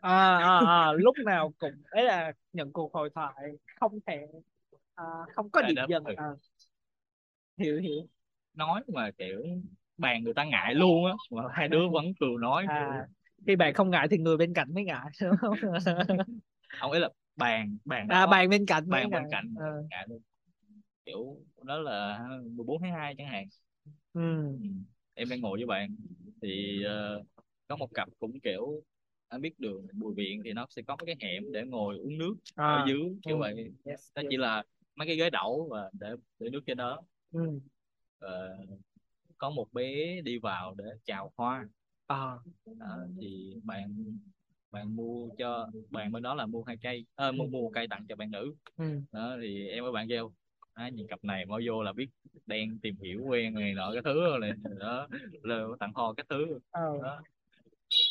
à, 0.02 0.10
à, 0.38 0.90
à, 0.90 0.94
lúc 0.94 1.16
nào 1.26 1.54
cũng 1.60 1.82
ấy 1.90 2.04
là 2.06 2.34
nhận 2.54 2.74
cuộc 2.74 2.94
hội 2.94 3.10
thoại 3.16 3.34
không 3.80 4.00
thể 4.08 4.28
à, 4.96 5.06
không 5.36 5.52
có 5.52 5.62
Tại 5.62 5.72
điểm 5.76 5.86
dừng 5.90 6.04
ừ. 6.06 6.16
à. 6.16 6.26
hiểu 7.58 7.80
hiểu 7.82 8.08
nói 8.54 8.82
mà 8.88 9.12
kiểu 9.18 9.44
bàn 9.98 10.24
người 10.24 10.34
ta 10.34 10.44
ngại 10.44 10.76
luôn 10.76 11.06
á 11.06 11.14
mà 11.32 11.44
hai 11.54 11.68
đứa 11.68 11.88
vẫn 11.94 12.06
cười 12.20 12.30
nói 12.40 12.68
à 12.68 13.08
khi 13.48 13.56
bạn 13.56 13.74
không 13.74 13.90
ngại 13.90 14.08
thì 14.12 14.18
người 14.18 14.38
bên 14.38 14.54
cạnh 14.54 14.74
mới 14.74 14.84
ngại 14.84 15.06
đúng 15.22 15.36
không 15.42 15.54
không 16.80 16.92
ấy 16.92 17.00
là 17.00 17.10
bàn 17.36 17.78
bàn 17.86 18.08
à 18.10 18.26
bạn 18.28 18.50
bên 18.50 18.66
cạnh 18.66 18.90
bàn 18.90 19.10
bên 19.12 19.12
ngại 19.12 19.24
cạnh 19.32 19.56
Ờ, 19.56 19.84
ngại 19.90 20.06
luôn 20.10 20.22
kiểu 21.06 21.38
đó 21.64 21.78
là 21.80 22.20
14 22.52 22.82
tháng 22.82 22.94
2 22.94 23.16
chẳng 23.18 23.28
hạn 23.28 23.46
ừ. 24.14 24.22
Ừ. 24.60 24.66
em 25.14 25.30
đang 25.30 25.42
ngồi 25.42 25.58
với 25.60 25.66
bạn 25.68 25.96
thì 26.42 26.84
ờ, 26.84 27.24
có 27.68 27.76
một 27.76 27.88
cặp 27.94 28.10
cũng 28.20 28.40
kiểu 28.44 28.84
anh 29.32 29.42
biết 29.42 29.60
đường 29.60 29.88
Bùi 29.94 30.14
Viện 30.16 30.42
thì 30.46 30.54
nó 30.54 30.66
sẽ 30.70 30.82
có 30.82 30.96
mấy 30.96 31.06
cái 31.06 31.16
hẻm 31.30 31.52
để 31.52 31.64
ngồi 31.66 31.98
uống 31.98 32.18
nước 32.18 32.36
ở 32.56 32.78
à, 32.78 32.86
dưới 32.88 33.00
kiểu 33.24 33.36
ừ. 33.36 33.40
vậy 33.40 33.56
yes, 33.86 34.12
nó 34.16 34.22
yes. 34.22 34.30
chỉ 34.30 34.38
là 34.38 34.64
mấy 34.96 35.08
cái 35.08 35.16
ghế 35.16 35.30
đẩu 35.30 35.68
và 35.72 35.90
để 35.94 36.16
để 36.40 36.50
nước 36.50 36.62
trên 36.66 36.78
đó 36.78 37.02
Ừ. 37.32 37.60
Ờ, 38.20 38.58
có 39.38 39.50
một 39.50 39.74
bé 39.74 40.22
đi 40.22 40.38
vào 40.38 40.76
để 40.78 40.84
chào 41.06 41.32
hoa 41.38 41.66
à, 42.08 42.36
đó, 42.80 42.98
thì 43.22 43.56
bạn 43.64 44.18
bạn 44.72 44.96
mua 44.96 45.30
cho 45.38 45.70
bạn 45.90 46.12
bên 46.12 46.24
đó 46.24 46.36
là 46.36 46.46
mua 46.46 46.64
hai 46.64 46.78
cây 46.82 47.06
ờ, 47.16 47.32
mua 47.32 47.46
mua 47.46 47.62
một 47.62 47.72
cây 47.74 47.88
tặng 47.88 48.06
cho 48.10 48.16
bạn 48.16 48.32
nữ 48.32 48.54
ừ. 48.78 48.86
đó 49.12 49.38
thì 49.42 49.68
em 49.68 49.84
với 49.84 49.92
bạn 49.92 50.08
kêu 50.10 50.34
à, 50.74 50.90
nhìn 50.90 51.08
cặp 51.08 51.24
này 51.24 51.46
mới 51.46 51.68
vô 51.68 51.84
là 51.84 51.94
biết 51.94 52.08
đang 52.46 52.78
tìm 52.82 52.96
hiểu 53.04 53.22
quen 53.24 53.54
này 53.54 53.74
nọ 53.74 53.92
cái 53.94 54.02
thứ 54.06 54.14
rồi 54.14 54.40
này 54.40 54.52
đó 54.80 55.08
là 55.44 55.66
tặng 55.80 55.92
hoa 55.94 56.14
cái 56.18 56.26
thứ 56.30 56.60
Ờ. 56.72 56.82
đó. 57.04 57.22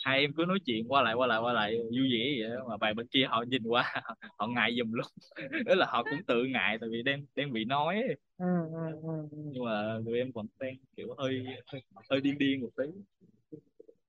Hai 0.04 0.20
em 0.20 0.32
cứ 0.36 0.44
nói 0.48 0.58
chuyện 0.66 0.88
qua 0.88 1.02
lại 1.02 1.14
qua 1.14 1.26
lại 1.26 1.40
qua 1.42 1.52
lại 1.52 1.78
vui 1.78 2.08
vẻ 2.12 2.34
vậy 2.40 2.56
đó. 2.56 2.66
mà 2.68 2.76
bạn 2.76 2.96
bên 2.96 3.06
kia 3.06 3.26
họ 3.28 3.44
nhìn 3.48 3.62
qua 3.62 3.94
họ 4.38 4.46
ngại 4.46 4.76
giùm 4.78 4.92
luôn 4.92 5.06
đó 5.66 5.74
là 5.74 5.86
họ 5.86 6.02
cũng 6.02 6.22
tự 6.26 6.44
ngại 6.44 6.78
tại 6.80 6.88
vì 6.92 7.02
đang 7.02 7.26
đang 7.36 7.52
bị 7.52 7.64
nói 7.64 7.94
ấy. 7.94 8.16
Ừ, 8.38 8.46
ừ, 8.72 9.00
ừ, 9.02 9.28
nhưng 9.32 9.64
mà 9.64 9.98
tụi 10.06 10.18
em 10.18 10.30
vẫn 10.32 10.46
đang 10.60 10.76
kiểu 10.96 11.14
hơi 11.18 11.46
hơi, 11.66 11.82
hơi 12.10 12.20
điên 12.20 12.38
điên 12.38 12.60
một 12.60 12.70
tí 12.76 12.84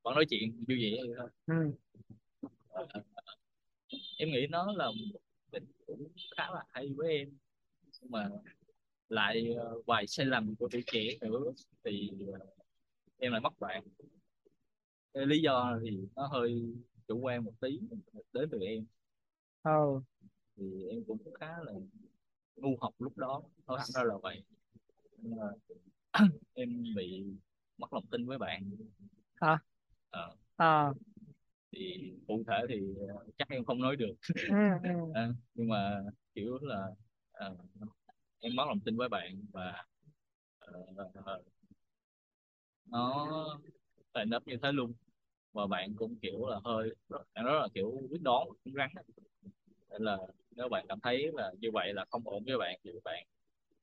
vẫn 0.03 0.15
nói 0.15 0.25
chuyện 0.29 0.63
vui 0.67 0.77
vẻ 0.83 0.97
vậy 1.07 1.15
thôi 1.17 1.29
Ừ. 1.45 1.71
em 4.17 4.29
nghĩ 4.31 4.47
nó 4.49 4.73
là 4.75 4.85
một 4.85 5.19
định 5.51 5.65
cũng 5.87 6.07
khá 6.37 6.43
là 6.53 6.63
hay 6.69 6.89
với 6.95 7.17
em 7.17 7.29
nhưng 8.01 8.11
mà 8.11 8.29
lại 9.09 9.55
uh, 9.77 9.85
vài 9.85 10.07
sai 10.07 10.25
lầm 10.25 10.55
của 10.55 10.67
tuổi 10.71 10.83
trẻ 10.91 11.17
nữa 11.21 11.51
thì 11.85 12.09
uh, 12.29 12.41
em 13.17 13.31
lại 13.31 13.41
mất 13.41 13.59
bạn 13.59 13.83
cái 15.13 15.25
lý 15.25 15.41
do 15.41 15.79
thì 15.83 16.07
nó 16.15 16.27
hơi 16.27 16.73
chủ 17.07 17.19
quan 17.19 17.43
một 17.43 17.53
tí 17.59 17.79
đến 18.33 18.49
từ 18.51 18.59
em. 18.59 18.85
Ờ. 19.61 20.01
Thì 20.55 20.87
em 20.89 21.03
cũng 21.07 21.33
khá 21.39 21.47
là 21.63 21.73
ngu 22.55 22.77
học 22.81 22.93
lúc 22.99 23.17
đó 23.17 23.41
nói 23.67 23.77
thẳng 23.79 23.87
ra 23.93 24.03
là 24.03 24.15
vậy. 24.23 24.43
Nhưng 25.17 25.35
mà 25.35 25.45
em 26.53 26.83
bị 26.95 27.25
mất 27.77 27.93
lòng 27.93 28.05
tin 28.11 28.25
với 28.25 28.37
bạn. 28.37 28.71
Hả? 29.35 29.57
Ờ, 30.09 30.35
à 30.57 30.93
thì 31.71 32.13
cụ 32.27 32.43
thể 32.47 32.65
thì 32.69 32.79
ờ, 33.07 33.25
chắc 33.37 33.49
em 33.49 33.65
không 33.65 33.81
nói 33.81 33.95
được. 33.95 34.13
Ừ, 34.49 34.55
ừ. 34.83 34.89
Ờ, 35.13 35.33
nhưng 35.53 35.69
mà 35.69 36.01
kiểu 36.35 36.57
là 36.61 36.87
ờ, 37.31 37.57
em 38.39 38.55
mất 38.55 38.63
lòng 38.67 38.79
tin 38.85 38.97
với 38.97 39.09
bạn 39.09 39.45
và 39.51 39.85
ờ, 40.59 40.71
nó 42.85 43.59
thành 44.13 44.29
nấp 44.29 44.47
như 44.47 44.57
thế 44.63 44.71
luôn. 44.71 44.93
Và 45.53 45.67
bạn 45.67 45.95
cũng 45.95 46.15
kiểu 46.21 46.47
là 46.47 46.59
hơi 46.63 46.95
bạn 47.09 47.45
rất 47.45 47.59
là 47.61 47.67
kiểu 47.73 48.01
quyết 48.09 48.21
đoán 48.21 48.47
cứng 48.65 48.73
rắn 48.73 48.89
nên 49.89 50.01
là 50.01 50.17
nếu 50.55 50.69
bạn 50.69 50.85
cảm 50.89 50.99
thấy 50.99 51.31
là 51.33 51.51
như 51.59 51.69
vậy 51.73 51.93
là 51.93 52.05
không 52.09 52.21
ổn 52.25 52.43
với 52.45 52.57
bạn 52.57 52.79
thì 52.83 52.91
bạn 53.03 53.23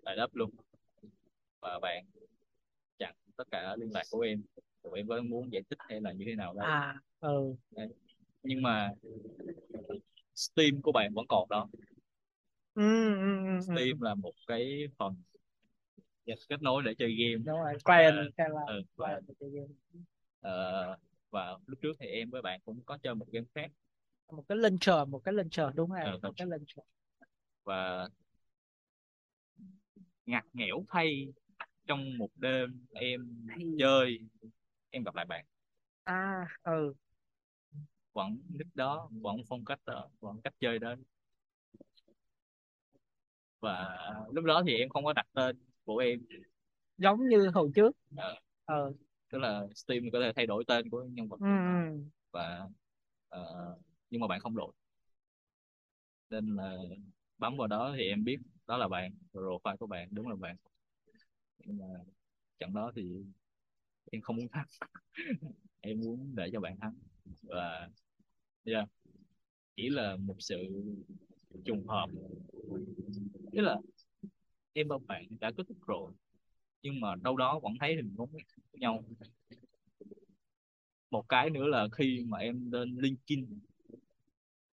lại 0.02 0.16
đáp 0.16 0.34
luôn. 0.34 0.50
Và 1.60 1.78
bạn 1.82 2.04
chặn 2.98 3.14
tất 3.36 3.44
cả 3.50 3.76
liên 3.78 3.90
lạc 3.94 4.02
của 4.10 4.20
em. 4.20 4.42
Tụi 4.82 4.98
em 4.98 5.08
có 5.08 5.22
muốn 5.22 5.52
giải 5.52 5.62
thích 5.70 5.78
hay 5.88 6.00
là 6.00 6.12
như 6.12 6.24
thế 6.28 6.34
nào 6.34 6.54
đấy 6.54 6.66
à 6.66 7.00
ừ. 7.20 7.54
Đấy. 7.70 7.88
nhưng 8.42 8.62
mà 8.62 8.90
Steam 10.34 10.82
của 10.82 10.92
bạn 10.92 11.14
vẫn 11.14 11.26
còn 11.28 11.48
đó. 11.48 11.68
Ừ, 12.74 12.82
ừ, 13.14 13.36
ừ, 13.44 13.54
ừ. 13.56 13.60
Steam 13.60 14.00
là 14.00 14.14
một 14.14 14.32
cái 14.46 14.86
phần 14.98 15.14
kết 16.48 16.62
nối 16.62 16.82
để 16.82 16.94
chơi 16.98 17.14
game. 17.14 17.42
Đúng 17.44 17.60
rồi 17.60 17.72
client 17.84 18.14
Ờ, 18.16 18.22
hay 18.38 18.48
là 18.50 18.60
ừ, 18.66 18.82
client 18.96 19.22
để 19.28 19.34
chơi 19.40 19.50
game. 19.50 19.74
Ờ, 20.48 20.96
và 21.30 21.58
lúc 21.66 21.78
trước 21.82 21.92
thì 22.00 22.06
em 22.06 22.30
với 22.30 22.42
bạn 22.42 22.60
cũng 22.64 22.82
có 22.86 22.98
chơi 23.02 23.14
một 23.14 23.26
game 23.32 23.46
khác. 23.54 23.70
Một 24.32 24.44
cái 24.48 24.58
launcher 24.58 25.08
một 25.08 25.18
cái 25.24 25.34
launcher 25.34 25.66
đúng 25.74 25.90
rồi 25.90 26.00
Ờ, 26.04 26.18
một 26.22 26.32
cái 26.36 26.46
launcher 26.46 26.78
và 27.64 28.08
ngặt 30.26 30.44
nghẽo 30.52 30.84
thay 30.88 31.32
trong 31.86 32.18
một 32.18 32.30
đêm 32.36 32.86
em 32.94 33.46
Thì- 33.58 33.76
chơi 33.78 34.18
em 34.90 35.04
gặp 35.04 35.14
lại 35.14 35.24
bạn. 35.24 35.44
À 36.04 36.46
ừ. 36.62 36.94
Vẫn 38.12 38.38
nick 38.48 38.76
đó 38.76 39.08
vẫn 39.10 39.36
phong 39.48 39.64
cách 39.64 39.80
đó 39.86 40.08
vẫn 40.20 40.40
cách 40.44 40.54
chơi 40.60 40.78
đó. 40.78 40.94
Và 43.60 43.98
lúc 44.32 44.44
đó 44.44 44.62
thì 44.66 44.74
em 44.76 44.88
không 44.88 45.04
có 45.04 45.12
đặt 45.12 45.26
tên 45.32 45.56
của 45.84 45.98
em. 45.98 46.20
Giống 46.98 47.28
như 47.28 47.50
hồi 47.54 47.70
trước. 47.74 47.96
Ờ, 48.16 48.34
ờ 48.64 48.92
tức 49.30 49.38
là 49.38 49.66
Steam 49.74 50.02
có 50.12 50.20
thể 50.20 50.32
thay 50.36 50.46
đổi 50.46 50.64
tên 50.66 50.90
của 50.90 51.04
nhân 51.04 51.28
vật 51.28 51.40
ừ, 51.40 51.46
ừ. 51.46 52.02
và 52.30 52.68
ờ, 53.28 53.76
nhưng 54.10 54.20
mà 54.20 54.26
bạn 54.26 54.40
không 54.40 54.56
đổi 54.56 54.72
nên 56.30 56.56
là 56.56 56.76
bấm 57.38 57.56
vào 57.56 57.66
đó 57.66 57.94
thì 57.96 58.04
em 58.08 58.24
biết 58.24 58.38
đó 58.66 58.76
là 58.76 58.88
bạn 58.88 59.12
profile 59.32 59.76
của 59.76 59.86
bạn 59.86 60.08
đúng 60.10 60.28
là 60.28 60.36
bạn. 60.36 60.56
Nhưng 61.58 61.78
mà 61.78 61.86
trận 62.58 62.74
đó 62.74 62.92
thì 62.96 63.02
em 64.10 64.22
không 64.22 64.36
muốn 64.36 64.48
thắng. 64.48 64.66
Em 65.80 66.00
muốn 66.00 66.32
để 66.34 66.50
cho 66.52 66.60
bạn 66.60 66.76
thắng. 66.80 66.94
Và 67.42 67.88
yeah, 68.64 68.88
chỉ 69.76 69.88
là 69.88 70.16
một 70.16 70.36
sự 70.38 70.56
trùng 71.64 71.86
hợp. 71.86 72.06
Tức 73.52 73.60
là 73.60 73.76
em 74.72 74.88
và 74.88 74.98
bạn 75.06 75.26
đã 75.40 75.50
kết 75.56 75.64
thúc 75.68 75.86
rồi 75.86 76.12
nhưng 76.82 77.00
mà 77.00 77.14
đâu 77.22 77.36
đó 77.36 77.60
vẫn 77.62 77.72
thấy 77.80 77.94
hình 77.96 78.16
bóng 78.16 78.32
của 78.72 78.78
nhau. 78.78 79.04
Một 81.10 81.28
cái 81.28 81.50
nữa 81.50 81.66
là 81.66 81.88
khi 81.92 82.24
mà 82.28 82.38
em 82.38 82.70
lên 82.72 82.96
LinkedIn 82.98 83.60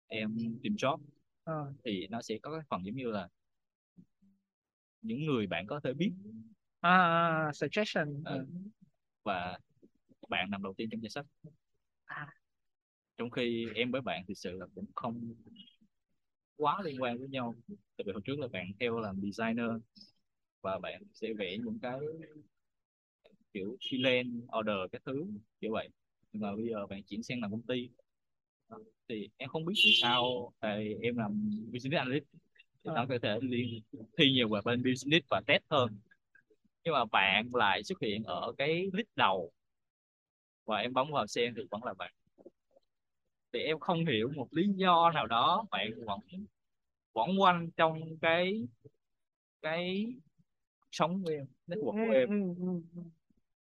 em 0.07 0.37
tìm 0.63 0.75
job 0.75 0.99
ờ. 1.45 1.73
thì 1.85 2.07
nó 2.07 2.23
sẽ 2.23 2.39
có 2.43 2.51
cái 2.51 2.61
phần 2.69 2.87
giống 2.87 2.97
như 2.97 3.07
là 3.07 3.29
những 5.03 5.27
người 5.27 5.47
bạn 5.47 5.67
có 5.67 5.81
thể 5.85 5.93
biết. 5.93 6.13
À, 6.81 6.91
à, 6.91 7.47
à, 7.47 7.53
suggestion. 7.53 8.25
Ừ. 8.25 8.47
và 9.23 9.59
bạn 10.29 10.51
nằm 10.51 10.63
đầu 10.63 10.75
tiên 10.77 10.89
trong 10.91 11.03
danh 11.03 11.11
sách. 11.11 11.27
À. 12.05 12.27
trong 13.17 13.31
khi 13.31 13.67
em 13.75 13.91
với 13.91 14.01
bạn 14.01 14.25
thực 14.29 14.35
sự 14.35 14.51
là 14.53 14.67
cũng 14.75 14.87
không 14.95 15.35
quá 16.57 16.83
liên 16.85 17.03
quan 17.03 17.19
với 17.19 17.29
nhau. 17.29 17.55
Tại 17.69 18.05
vì 18.07 18.13
hồi 18.13 18.23
trước 18.25 18.39
là 18.39 18.49
bạn 18.49 18.67
theo 18.81 18.99
làm 18.99 19.21
designer 19.21 19.71
và 20.65 20.79
bạn 20.79 21.03
sẽ 21.15 21.33
vẽ 21.39 21.59
những 21.59 21.79
cái 21.83 21.99
kiểu 23.53 23.77
freelance 23.81 24.59
order 24.59 24.93
các 24.93 25.03
thứ 25.05 25.27
kiểu 25.61 25.73
vậy. 25.73 25.89
Nhưng 26.33 26.43
mà 26.43 26.55
bây 26.57 26.65
giờ 26.71 26.87
bạn 26.87 27.03
chuyển 27.03 27.23
sang 27.23 27.41
làm 27.41 27.51
công 27.51 27.63
ty. 27.63 27.89
Thì 29.09 29.29
em 29.37 29.49
không 29.49 29.65
biết 29.65 29.75
làm 29.85 29.93
sao 30.03 30.53
tại 30.61 30.95
em 31.03 31.17
làm 31.17 31.51
business 31.73 31.99
analyst. 31.99 32.25
Thì 32.85 32.91
nó 32.95 32.95
Ờ. 32.95 33.07
có 33.09 33.19
thể 33.23 33.39
liên 33.43 33.81
thi 34.19 34.33
nhiều 34.33 34.49
về 34.49 34.61
bên 34.65 34.83
business 34.83 35.27
và 35.31 35.43
test 35.47 35.63
hơn. 35.71 35.99
Nhưng 36.85 36.95
mà 36.95 37.05
bạn 37.05 37.55
lại 37.55 37.83
xuất 37.83 38.01
hiện 38.01 38.23
ở 38.25 38.53
cái 38.59 38.87
list 38.93 39.09
đầu. 39.17 39.53
Và 40.65 40.77
em 40.77 40.93
bấm 40.93 41.11
vào 41.13 41.27
xem 41.27 41.55
thì 41.57 41.63
vẫn 41.71 41.85
là 41.85 41.95
bạn. 41.95 42.15
Thì 43.53 43.61
em 43.61 43.79
không 43.79 44.07
hiểu 44.07 44.31
một 44.37 44.49
lý 44.51 44.67
do 44.77 45.11
nào 45.11 45.27
đó 45.27 45.65
bạn 45.71 45.91
vẫn 46.07 46.21
quẩn 47.13 47.41
quanh 47.41 47.71
trong 47.77 48.19
cái 48.21 48.63
cái 49.63 50.07
sống 50.95 51.23
của 51.25 51.31
em 51.31 51.47
network 51.67 51.93
của 52.01 52.09
Ừ, 52.09 52.15
em. 52.15 52.29
ừ, 52.29 52.55
ừ, 52.59 52.67
ừ. 52.97 53.03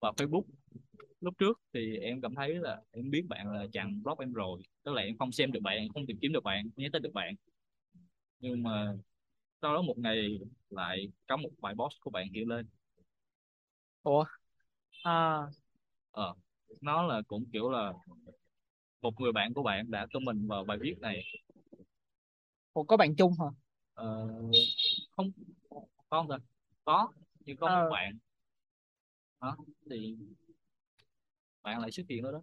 và 0.01 0.11
Facebook 0.17 0.43
lúc 1.21 1.35
trước 1.39 1.61
thì 1.75 1.97
em 1.99 2.21
cảm 2.21 2.35
thấy 2.35 2.55
là 2.55 2.81
em 2.93 3.11
biết 3.11 3.23
bạn 3.29 3.53
là 3.53 3.67
chặn 3.73 4.03
block 4.03 4.21
em 4.21 4.33
rồi. 4.33 4.63
Tức 4.85 4.93
là 4.95 5.03
em 5.03 5.19
không 5.19 5.33
xem 5.33 5.53
được 5.53 5.61
bạn 5.63 5.89
không 5.95 6.07
tìm 6.07 6.19
kiếm 6.23 6.33
được 6.33 6.45
bạn 6.45 6.65
không 6.65 6.73
nhớ 6.77 6.89
tới 6.93 7.01
được 7.01 7.13
bạn. 7.15 7.35
Nhưng 8.41 8.63
mà 8.63 8.95
sau 9.63 9.75
đó 9.75 9.83
một 9.83 9.99
ngày 9.99 10.41
lại 10.71 11.09
có 11.29 11.39
một 11.39 11.51
bài 11.63 11.75
post 11.79 12.01
của 12.03 12.11
bạn 12.11 12.29
hiện 12.35 12.49
lên. 12.49 12.67
Ủa? 14.05 14.25
À. 15.05 15.51
Ờ 16.11 16.35
nó 16.81 17.03
là 17.03 17.23
cũng 17.29 17.45
kiểu 17.53 17.71
là 17.71 17.93
một 19.03 19.21
người 19.21 19.33
bạn 19.33 19.55
của 19.55 19.63
bạn 19.63 19.91
đã 19.91 20.07
comment 20.13 20.49
vào 20.49 20.65
bài 20.65 20.79
viết 20.81 20.95
này. 21.01 21.25
Ủa 22.73 22.83
có 22.85 22.97
bạn 22.97 23.15
chung 23.17 23.33
hả? 23.41 23.47
Ờ, 23.95 24.29
không 25.17 25.31
không 26.11 26.29
rồi 26.29 26.39
có 26.85 27.09
nhưng 27.45 27.57
có 27.57 27.67
Ờ. 27.67 27.83
một 27.85 27.91
bạn. 27.91 28.19
Đó 29.41 29.57
thì 29.91 30.17
bạn 31.63 31.81
lại 31.81 31.91
xuất 31.91 32.07
hiện 32.09 32.25
ở 32.25 32.33
đó. 32.33 32.41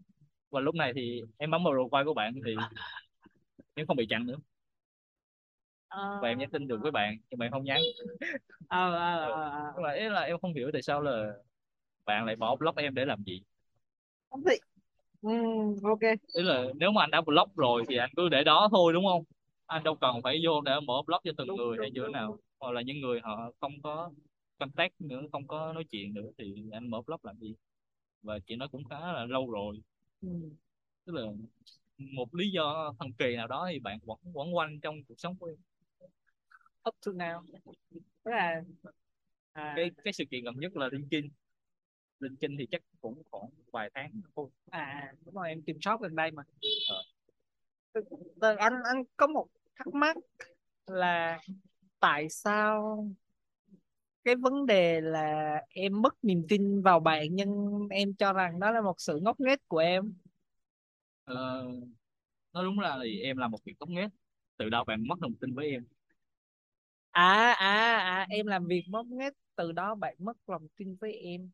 Và 0.50 0.60
lúc 0.60 0.76
này 0.76 0.94
thì 0.96 1.22
em 1.38 1.52
bấm 1.52 1.64
vào 1.64 1.74
profile 1.74 2.06
của 2.06 2.14
bạn 2.14 2.34
thì 2.46 2.56
em 3.74 3.88
không 3.88 3.98
bị 3.98 4.06
chặn 4.10 4.26
nữa. 4.26 4.38
Ờ. 5.90 6.20
và 6.22 6.28
em 6.28 6.38
nhắn 6.38 6.50
tin 6.50 6.68
được 6.68 6.80
với 6.82 6.92
bạn 6.92 7.18
nhưng 7.30 7.40
em 7.40 7.52
không 7.52 7.64
nhắn. 7.64 7.82
Ờ 8.68 8.94
ờ 8.94 9.26
ờ, 9.26 9.42
ờ. 9.42 9.72
nhưng 9.76 9.84
mà 9.84 9.92
ý 9.92 10.10
là 10.10 10.22
em 10.22 10.38
không 10.40 10.54
hiểu 10.54 10.70
tại 10.74 10.82
sao 10.82 11.02
là 11.02 11.34
bạn 12.06 12.26
lại 12.26 12.36
bỏ 12.36 12.56
block 12.56 12.78
em 12.78 12.96
để 12.96 13.06
làm 13.06 13.24
gì. 13.24 13.42
Thì 14.46 14.56
ừ, 15.22 15.30
ok. 15.84 16.00
Ý 16.34 16.44
là 16.44 16.64
nếu 16.76 16.92
mà 16.92 17.04
anh 17.04 17.12
đã 17.12 17.22
block 17.22 17.56
rồi 17.56 17.84
thì 17.90 17.98
anh 17.98 18.10
cứ 18.16 18.30
để 18.30 18.44
đó 18.44 18.68
thôi 18.72 18.94
đúng 18.94 19.06
không? 19.06 19.24
Anh 19.66 19.84
đâu 19.84 19.96
cần 19.96 20.22
phải 20.24 20.42
vô 20.46 20.62
để 20.62 20.72
mở 20.88 21.02
block 21.08 21.24
cho 21.24 21.32
từng 21.38 21.48
Đúng, 21.48 21.58
người 21.58 21.78
hay 21.80 21.90
đúng, 21.90 21.94
như 21.94 22.02
thế 22.08 22.14
nào. 22.14 22.38
hoặc 22.60 22.72
là 22.72 22.82
những 22.82 23.02
người 23.02 23.20
họ 23.24 23.52
không 23.62 23.82
có 23.84 24.12
contact 24.60 25.02
nữa 25.02 25.22
không 25.32 25.48
có 25.48 25.74
nói 25.74 25.84
chuyện 25.92 26.14
nữa 26.14 26.30
thì 26.38 26.70
anh 26.72 26.90
mở 26.90 27.02
block 27.02 27.26
làm 27.26 27.38
gì 27.38 27.56
và 28.22 28.40
chuyện 28.40 28.60
đó 28.60 28.68
cũng 28.72 28.84
khá 28.84 29.00
là 29.00 29.26
lâu 29.26 29.52
rồi. 29.52 29.82
Ừ. 30.22 30.30
tức 31.06 31.14
là 31.16 31.22
một 31.98 32.36
lý 32.36 32.52
do 32.52 32.94
thần 33.00 33.12
kỳ 33.14 33.36
nào 33.36 33.48
đó 33.48 33.68
thì 33.72 33.80
bạn 33.80 34.00
vẫn 34.04 34.18
quẩn 34.34 34.56
quanh 34.56 34.80
trong 34.80 35.04
cuộc 35.08 35.20
sống 35.20 35.36
của 35.36 35.48
em. 35.48 35.58
Up 36.90 36.96
to 37.06 37.12
now. 37.12 37.44
Tức 38.24 38.32
là 38.32 38.62
à, 39.52 39.74
cái 39.76 39.92
cái 40.04 40.14
sự 40.14 40.24
kiện 40.32 40.44
gần 40.44 40.56
nhất 40.60 40.78
là 40.78 40.90
LinkedIn. 40.92 41.30
LinkedIn 42.20 42.58
thì 42.58 42.68
chắc 42.72 42.82
cũng 43.02 43.24
khoảng 43.32 43.50
vài 43.72 43.90
tháng 43.94 44.12
thôi. 44.36 44.50
À 44.70 45.14
đúng 45.26 45.36
rồi 45.36 45.50
em 45.50 45.62
tìm 45.62 45.78
shop 45.82 46.02
gần 46.02 46.16
đây 46.16 46.32
mà. 46.32 46.44
Ờ, 48.40 48.56
anh 48.56 48.74
anh 48.84 49.04
có 49.18 49.28
một 49.28 49.48
thắc 49.76 49.88
mắc 49.94 50.18
là 50.88 51.40
tại 52.00 52.30
sao 52.30 53.06
cái 54.30 54.36
vấn 54.36 54.66
đề 54.66 55.02
là 55.02 55.54
em 55.70 56.02
mất 56.02 56.24
niềm 56.24 56.46
tin 56.50 56.82
vào 56.82 57.00
bạn 57.00 57.28
nhưng 57.32 57.50
em 57.90 58.14
cho 58.14 58.34
rằng 58.34 58.60
đó 58.60 58.72
là 58.72 58.82
một 58.82 58.96
sự 58.98 59.20
ngốc 59.22 59.40
nghếch 59.40 59.68
của 59.68 59.78
em. 59.78 60.14
Ờ, 61.26 61.68
nói 62.54 62.64
đúng 62.64 62.80
ra 62.80 62.98
thì 63.04 63.20
em 63.20 63.38
làm 63.38 63.52
một 63.52 63.58
việc 63.66 63.74
tốt 63.80 63.90
nghếch. 63.90 64.10
Từ 64.58 64.70
đâu 64.70 64.84
bạn 64.84 65.08
mất 65.08 65.16
lòng 65.22 65.34
tin 65.42 65.56
với 65.56 65.70
em? 65.70 65.84
À 67.12 67.52
à 67.52 67.98
à 67.98 68.28
em 68.30 68.48
làm 68.48 68.66
việc 68.66 68.84
ngốc 68.88 69.06
nghếch 69.10 69.34
từ 69.56 69.72
đó 69.72 69.96
bạn 69.96 70.16
mất 70.20 70.38
lòng 70.50 70.68
tin 70.78 70.96
với 70.96 71.14
em. 71.14 71.50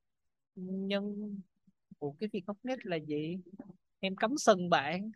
Nhưng 0.56 1.36
ủa 2.00 2.12
cái 2.20 2.30
việc 2.34 2.44
ngốc 2.48 2.58
nghếch 2.64 2.86
là 2.86 2.96
gì? 2.96 3.38
Em 4.00 4.16
cấm 4.16 4.38
sừng 4.38 4.70
bạn. 4.70 5.12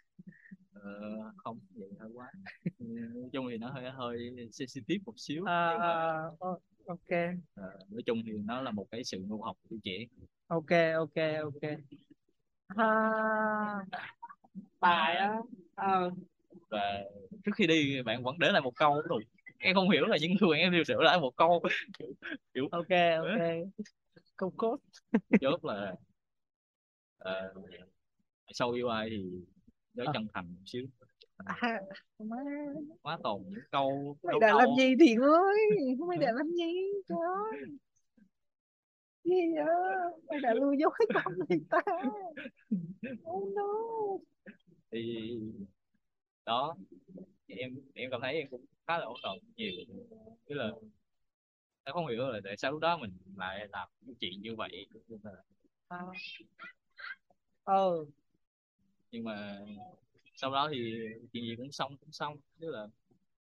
Ờ, 0.74 0.92
không 1.38 1.60
vậy 1.76 1.90
hơi 2.00 2.10
quá. 2.14 2.32
Nói 2.80 3.30
chung 3.34 3.48
thì 3.52 3.58
nó 3.58 3.70
hơi 3.70 3.92
hơi 3.92 4.48
sensitive 4.52 5.04
một 5.06 5.14
xíu. 5.18 5.46
À, 5.46 5.70
nhưng 5.72 5.80
mà 5.80 5.88
à, 6.40 6.48
ok. 6.90 7.10
Ờ, 7.56 7.80
nói 7.90 8.02
chung 8.06 8.22
thì 8.26 8.32
nó 8.32 8.62
là 8.62 8.72
một 8.72 8.86
cái 8.92 9.04
sự 9.04 9.20
ngu 9.28 9.42
học 9.42 9.58
của 9.70 9.76
trẻ 9.84 10.06
ok 10.48 10.72
ok 10.96 11.16
ok. 11.44 11.72
À, 12.68 12.86
bài 14.80 15.16
á. 15.16 15.38
Ờ. 15.76 16.12
Và 16.70 17.04
trước 17.46 17.52
khi 17.56 17.68
đi 17.68 18.02
bạn 18.02 18.24
vẫn 18.24 18.40
để 18.40 18.52
lại 18.52 18.62
một 18.62 18.76
câu 18.76 19.02
đúng 19.02 19.20
em 19.60 19.76
không 19.76 19.90
hiểu 19.90 20.06
là 20.06 20.18
những 20.22 20.32
người 20.42 20.60
em 20.60 20.72
đều 20.72 20.84
để 20.88 20.96
lại 21.00 21.20
một 21.20 21.36
câu. 21.36 21.64
Kiểu, 22.00 22.14
kiểu. 22.54 22.68
Ok 22.72 22.90
ok. 23.18 23.42
Câu 24.38 24.54
cốt. 24.58 24.78
Chốt 25.42 25.66
là 25.66 25.96
ờ, 27.18 27.54
sau 28.54 28.72
yêu 28.72 28.88
ai 28.88 29.10
thì 29.10 29.24
nhớ 29.94 30.04
Ờ. 30.06 30.14
chân 30.14 30.28
thành 30.34 30.48
một 30.54 30.62
xíu 30.66 30.86
à, 31.46 31.82
má. 32.20 32.38
Quá 33.02 33.18
tồn 33.24 33.42
những 33.46 33.64
câu 33.72 34.18
mày 34.24 34.36
đã 34.42 34.54
làm 34.54 34.68
gì 34.78 34.96
thiện 35.00 35.20
ơi 35.20 35.58
mày 36.08 36.18
đã 36.18 36.32
làm 36.32 36.48
gì 36.48 36.74
trời 37.08 37.18
ơi. 37.36 37.62
Gì 39.24 39.36
vậy? 39.56 39.66
Mày 40.28 40.40
đã 40.40 40.54
lừa 40.54 40.72
dối 40.80 40.92
con 41.14 41.34
người 41.50 41.60
ta. 41.70 41.80
Oh 43.30 43.54
no. 43.56 43.64
Thì 44.92 45.30
đó 46.46 46.76
em 47.48 47.76
em 47.94 48.12
cảm 48.12 48.22
thấy 48.22 48.34
em 48.34 48.48
cũng 48.50 48.66
khá 48.88 48.98
là 48.98 49.06
ổn 49.06 49.18
định 49.24 49.54
nhiều. 49.56 49.72
Tức 50.46 50.56
là 50.56 50.72
em 51.84 51.94
không 51.94 52.08
hiểu 52.08 52.30
là 52.30 52.40
tại 52.44 52.58
sao 52.58 52.72
lúc 52.72 52.82
đó 52.82 52.98
mình 52.98 53.12
lại 53.38 53.68
làm 53.72 53.90
những 54.02 54.16
chuyện 54.20 54.42
như 54.42 54.56
vậy. 54.56 54.88
Nhưng 55.08 55.20
mà, 55.24 55.32
à. 55.88 56.02
ờ 57.64 58.06
nhưng 59.12 59.24
mà 59.24 59.60
sau 60.42 60.52
đó 60.52 60.70
thì 60.72 60.94
chuyện 61.34 61.44
gì 61.44 61.56
cũng 61.58 61.72
xong 61.72 61.98
cũng 61.98 62.12
xong. 62.12 62.38
Tức 62.60 62.70
là 62.70 62.88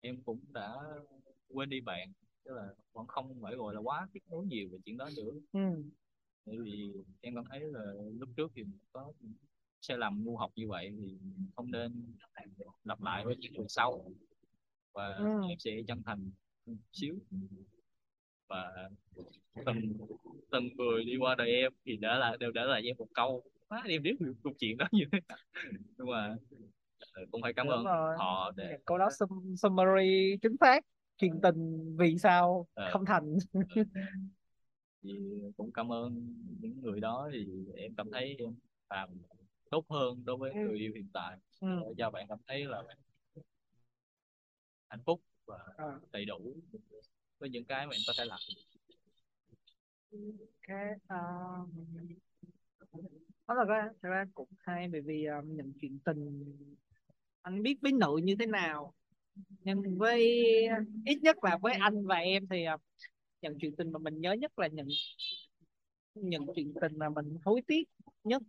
em 0.00 0.22
cũng 0.22 0.40
đã 0.52 0.74
quên 1.48 1.70
đi 1.70 1.80
bạn. 1.80 2.12
Tức 2.44 2.54
là 2.54 2.74
vẫn 2.92 3.06
không 3.06 3.40
phải 3.42 3.54
gọi 3.54 3.74
là 3.74 3.80
quá 3.80 4.08
tiếc 4.12 4.20
nuối 4.30 4.46
nhiều 4.46 4.68
về 4.72 4.78
chuyện 4.84 4.96
đó 4.96 5.08
nữa. 5.16 5.32
Ừ. 5.52 5.82
Bởi 6.46 6.56
vì 6.58 6.92
em 7.20 7.34
cảm 7.34 7.44
thấy 7.50 7.60
là 7.60 7.80
lúc 8.18 8.28
trước 8.36 8.52
thì 8.54 8.64
có 8.92 9.12
sai 9.80 9.98
lầm 9.98 10.24
ngu 10.24 10.36
học 10.36 10.52
như 10.54 10.68
vậy 10.68 10.92
thì 10.98 11.18
không 11.54 11.70
nên 11.70 12.14
lặp 12.84 13.02
lại 13.02 13.24
với 13.24 13.36
những 13.36 13.52
người 13.52 13.66
sau. 13.68 14.12
Và 14.92 15.08
Ừ. 15.14 15.24
em 15.48 15.58
sẽ 15.58 15.82
chân 15.88 16.02
thành 16.06 16.30
xíu. 16.92 17.18
Và 18.48 18.90
từng 19.66 19.80
từng 20.50 20.68
người 20.76 21.04
đi 21.04 21.16
qua 21.16 21.34
đời 21.34 21.50
em 21.50 21.72
thì 21.84 21.96
đã 21.96 22.18
là 22.18 22.36
đều 22.36 22.50
đã 22.50 22.64
là 22.64 22.76
em 22.76 22.96
một 22.98 23.08
câu. 23.14 23.44
Má 23.70 23.82
em 23.84 24.02
biết 24.02 24.16
câu 24.44 24.52
chuyện 24.58 24.76
đó 24.76 24.86
như 24.92 25.04
thế 25.12 25.18
nhưng 25.98 26.06
mà 26.10 26.36
cũng 27.30 27.42
phải 27.42 27.52
cảm 27.52 27.66
Đúng 27.66 27.76
ơn 27.76 27.84
rồi. 27.84 28.16
họ 28.18 28.52
để 28.56 28.78
câu 28.84 28.98
đó 28.98 29.08
sum- 29.08 29.56
summary 29.56 30.36
chính 30.42 30.56
xác 30.60 30.80
chuyện 31.18 31.40
tình 31.42 31.96
vì 31.96 32.18
sao 32.18 32.66
Ờ. 32.74 32.90
không 32.92 33.04
thành 33.04 33.36
thì 35.02 35.42
cũng 35.56 35.72
cảm 35.72 35.92
ơn 35.92 36.34
những 36.60 36.80
người 36.82 37.00
đó 37.00 37.28
thì 37.32 37.46
em 37.76 37.94
cảm 37.96 38.10
thấy 38.12 38.36
em 38.38 38.54
làm 38.90 39.08
tốt 39.70 39.84
hơn 39.90 40.24
đối 40.24 40.36
với 40.36 40.52
Ừ. 40.52 40.60
người 40.68 40.78
yêu 40.78 40.92
hiện 40.94 41.08
tại 41.12 41.36
ừ. 41.60 41.68
để 41.80 41.94
cho 41.98 42.10
bạn 42.10 42.26
cảm 42.28 42.38
thấy 42.46 42.64
là 42.64 42.82
bạn 42.82 42.96
hạnh 44.88 45.02
phúc 45.06 45.20
và 45.46 45.58
Ờ. 45.76 46.00
đầy 46.12 46.24
đủ 46.24 46.56
với 47.38 47.50
những 47.50 47.64
cái 47.64 47.86
mà 47.86 47.92
em 47.94 48.00
có 48.06 48.12
thể 48.18 48.24
làm 48.24 48.38
cái 50.62 50.94
uh, 50.94 51.68
đó 53.48 53.54
là 53.54 53.64
ra 53.64 53.88
thật 54.02 54.08
ra 54.08 54.24
cũng 54.34 54.48
hay 54.58 54.88
bởi 54.92 55.00
vì 55.00 55.24
um, 55.24 55.56
nhận 55.56 55.72
chuyện 55.80 55.98
tình 56.04 56.44
anh 57.46 57.62
biết 57.62 57.78
với 57.82 57.92
nữ 57.92 58.20
như 58.22 58.36
thế 58.38 58.46
nào? 58.46 58.94
Nhưng 59.64 59.98
với 59.98 60.22
ít 61.04 61.18
nhất 61.22 61.36
là 61.44 61.58
với 61.62 61.74
anh 61.74 62.06
và 62.06 62.16
em 62.16 62.46
thì 62.50 62.64
uh, 62.74 62.80
nhận 63.42 63.58
chuyện 63.60 63.76
tình 63.76 63.92
mà 63.92 63.98
mình 63.98 64.20
nhớ 64.20 64.32
nhất 64.32 64.58
là 64.58 64.66
nhận 64.66 64.86
nhận 66.14 66.46
chuyện 66.54 66.72
tình 66.80 66.98
mà 66.98 67.08
mình 67.08 67.36
hối 67.44 67.62
tiếc 67.66 67.88
nhất. 68.24 68.42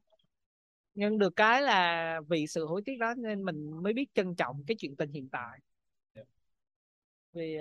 Nhưng 0.96 1.18
được 1.18 1.36
cái 1.36 1.62
là 1.62 2.22
vì 2.30 2.48
sự 2.48 2.66
hối 2.66 2.82
tiếc 2.86 2.98
đó 3.00 3.14
nên 3.18 3.44
mình 3.44 3.84
mới 3.84 3.94
biết 3.94 4.10
trân 4.14 4.36
trọng 4.36 4.64
cái 4.68 4.78
chuyện 4.80 4.96
tình 4.96 5.12
hiện 5.12 5.30
tại. 5.32 5.60
Vì 7.34 7.58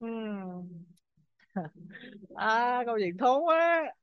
uh, 0.00 0.54
à 2.36 2.82
câu 2.86 2.98
chuyện 2.98 3.16
thốn 3.16 3.42
quá. 3.44 3.94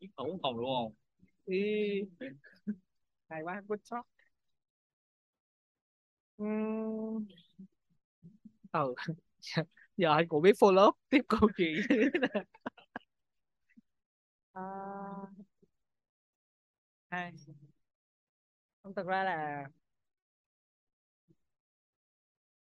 Chiếc 0.00 0.10
thủ 0.16 0.38
không 0.42 0.56
đúng 0.56 0.66
không? 0.66 0.92
Thì 1.46 2.02
hay 3.28 3.42
quá 3.42 3.62
good 3.68 3.80
job 3.90 4.02
Ừm. 6.38 7.26
ừ. 8.72 8.94
Giờ 9.96 10.12
anh 10.14 10.28
cũng 10.28 10.42
biết 10.42 10.54
follow 10.60 10.88
up 10.88 10.94
tiếp 11.10 11.20
câu 11.28 11.48
chuyện. 11.56 11.76
À, 14.54 15.28
hay. 17.10 17.32
Không 18.82 18.94
thật 18.94 19.06
ra 19.06 19.24
là 19.24 19.64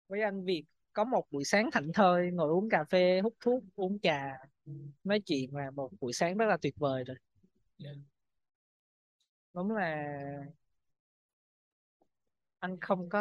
với 0.08 0.20
anh 0.22 0.44
Việt 0.44 0.64
có 0.92 1.04
một 1.04 1.24
buổi 1.30 1.44
sáng 1.44 1.70
thảnh 1.72 1.92
thơi 1.94 2.30
ngồi 2.32 2.48
uống 2.50 2.68
cà 2.70 2.84
phê 2.90 3.20
hút 3.20 3.34
thuốc 3.40 3.62
uống 3.76 3.98
trà. 4.00 4.32
Nói 5.04 5.20
chuyện 5.26 5.56
là 5.56 5.70
một 5.70 5.90
buổi 6.00 6.12
sáng 6.12 6.36
rất 6.38 6.46
là 6.46 6.56
tuyệt 6.62 6.74
vời 6.78 7.04
rồi 7.04 7.16
đúng 9.54 9.70
là 9.72 10.04
anh 12.60 12.76
không 12.80 13.08
có 13.08 13.20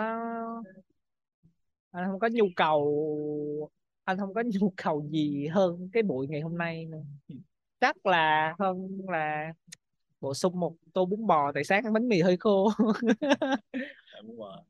anh 1.91 2.05
không 2.07 2.19
có 2.19 2.29
nhu 2.31 2.45
cầu 2.55 3.69
anh 4.03 4.17
không 4.17 4.33
có 4.33 4.43
nhu 4.45 4.73
cầu 4.77 5.07
gì 5.11 5.47
hơn 5.47 5.89
cái 5.93 6.03
buổi 6.03 6.27
ngày 6.27 6.41
hôm 6.41 6.57
nay 6.57 6.85
nữa 6.85 7.01
chắc 7.79 8.05
là 8.05 8.55
hơn 8.59 9.01
là 9.07 9.53
bổ 10.21 10.33
sung 10.33 10.59
một 10.59 10.75
tô 10.93 11.05
bún 11.05 11.27
bò 11.27 11.51
tại 11.51 11.63
sáng 11.63 11.83
ăn 11.83 11.93
bánh 11.93 12.07
mì 12.09 12.21
hơi 12.21 12.37
khô. 12.37 12.71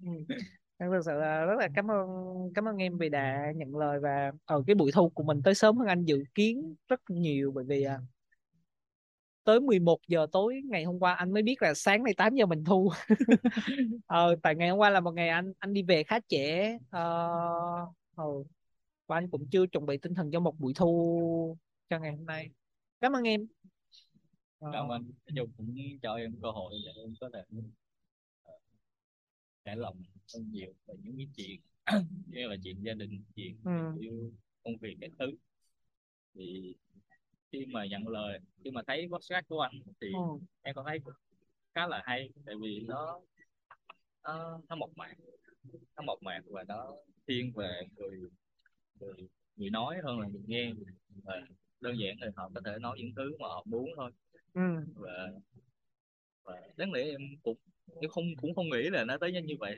Ừ. 0.06 0.36
Em 0.78 0.92
thực 0.92 1.02
sự 1.06 1.12
là 1.12 1.46
rất 1.46 1.56
là 1.60 1.70
cảm 1.76 1.92
ơn 1.92 2.08
cảm 2.56 2.66
ơn 2.68 2.78
em 2.78 2.98
vì 2.98 3.10
đã 3.10 3.52
nhận 3.56 3.76
lời 3.76 4.00
và 4.00 4.32
ở 4.46 4.64
cái 4.68 4.76
buổi 4.76 4.92
thu 4.92 5.10
của 5.10 5.24
mình 5.24 5.42
tới 5.44 5.56
sớm 5.56 5.78
hơn 5.78 5.88
anh 5.88 6.06
dự 6.06 6.24
kiến 6.36 6.76
rất 6.88 7.02
nhiều 7.10 7.52
bởi 7.52 7.64
vì 7.64 7.84
à, 7.84 8.00
tới 9.44 9.60
11 9.60 10.00
giờ 10.08 10.28
tối 10.32 10.62
ngày 10.66 10.84
hôm 10.84 11.00
qua 11.00 11.14
anh 11.14 11.32
mới 11.32 11.44
biết 11.44 11.62
là 11.62 11.74
sáng 11.74 12.04
nay 12.04 12.14
8 12.18 12.36
giờ 12.36 12.46
mình 12.46 12.64
thu. 12.64 12.92
Ờ 14.08 14.36
tại 14.44 14.56
ngày 14.56 14.70
hôm 14.70 14.80
qua 14.80 14.90
là 14.90 15.00
một 15.00 15.12
ngày 15.12 15.30
anh 15.30 15.54
anh 15.60 15.74
đi 15.74 15.84
về 15.84 16.04
khá 16.04 16.20
trễ. 16.28 16.78
Ờ 16.90 17.30
ừ. 18.16 18.44
và 19.08 19.18
anh 19.18 19.30
cũng 19.30 19.48
chưa 19.52 19.66
chuẩn 19.68 19.86
bị 19.86 19.98
tinh 19.98 20.14
thần 20.14 20.32
cho 20.32 20.40
một 20.40 20.60
buổi 20.60 20.74
thu 20.76 21.58
cho 21.90 22.00
ngày 22.00 22.12
hôm 22.12 22.26
nay. 22.26 22.50
Cảm 23.02 23.16
ơn 23.16 23.24
em. 23.24 23.48
Ờ, 24.60 24.70
cảm 24.74 24.88
ơn 24.88 25.02
nói 25.02 25.34
chung 25.36 25.52
cũng 25.58 25.76
cho 26.02 26.16
em 26.16 26.36
cơ 26.42 26.52
hội 26.52 26.74
để 26.86 26.92
em 27.02 27.14
có 27.20 27.30
thể 27.34 27.44
ờ, 28.44 28.54
trải 29.66 29.76
lòng 29.76 30.04
hơn 30.34 30.52
nhiều 30.52 30.74
về 30.88 30.96
những 31.04 31.18
cái 31.18 31.28
chuyện 31.36 31.62
như 32.28 32.48
là 32.48 32.56
chuyện 32.64 32.84
gia 32.84 32.94
đình 32.94 33.24
chuyện 33.36 33.58
ừ. 33.66 33.72
yêu 34.00 34.32
công 34.64 34.78
việc 34.82 34.98
các 35.02 35.12
thứ. 35.20 35.26
Thì 36.36 36.76
khi 37.54 37.66
mà 37.66 37.86
nhận 37.86 38.08
lời 38.08 38.40
khi 38.64 38.72
mà 38.72 38.82
thấy 38.88 39.08
podcast 39.12 39.48
của 39.48 39.60
anh 39.62 39.74
thì 40.02 40.08
Ừ. 40.14 40.20
em 40.62 40.76
có 40.76 40.84
thấy 40.88 41.00
khá 41.76 41.88
là 41.88 42.02
hay 42.06 42.30
tại 42.46 42.56
vì 42.62 42.80
nó 42.88 43.22
nó 44.24 44.60
nó 44.70 44.76
mộc 44.76 44.90
mạc 44.98 45.14
nó 45.96 46.04
mộc 46.06 46.24
mạc 46.24 46.42
và 46.46 46.64
nó 46.68 46.94
thiên 47.28 47.52
về 47.56 47.82
người 47.98 48.20
người, 49.00 49.14
người 49.56 49.70
nói 49.70 49.98
hơn 50.04 50.20
là 50.20 50.28
người 50.28 50.42
nghe 50.48 50.74
và 51.24 51.42
đơn 51.82 51.96
giản 52.00 52.16
thì 52.22 52.28
họ 52.36 52.52
có 52.56 52.62
thể 52.66 52.72
nói 52.80 52.98
những 53.00 53.12
thứ 53.16 53.32
mà 53.40 53.48
họ 53.48 53.64
muốn 53.66 53.90
thôi 53.96 54.12
Ừ. 54.54 54.62
và 54.96 55.30
và 56.44 56.62
đáng 56.78 56.92
lẽ 56.92 57.04
em 57.04 57.22
cũng 57.44 57.58
em 58.02 58.10
không 58.10 58.26
cũng 58.42 58.56
không 58.56 58.70
nghĩ 58.70 58.90
là 58.90 59.04
nó 59.06 59.18
tới 59.18 59.32
nhanh 59.32 59.46
như 59.46 59.56
vậy 59.60 59.76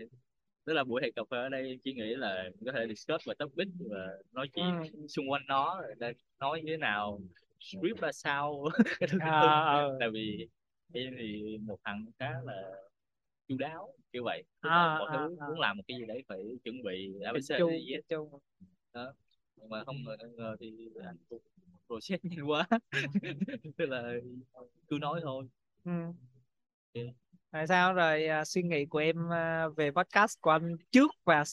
tức 0.65 0.73
là 0.73 0.83
buổi 0.83 1.01
hẹn 1.01 1.13
cà 1.13 1.21
phê 1.31 1.37
ở 1.37 1.49
đây 1.49 1.79
chỉ 1.83 1.93
nghĩ 1.93 2.15
là 2.15 2.49
có 2.65 2.71
thể 2.71 2.85
discuss 2.87 3.27
về 3.27 3.33
topic 3.39 3.67
và 3.89 4.07
nói 4.31 4.47
chuyện 4.53 4.65
Ừ. 4.93 5.07
xung 5.07 5.29
quanh 5.29 5.41
nó 5.47 5.81
nói 6.39 6.61
như 6.61 6.71
thế 6.71 6.77
nào 6.77 7.19
script 7.59 7.99
ra 8.01 8.11
sao 8.11 8.65
cái 8.99 9.09
thứ 9.11 9.19
À, 9.21 9.29
ờ. 9.65 9.97
tại 9.99 10.09
vì 10.13 10.47
em 10.93 11.13
thì 11.19 11.57
một 11.61 11.77
thằng 11.83 12.05
khá 12.19 12.29
là 12.45 12.53
chu 13.47 13.57
đáo 13.57 13.93
kiểu 14.13 14.23
vậy 14.23 14.43
À, 14.61 14.97
mọi 14.99 15.09
à, 15.11 15.17
thứ 15.17 15.37
à. 15.41 15.47
muốn 15.47 15.59
làm 15.59 15.77
một 15.77 15.83
cái 15.87 15.97
gì 15.99 16.05
đấy 16.07 16.23
phải 16.27 16.39
chuẩn 16.63 16.83
bị 16.83 17.13
ABC 17.25 17.59
chu, 17.59 17.69
chu. 18.09 18.39
đó 18.93 19.13
nhưng 19.55 19.69
mà 19.69 19.83
không 19.85 20.03
ngờ, 20.03 20.17
ngờ 20.37 20.55
thì 20.59 20.89
anh 21.05 21.17
cũng 21.29 21.41
process 21.87 22.23
nhanh 22.25 22.49
quá 22.49 22.67
tức 23.77 23.85
là 23.85 24.13
cứ 24.87 24.97
nói 25.01 25.19
thôi 25.23 25.47
Ừ. 25.85 25.91
Ok. 26.95 27.03
Tại 27.51 27.67
sao 27.67 27.93
rồi 27.93 28.25
à, 28.27 28.45
suy 28.45 28.63
nghĩ 28.63 28.85
của 28.85 28.97
em 28.99 29.33
à, 29.33 29.67
về 29.77 29.91
podcast 29.91 30.41
của 30.41 30.49
anh 30.49 30.77
trước 30.91 31.11
và 31.25 31.43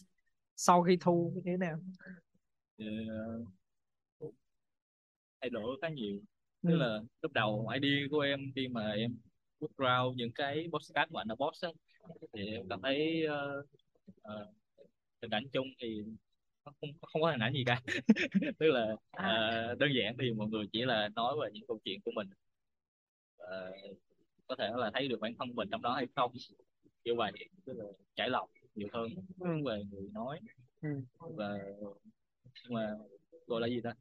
sau 0.57 0.82
khi 0.82 0.96
thu 1.00 1.32
như 1.34 1.42
thế 1.44 1.57
nào? 1.57 1.78
Ờ, 2.78 2.84
thay 5.43 5.51
đổi 5.51 5.78
khá 5.82 5.88
nhiều. 5.88 6.20
Ừ. 6.62 6.68
tức 6.70 6.76
là 6.76 7.01
lúc 7.22 7.32
đầu 7.32 7.68
idea 7.80 8.07
của 8.11 8.20
em 8.20 8.40
khi 8.57 8.68
mà 8.68 8.93
em 8.93 9.16
background 9.61 10.16
những 10.16 10.32
cái 10.32 10.68
podcast 10.72 11.11
của 11.11 11.18
anh 11.18 11.28
ở 11.28 11.36
boss 11.36 11.64
á, 11.64 11.70
thì 12.32 12.47
em 12.47 12.68
cảm 12.68 12.82
thấy 12.82 13.26
uh, 13.26 13.64
uh, 14.09 14.55
hình 15.22 15.30
ảnh 15.30 15.45
chung 15.53 15.66
thì 15.78 16.03
không 16.64 16.74
không 17.03 17.22
có 17.22 17.30
hình 17.30 17.40
ảnh 17.40 17.53
gì 17.53 17.64
cả. 17.66 17.82
Tức 18.59 18.66
là 18.66 18.93
uh, 18.93 19.78
đơn 19.78 19.90
giản 19.95 20.16
thì 20.20 20.32
mọi 20.32 20.49
người 20.49 20.66
chỉ 20.72 20.84
là 20.84 21.09
nói 21.09 21.34
về 21.43 21.49
những 21.53 21.66
câu 21.68 21.78
chuyện 21.84 22.01
của 22.05 22.11
mình. 22.14 22.28
Uh, 23.43 23.97
có 24.47 24.57
thể 24.59 24.70
là 24.76 24.90
thấy 24.95 25.09
được 25.09 25.20
bản 25.20 25.34
thân 25.38 25.55
mình 25.55 25.68
trong 25.70 25.82
đó 25.82 25.95
hay 25.95 26.07
không. 26.16 26.32
Như 27.05 27.14
vậy 27.14 27.32
tức 27.64 27.72
là 27.76 27.84
trải 28.16 28.30
lòng 28.30 28.49
nhiều 28.74 28.88
hơn 28.93 29.09
ừ. 29.40 29.49
về 29.64 29.82
người 29.90 30.09
nói. 30.12 30.40
Ừ. 30.82 30.88
và 31.18 31.59
nhưng 32.64 32.74
mà 32.74 32.95
gọi 33.47 33.61
là 33.61 33.66
gì 33.66 33.80
ta? 33.84 33.95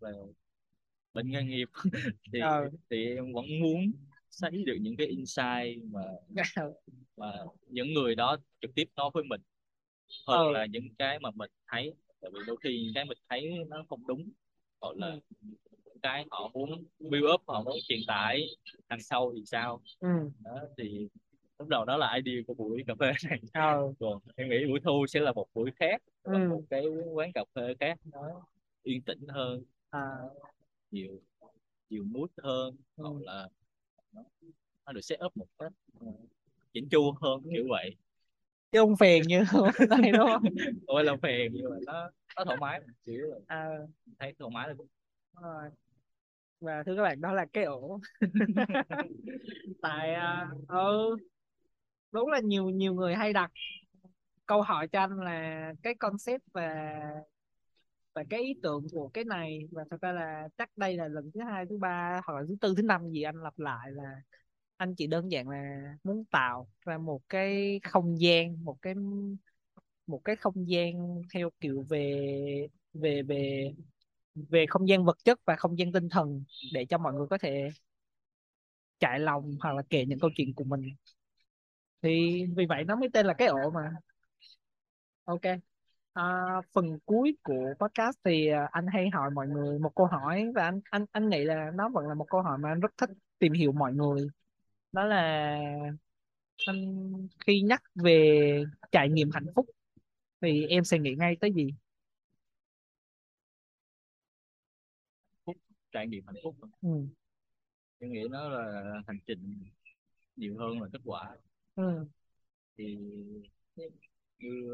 Về 0.00 0.12
bệnh 1.16 1.30
nghề 1.30 1.42
nghiệp 1.42 1.68
thì 2.32 2.40
ừ. 2.40 2.70
thì 2.90 3.14
em 3.14 3.32
vẫn 3.32 3.44
muốn 3.60 3.92
thấy 4.40 4.64
được 4.66 4.76
những 4.80 4.96
cái 4.96 5.06
insight 5.06 5.84
mà 5.92 6.02
mà 7.16 7.32
những 7.68 7.92
người 7.92 8.14
đó 8.14 8.36
trực 8.60 8.74
tiếp 8.74 8.88
nói 8.96 9.10
với 9.14 9.24
mình 9.24 9.40
hơn 10.26 10.46
ừ. 10.46 10.52
là 10.52 10.66
những 10.66 10.88
cái 10.98 11.18
mà 11.18 11.30
mình 11.30 11.50
thấy 11.66 11.94
tại 12.20 12.30
vì 12.34 12.40
đôi 12.46 12.56
khi 12.64 12.92
cái 12.94 13.04
mình 13.04 13.18
thấy 13.28 13.64
nó 13.68 13.84
không 13.88 14.06
đúng 14.06 14.30
hoặc 14.80 14.96
là 14.96 15.06
ừ. 15.42 15.50
cái 16.02 16.26
họ 16.30 16.50
muốn 16.54 16.84
build 16.98 17.26
up 17.34 17.40
họ 17.46 17.62
muốn 17.62 17.76
truyền 17.88 18.00
tải 18.06 18.46
đằng 18.88 19.00
sau 19.00 19.32
thì 19.36 19.42
sao 19.46 19.80
ừ. 20.00 20.08
đó, 20.44 20.60
thì 20.78 21.08
lúc 21.58 21.68
đầu 21.68 21.84
đó 21.84 21.96
là 21.96 22.14
idea 22.14 22.42
của 22.46 22.54
buổi 22.54 22.84
cà 22.86 22.94
phê 23.00 23.12
này 23.30 23.40
ừ. 23.74 23.94
còn 24.00 24.18
em 24.36 24.48
nghĩ 24.48 24.66
buổi 24.66 24.80
thu 24.84 25.06
sẽ 25.06 25.20
là 25.20 25.32
một 25.32 25.46
buổi 25.54 25.70
khác 25.76 26.02
ừ. 26.22 26.48
một 26.50 26.62
cái 26.70 26.84
quán 27.12 27.32
cà 27.32 27.44
phê 27.54 27.74
khác 27.80 27.98
nó 28.04 28.46
yên 28.82 29.02
tĩnh 29.02 29.28
hơn 29.28 29.64
à. 29.90 30.00
Nhiều 30.90 31.20
nhiều 31.90 32.04
mood 32.04 32.30
hơn 32.42 32.76
ừ. 32.96 33.02
hoặc 33.02 33.22
là 33.22 33.48
nó, 34.12 34.22
nó 34.86 34.92
được 34.92 35.00
set 35.00 35.20
up 35.24 35.36
một 35.36 35.46
cách 35.58 35.72
uh, 36.04 36.20
chỉnh 36.72 36.88
chu 36.88 37.14
hơn 37.20 37.42
kiểu 37.52 37.66
vậy. 37.68 37.96
Chứ 38.72 38.78
không 38.78 38.96
phèn 38.96 39.22
như 39.22 39.44
đây 39.90 40.12
đúng 40.12 40.28
không? 40.28 40.44
Là 41.04 41.16
phèn 41.22 41.52
nhưng 41.52 41.70
mà 41.70 41.76
nó 41.86 42.10
nó 42.36 42.44
thoải 42.44 42.56
mái 42.60 42.80
một 42.80 42.86
xíu 43.06 43.26
à. 43.46 43.68
thấy 44.18 44.34
thoải 44.38 44.50
mái 44.54 44.66
rồi 44.66 44.76
rồi 45.42 45.70
và 46.60 46.82
thưa 46.86 46.96
các 46.96 47.02
bạn 47.02 47.20
đó 47.20 47.32
là 47.32 47.46
cái 47.52 47.64
ổ. 47.64 48.00
Tại 49.82 50.16
uh, 50.16 50.68
ừ 50.68 51.16
đúng 52.12 52.28
là 52.28 52.40
nhiều 52.40 52.70
nhiều 52.70 52.94
người 52.94 53.14
hay 53.14 53.32
đặt 53.32 53.50
câu 54.46 54.62
hỏi 54.62 54.88
cho 54.88 55.00
anh 55.00 55.20
là 55.20 55.72
cái 55.82 55.94
concept 55.94 56.42
và 56.52 56.92
và 58.16 58.24
cái 58.30 58.40
ý 58.42 58.54
tưởng 58.64 58.86
của 58.92 59.10
cái 59.14 59.24
này, 59.24 59.60
và 59.72 59.84
thật 59.90 59.98
ra 60.02 60.12
là 60.12 60.48
chắc 60.58 60.78
đây 60.78 60.96
là 60.98 61.08
lần 61.08 61.32
thứ 61.34 61.40
hai, 61.50 61.66
thứ 61.70 61.78
ba 61.78 62.22
hoặc 62.26 62.34
là 62.40 62.42
thứ 62.48 62.56
tư, 62.62 62.74
thứ 62.78 62.82
năm 62.84 63.10
gì 63.12 63.22
anh 63.22 63.36
lặp 63.44 63.60
lại 63.60 63.92
là 63.92 64.04
anh 64.78 64.96
chỉ 64.96 65.08
đơn 65.08 65.32
giản 65.32 65.50
là 65.50 65.80
muốn 66.04 66.26
tạo 66.32 66.68
ra 66.82 66.98
một 66.98 67.22
cái 67.30 67.80
không 67.84 68.20
gian, 68.22 68.64
một 68.64 68.78
cái 68.82 68.94
một 70.06 70.20
cái 70.24 70.36
không 70.36 70.68
gian 70.68 71.22
theo 71.34 71.50
kiểu 71.60 71.84
về 71.90 72.68
về 72.94 73.22
về 73.22 73.70
về 74.34 74.66
không 74.68 74.88
gian 74.88 75.04
vật 75.04 75.18
chất 75.24 75.40
và 75.46 75.56
không 75.56 75.78
gian 75.78 75.92
tinh 75.92 76.08
thần 76.10 76.44
để 76.74 76.86
cho 76.90 76.98
mọi 76.98 77.14
người 77.14 77.26
có 77.30 77.38
thể 77.38 77.68
trải 79.00 79.18
lòng 79.20 79.56
hoặc 79.60 79.72
là 79.76 79.82
kể 79.90 80.04
những 80.06 80.18
câu 80.20 80.30
chuyện 80.36 80.54
của 80.54 80.64
mình. 80.64 80.82
Thì 82.02 82.42
vì 82.56 82.66
vậy 82.68 82.84
nó 82.84 82.96
mới 82.96 83.08
tên 83.12 83.26
là 83.26 83.34
cái 83.34 83.48
ổ 83.48 83.70
mà. 83.70 83.90
Ok 85.24 85.75
à, 86.16 86.62
phần 86.72 86.98
cuối 87.04 87.36
của 87.42 87.74
podcast 87.80 88.18
thì 88.24 88.48
à, 88.48 88.68
anh 88.72 88.86
hay 88.86 89.10
hỏi 89.10 89.30
mọi 89.30 89.48
người 89.48 89.78
một 89.78 89.92
câu 89.96 90.06
hỏi 90.06 90.44
và 90.54 90.64
anh 90.64 90.80
anh 90.90 91.04
anh 91.12 91.28
nghĩ 91.28 91.44
là 91.44 91.70
nó 91.74 91.88
vẫn 91.88 92.08
là 92.08 92.14
một 92.14 92.26
câu 92.30 92.42
hỏi 92.42 92.58
mà 92.58 92.68
anh 92.68 92.80
rất 92.80 92.90
thích 92.98 93.10
tìm 93.38 93.52
hiểu 93.52 93.72
mọi 93.72 93.92
người 93.92 94.28
đó 94.92 95.04
là 95.04 95.58
anh 96.66 97.12
khi 97.46 97.62
nhắc 97.62 97.82
về 97.94 98.64
trải 98.92 99.08
nghiệm 99.08 99.30
hạnh 99.32 99.46
phúc 99.54 99.66
thì 100.40 100.66
em 100.66 100.84
sẽ 100.84 100.98
nghĩ 100.98 101.14
ngay 101.14 101.36
tới 101.40 101.52
gì 101.52 101.74
trải 105.92 106.06
nghiệm 106.06 106.26
hạnh 106.26 106.36
phúc 106.44 106.56
ừ. 106.82 106.88
em 107.98 108.12
nghĩ 108.12 108.22
nó 108.30 108.48
là 108.48 108.94
hành 109.06 109.18
trình 109.26 109.64
nhiều 110.36 110.58
hơn 110.58 110.82
là 110.82 110.88
kết 110.92 111.00
quả 111.04 111.36
ừ. 111.74 112.06
thì 112.78 112.96
như 114.38 114.68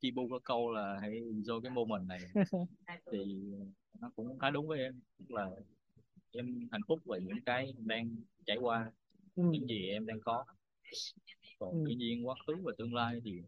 chi 0.00 0.10
bu 0.10 0.28
có 0.28 0.38
câu 0.44 0.70
là 0.70 0.98
hãy 1.00 1.10
enjoy 1.10 1.60
cái 1.60 1.72
moment 1.72 2.08
này 2.08 2.20
thì 3.12 3.42
nó 4.00 4.10
cũng 4.16 4.38
khá 4.38 4.50
đúng 4.50 4.66
với 4.66 4.78
em 4.78 5.00
tức 5.18 5.30
là 5.30 5.50
em 6.32 6.68
hạnh 6.72 6.80
phúc 6.88 7.00
về 7.04 7.18
những 7.22 7.44
cái 7.46 7.74
đang 7.78 8.16
trải 8.46 8.56
qua 8.56 8.90
ừ. 9.36 9.42
những 9.50 9.66
gì 9.66 9.88
em 9.88 10.06
đang 10.06 10.20
có 10.20 10.44
còn 11.58 11.72
ừ. 11.72 11.84
tuy 11.86 11.94
nhiên 11.94 12.28
quá 12.28 12.34
khứ 12.46 12.54
và 12.62 12.72
tương 12.78 12.94
lai 12.94 13.20
thì 13.24 13.42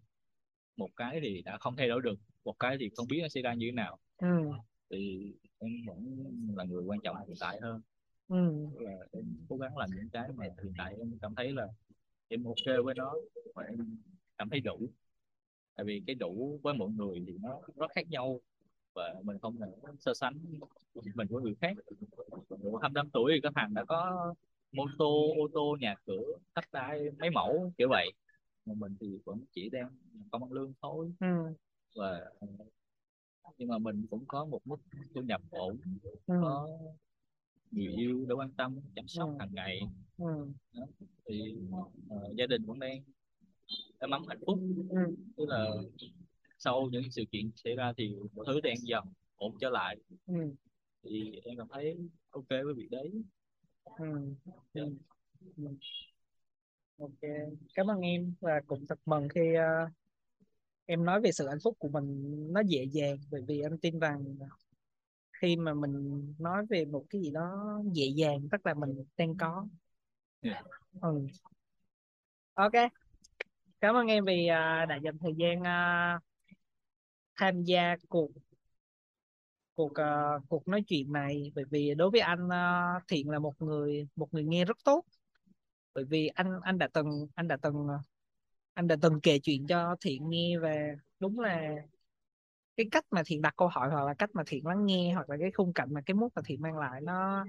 một 0.76 0.88
cái 0.96 1.20
thì 1.22 1.42
đã 1.42 1.58
không 1.58 1.76
thay 1.76 1.88
đổi 1.88 2.00
được 2.02 2.18
một 2.44 2.58
cái 2.58 2.76
thì 2.80 2.90
không 2.96 3.06
biết 3.08 3.18
nó 3.22 3.28
sẽ 3.28 3.42
ra 3.42 3.54
như 3.54 3.66
thế 3.66 3.72
nào 3.72 3.98
ừ. 4.16 4.50
thì 4.90 5.32
em 5.58 5.70
vẫn 5.86 6.24
là 6.56 6.64
người 6.64 6.84
quan 6.84 7.00
trọng 7.00 7.16
hiện 7.26 7.36
tại 7.40 7.58
hơn 7.62 7.80
ừ. 8.28 8.66
là 8.80 8.92
em 9.12 9.24
cố 9.48 9.56
gắng 9.56 9.76
làm 9.76 9.90
những 9.96 10.08
cái 10.12 10.28
mà 10.34 10.44
hiện 10.44 10.72
tại 10.78 10.94
em 10.98 11.18
cảm 11.22 11.34
thấy 11.34 11.52
là 11.52 11.66
em 12.28 12.44
ok 12.44 12.84
với 12.84 12.94
nó 12.94 13.14
và 13.54 13.62
em 13.62 13.98
cảm 14.38 14.50
thấy 14.50 14.60
đủ 14.60 14.90
tại 15.76 15.84
vì 15.84 16.02
cái 16.06 16.14
đủ 16.14 16.60
với 16.62 16.74
mọi 16.74 16.90
người 16.90 17.24
thì 17.26 17.32
nó 17.42 17.60
rất 17.76 17.90
khác 17.94 18.08
nhau 18.08 18.40
và 18.94 19.14
mình 19.22 19.38
không 19.38 19.56
thể 19.60 19.66
so 19.98 20.14
sánh 20.14 20.34
mình 21.14 21.26
với 21.30 21.42
người 21.42 21.54
khác 21.60 21.76
độ 22.48 22.76
25 22.82 23.10
tuổi 23.10 23.32
thì 23.34 23.40
có 23.40 23.50
thằng 23.54 23.74
đã 23.74 23.84
có 23.84 24.34
mô 24.72 24.86
tô 24.98 25.34
ô 25.36 25.48
tô 25.52 25.76
nhà 25.80 25.94
cửa 26.06 26.24
đất 26.54 26.64
đai 26.72 27.00
mấy 27.18 27.30
mẫu 27.30 27.72
kiểu 27.78 27.88
vậy 27.90 28.12
mà 28.66 28.74
mình 28.76 28.96
thì 29.00 29.18
vẫn 29.24 29.40
chỉ 29.52 29.70
đang 29.70 29.90
công 30.30 30.42
ăn 30.42 30.52
lương 30.52 30.72
thôi 30.82 31.12
ừ. 31.20 31.54
và 31.96 32.30
nhưng 33.58 33.68
mà 33.68 33.78
mình 33.78 34.06
cũng 34.10 34.24
có 34.26 34.44
một 34.44 34.60
mức 34.64 34.76
thu 35.14 35.22
nhập 35.22 35.40
ổn 35.50 35.76
ừ. 36.26 36.34
có 36.42 36.68
người 37.70 37.86
yêu 37.86 38.26
để 38.28 38.34
quan 38.34 38.52
tâm 38.52 38.80
chăm 38.96 39.08
sóc 39.08 39.28
ừ. 39.28 39.36
hàng 39.38 39.54
ngày 39.54 39.80
ừ. 40.18 40.46
Đó. 40.72 40.86
thì 41.26 41.56
uh, 41.70 42.36
gia 42.36 42.46
đình 42.46 42.64
vẫn 42.64 42.78
đang 42.78 43.02
ấm 44.04 44.10
ấm 44.10 44.24
hạnh 44.28 44.38
phúc 44.46 44.58
ừ. 44.90 45.16
tức 45.36 45.44
là 45.48 45.66
sau 46.58 46.88
những 46.92 47.10
sự 47.10 47.24
kiện 47.32 47.50
xảy 47.56 47.74
ra 47.74 47.92
thì 47.96 48.16
mọi 48.34 48.44
thứ 48.48 48.60
đang 48.60 48.76
dần 48.82 49.04
ổn 49.36 49.56
trở 49.60 49.70
lại 49.70 49.96
ừ. 50.26 50.54
thì 51.02 51.40
em 51.44 51.56
cảm 51.58 51.66
thấy 51.72 51.96
ok 52.30 52.48
với 52.48 52.74
việc 52.76 52.90
đấy 52.90 53.10
ừ. 53.98 54.34
Yeah. 54.72 54.88
Ừ. 55.56 55.64
ok 56.98 57.30
cảm 57.74 57.90
ơn 57.90 58.00
em 58.00 58.34
và 58.40 58.60
cũng 58.66 58.86
thật 58.88 58.98
mừng 59.06 59.28
khi 59.28 59.40
uh, 59.40 59.92
em 60.86 61.04
nói 61.04 61.20
về 61.20 61.32
sự 61.32 61.48
hạnh 61.48 61.58
phúc 61.64 61.76
của 61.78 61.88
mình 61.88 62.32
nó 62.52 62.60
dễ 62.66 62.84
dàng 62.84 63.16
bởi 63.30 63.42
vì 63.48 63.60
em 63.60 63.78
tin 63.78 63.98
rằng 63.98 64.36
khi 65.32 65.56
mà 65.56 65.74
mình 65.74 66.34
nói 66.38 66.66
về 66.70 66.84
một 66.84 67.04
cái 67.10 67.20
gì 67.20 67.30
đó 67.30 67.80
dễ 67.92 68.06
dàng 68.06 68.48
tức 68.52 68.66
là 68.66 68.74
mình 68.74 69.04
đang 69.16 69.36
có 69.36 69.66
yeah. 70.42 70.64
ừ. 71.00 71.26
ok 72.54 72.72
cảm 73.84 73.94
ơn 73.94 74.06
em 74.06 74.24
vì 74.24 74.44
uh, 74.44 74.88
đã 74.88 74.96
dành 75.02 75.18
thời 75.18 75.32
gian 75.36 75.60
uh, 75.60 76.22
tham 77.36 77.62
gia 77.62 77.96
cuộc 78.08 78.30
cuộc 79.74 79.92
uh, 79.92 80.42
cuộc 80.48 80.68
nói 80.68 80.82
chuyện 80.88 81.12
này. 81.12 81.52
Bởi 81.54 81.64
vì 81.70 81.94
đối 81.94 82.10
với 82.10 82.20
anh 82.20 82.46
uh, 82.46 83.02
thiện 83.08 83.30
là 83.30 83.38
một 83.38 83.62
người 83.62 84.08
một 84.16 84.34
người 84.34 84.44
nghe 84.44 84.64
rất 84.64 84.76
tốt. 84.84 85.04
Bởi 85.94 86.04
vì 86.04 86.26
anh 86.26 86.60
anh 86.62 86.78
đã 86.78 86.88
từng 86.92 87.26
anh 87.34 87.48
đã 87.48 87.56
từng 87.62 87.88
anh 88.74 88.88
đã 88.88 88.96
từng 89.02 89.20
kể 89.20 89.38
chuyện 89.38 89.66
cho 89.66 89.96
thiện 90.00 90.30
nghe 90.30 90.58
và 90.58 90.74
đúng 91.20 91.40
là 91.40 91.70
cái 92.76 92.86
cách 92.90 93.04
mà 93.10 93.22
thiện 93.26 93.42
đặt 93.42 93.54
câu 93.56 93.68
hỏi 93.68 93.90
hoặc 93.90 94.04
là 94.04 94.14
cách 94.14 94.30
mà 94.32 94.42
thiện 94.46 94.66
lắng 94.66 94.86
nghe 94.86 95.12
hoặc 95.14 95.30
là 95.30 95.36
cái 95.40 95.50
khung 95.50 95.72
cảnh 95.72 95.94
mà 95.94 96.00
cái 96.06 96.14
mút 96.14 96.32
mà 96.36 96.42
thiện 96.44 96.62
mang 96.62 96.78
lại. 96.78 97.00
Nó 97.00 97.44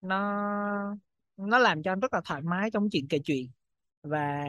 nó 0.00 0.96
nó 1.36 1.58
làm 1.58 1.82
cho 1.82 1.92
anh 1.92 2.00
rất 2.00 2.14
là 2.14 2.20
thoải 2.24 2.42
mái 2.42 2.70
trong 2.70 2.88
chuyện 2.90 3.06
kể 3.08 3.18
chuyện 3.24 3.46
và 4.02 4.44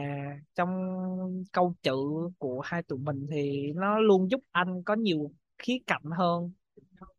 trong 0.54 0.70
câu 1.52 1.74
chữ 1.82 1.92
của 2.38 2.60
hai 2.60 2.82
tụi 2.82 2.98
mình 2.98 3.26
thì 3.30 3.72
nó 3.74 3.98
luôn 3.98 4.30
giúp 4.30 4.40
anh 4.52 4.82
có 4.82 4.94
nhiều 4.94 5.30
khía 5.58 5.78
cạnh 5.86 6.02
hơn 6.18 6.52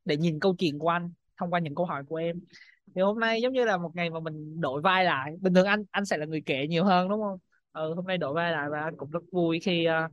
để 0.06 0.18
nhìn 0.18 0.40
câu 0.40 0.56
chuyện 0.60 0.80
của 0.80 0.90
anh 0.90 1.12
thông 1.38 1.52
qua 1.54 1.60
những 1.60 1.76
câu 1.76 1.86
hỏi 1.86 2.04
của 2.08 2.16
em. 2.16 2.40
Thì 2.96 3.02
hôm 3.02 3.20
nay 3.20 3.42
giống 3.42 3.54
như 3.54 3.66
là 3.66 3.78
một 3.78 3.92
ngày 3.96 4.10
mà 4.10 4.20
mình 4.20 4.62
đổi 4.62 4.82
vai 4.82 5.06
lại. 5.06 5.36
Bình 5.42 5.54
thường 5.54 5.66
anh 5.66 5.84
anh 5.92 6.06
sẽ 6.06 6.18
là 6.18 6.26
người 6.26 6.42
kể 6.46 6.68
nhiều 6.68 6.84
hơn 6.84 7.10
đúng 7.10 7.22
không? 7.22 7.40
Ừ, 7.74 7.94
hôm 7.96 8.08
nay 8.08 8.18
đổi 8.18 8.34
vai 8.34 8.52
lại 8.52 8.70
và 8.72 8.82
anh 8.82 8.98
cũng 8.98 9.12
rất 9.12 9.24
vui 9.32 9.60
khi 9.60 9.88
uh, 10.06 10.12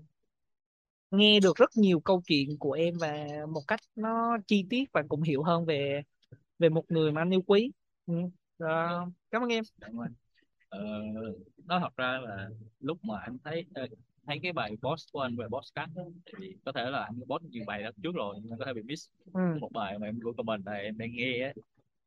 nghe 1.11 1.41
được 1.41 1.57
rất 1.57 1.71
nhiều 1.77 2.01
câu 2.01 2.23
chuyện 2.27 2.59
của 2.59 2.73
em 2.73 2.95
và 3.01 3.27
một 3.49 3.63
cách 3.69 3.81
nó 3.95 4.39
chi 4.47 4.67
tiết 4.71 4.85
và 4.93 5.03
cũng 5.09 5.23
hiểu 5.23 5.43
hơn 5.43 5.65
về 5.65 6.03
về 6.59 6.69
một 6.69 6.85
người 6.89 7.13
mà 7.13 7.21
anh 7.23 7.31
yêu 7.31 7.43
quý. 7.47 7.73
Ừ. 8.07 8.15
uh, 8.65 9.13
cảm 9.31 9.43
ơn 9.43 9.49
em. 9.49 9.65
Ờ, 9.81 9.89
nói 11.67 11.81
thật 11.81 11.97
ra 11.97 12.21
là 12.21 12.49
lúc 12.81 13.05
mà 13.05 13.21
anh 13.21 13.39
thấy 13.45 13.65
ờ, 13.75 13.87
thấy 14.27 14.39
cái 14.43 14.53
bài 14.53 14.77
boss 14.83 15.07
của 15.13 15.21
anh 15.21 15.37
về 15.37 15.47
boss 15.49 15.75
cắt 15.75 15.89
thì 16.39 16.55
có 16.65 16.73
thể 16.73 16.91
là 16.91 17.05
anh 17.05 17.21
boss 17.27 17.45
nhiều 17.45 17.65
bài 17.67 17.83
đó 17.83 17.91
trước 18.03 18.15
rồi 18.15 18.37
nhưng 18.43 18.59
có 18.59 18.65
thể 18.65 18.73
bị 18.73 18.83
miss 18.83 19.09
ừ. 19.33 19.41
một 19.61 19.73
bài 19.73 19.99
mà 19.99 20.07
em 20.07 20.21
của 20.25 20.33
comment 20.33 20.65
này 20.65 20.83
em 20.83 20.99
đang 20.99 21.13
nghe 21.13 21.43
ấy, 21.43 21.55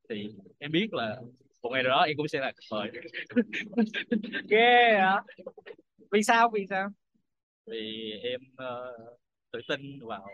thì 0.09 0.36
em 0.59 0.72
biết 0.72 0.93
là 0.93 1.22
một 1.61 1.70
ngày 1.70 1.84
đó 1.84 2.01
em 2.01 2.18
cũng 2.18 2.28
sẽ 2.28 2.39
là 2.39 2.51
mời 2.72 2.91
ghê 4.49 4.97
hả 4.97 5.22
vì 6.11 6.24
sao 6.24 6.49
vì 6.49 6.66
sao? 6.70 6.89
Vì 7.66 8.11
em 8.24 8.41
uh, 8.53 9.18
tự 9.51 9.59
tin 9.68 9.99
vào 9.99 10.28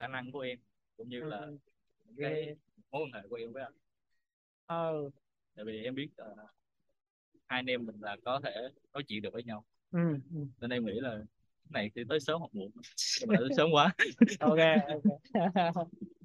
khả 0.00 0.08
năng 0.08 0.32
của 0.32 0.40
em 0.40 0.58
cũng 0.96 1.08
như 1.08 1.20
là 1.20 1.38
ừ. 1.38 1.58
cái 2.18 2.56
mối 2.90 3.02
quan 3.02 3.12
hệ 3.12 3.28
của 3.28 3.36
em 3.36 3.52
với 3.52 3.62
anh. 3.62 3.72
Ờ 4.66 5.10
tại 5.54 5.64
vì 5.64 5.84
em 5.84 5.94
biết 5.94 6.08
uh, 6.22 6.38
hai 7.50 7.58
anh 7.58 7.66
em 7.66 7.86
mình 7.86 7.96
là 8.00 8.16
có 8.24 8.40
thể 8.44 8.50
nói 8.92 9.02
chuyện 9.08 9.22
được 9.22 9.32
với 9.32 9.42
nhau. 9.42 9.64
Ừ. 9.90 9.98
ừ. 10.34 10.46
nên 10.60 10.70
em 10.70 10.86
nghĩ 10.86 11.00
là 11.00 11.10
cái 11.64 11.70
này 11.70 11.90
thì 11.94 12.02
tới 12.08 12.20
sớm 12.20 12.40
hoặc 12.40 12.54
muộn. 12.54 12.70
Nhưng 13.20 13.28
mà 13.28 13.34
tới 13.38 13.48
sớm 13.56 13.70
quá. 13.72 13.94
Ok 14.40 14.58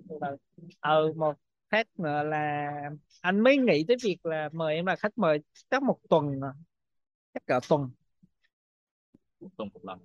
ok. 0.10 0.40
Ờ 0.80 1.14
một 1.16 1.36
khác 1.70 1.88
nữa 1.98 2.24
là 2.24 2.72
anh 3.22 3.40
mới 3.40 3.58
nghĩ 3.58 3.86
tới 3.88 3.98
việc 4.04 4.26
là 4.26 4.50
mời 4.54 4.76
em 4.76 4.86
là 4.86 4.96
khách 4.96 5.18
mời 5.18 5.40
chắc 5.70 5.84
một 5.84 6.00
tuần 6.10 6.42
à. 6.42 6.54
chắc 7.34 7.44
cả 7.48 7.60
tuần. 7.70 7.90
Một 9.40 9.50
tuần 9.58 9.70
một 9.74 9.86
lần. 9.86 10.00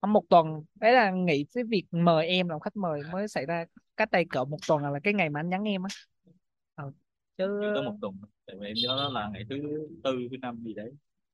Không 0.00 0.12
một 0.12 0.24
tuần. 0.28 0.64
Đấy 0.74 0.92
là 0.92 1.10
nghĩ 1.10 1.46
tới 1.54 1.64
việc 1.64 1.84
mời 1.90 2.26
em 2.26 2.48
làm 2.48 2.60
khách 2.60 2.76
mời 2.76 3.00
mới 3.12 3.28
xảy 3.28 3.46
ra 3.46 3.64
cách 3.96 4.10
đây 4.10 4.24
cỡ 4.30 4.44
một 4.44 4.58
tuần 4.68 4.82
là 4.82 5.00
cái 5.04 5.14
ngày 5.14 5.30
mà 5.30 5.40
anh 5.40 5.48
nhắn 5.48 5.68
em 5.68 5.82
á 5.82 5.88
chứ 7.38 7.60
tới 7.74 7.82
một 7.82 7.98
tuần 8.00 8.14
tại 8.46 8.56
vì 8.60 8.66
em 8.66 8.74
nhớ 8.82 8.88
đó 8.88 9.10
là 9.12 9.30
ngày 9.32 9.44
thứ 9.50 9.56
tư 10.04 10.28
thứ 10.30 10.36
năm 10.42 10.62
gì 10.64 10.74
đấy 10.74 10.90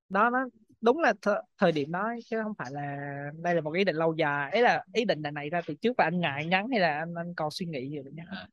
đó 0.09 0.31
nó 0.31 0.39
đúng 0.81 0.99
là 0.99 1.13
th 1.23 1.29
thời 1.59 1.73
điểm 1.73 1.93
đó 1.93 2.15
chứ 2.31 2.41
không 2.43 2.55
phải 2.59 2.71
là 2.73 2.97
đây 3.43 3.55
là 3.55 3.61
một 3.61 3.73
ý 3.73 3.85
định 3.85 3.97
lâu 3.97 4.15
dài 4.15 4.51
ấy 4.51 4.63
là 4.63 4.85
ý 4.93 5.05
định 5.05 5.23
này 5.33 5.51
ra 5.51 5.61
từ 5.67 5.75
trước 5.75 5.93
và 5.99 6.05
anh 6.05 6.21
ngại 6.21 6.47
nhắn 6.47 6.69
hay 6.71 6.81
là 6.81 6.99
anh 6.99 7.15
anh 7.15 7.35
còn 7.35 7.51
suy 7.51 7.67
nghĩ 7.67 7.91
gì 7.91 7.99
vậy 7.99 8.13
nhá 8.15 8.25
à. 8.31 8.49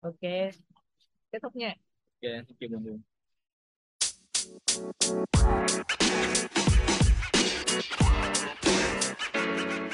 ok 0.00 0.20
kết 1.32 1.38
thúc 1.42 1.56
nha 1.56 1.74
ok 2.22 2.30
chào 2.60 2.80
mừng 2.80 3.00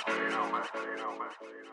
You 0.08 0.30
know, 0.30 0.50
man. 0.50 0.64
You 0.74 0.96
know, 0.96 1.18
man. 1.18 1.67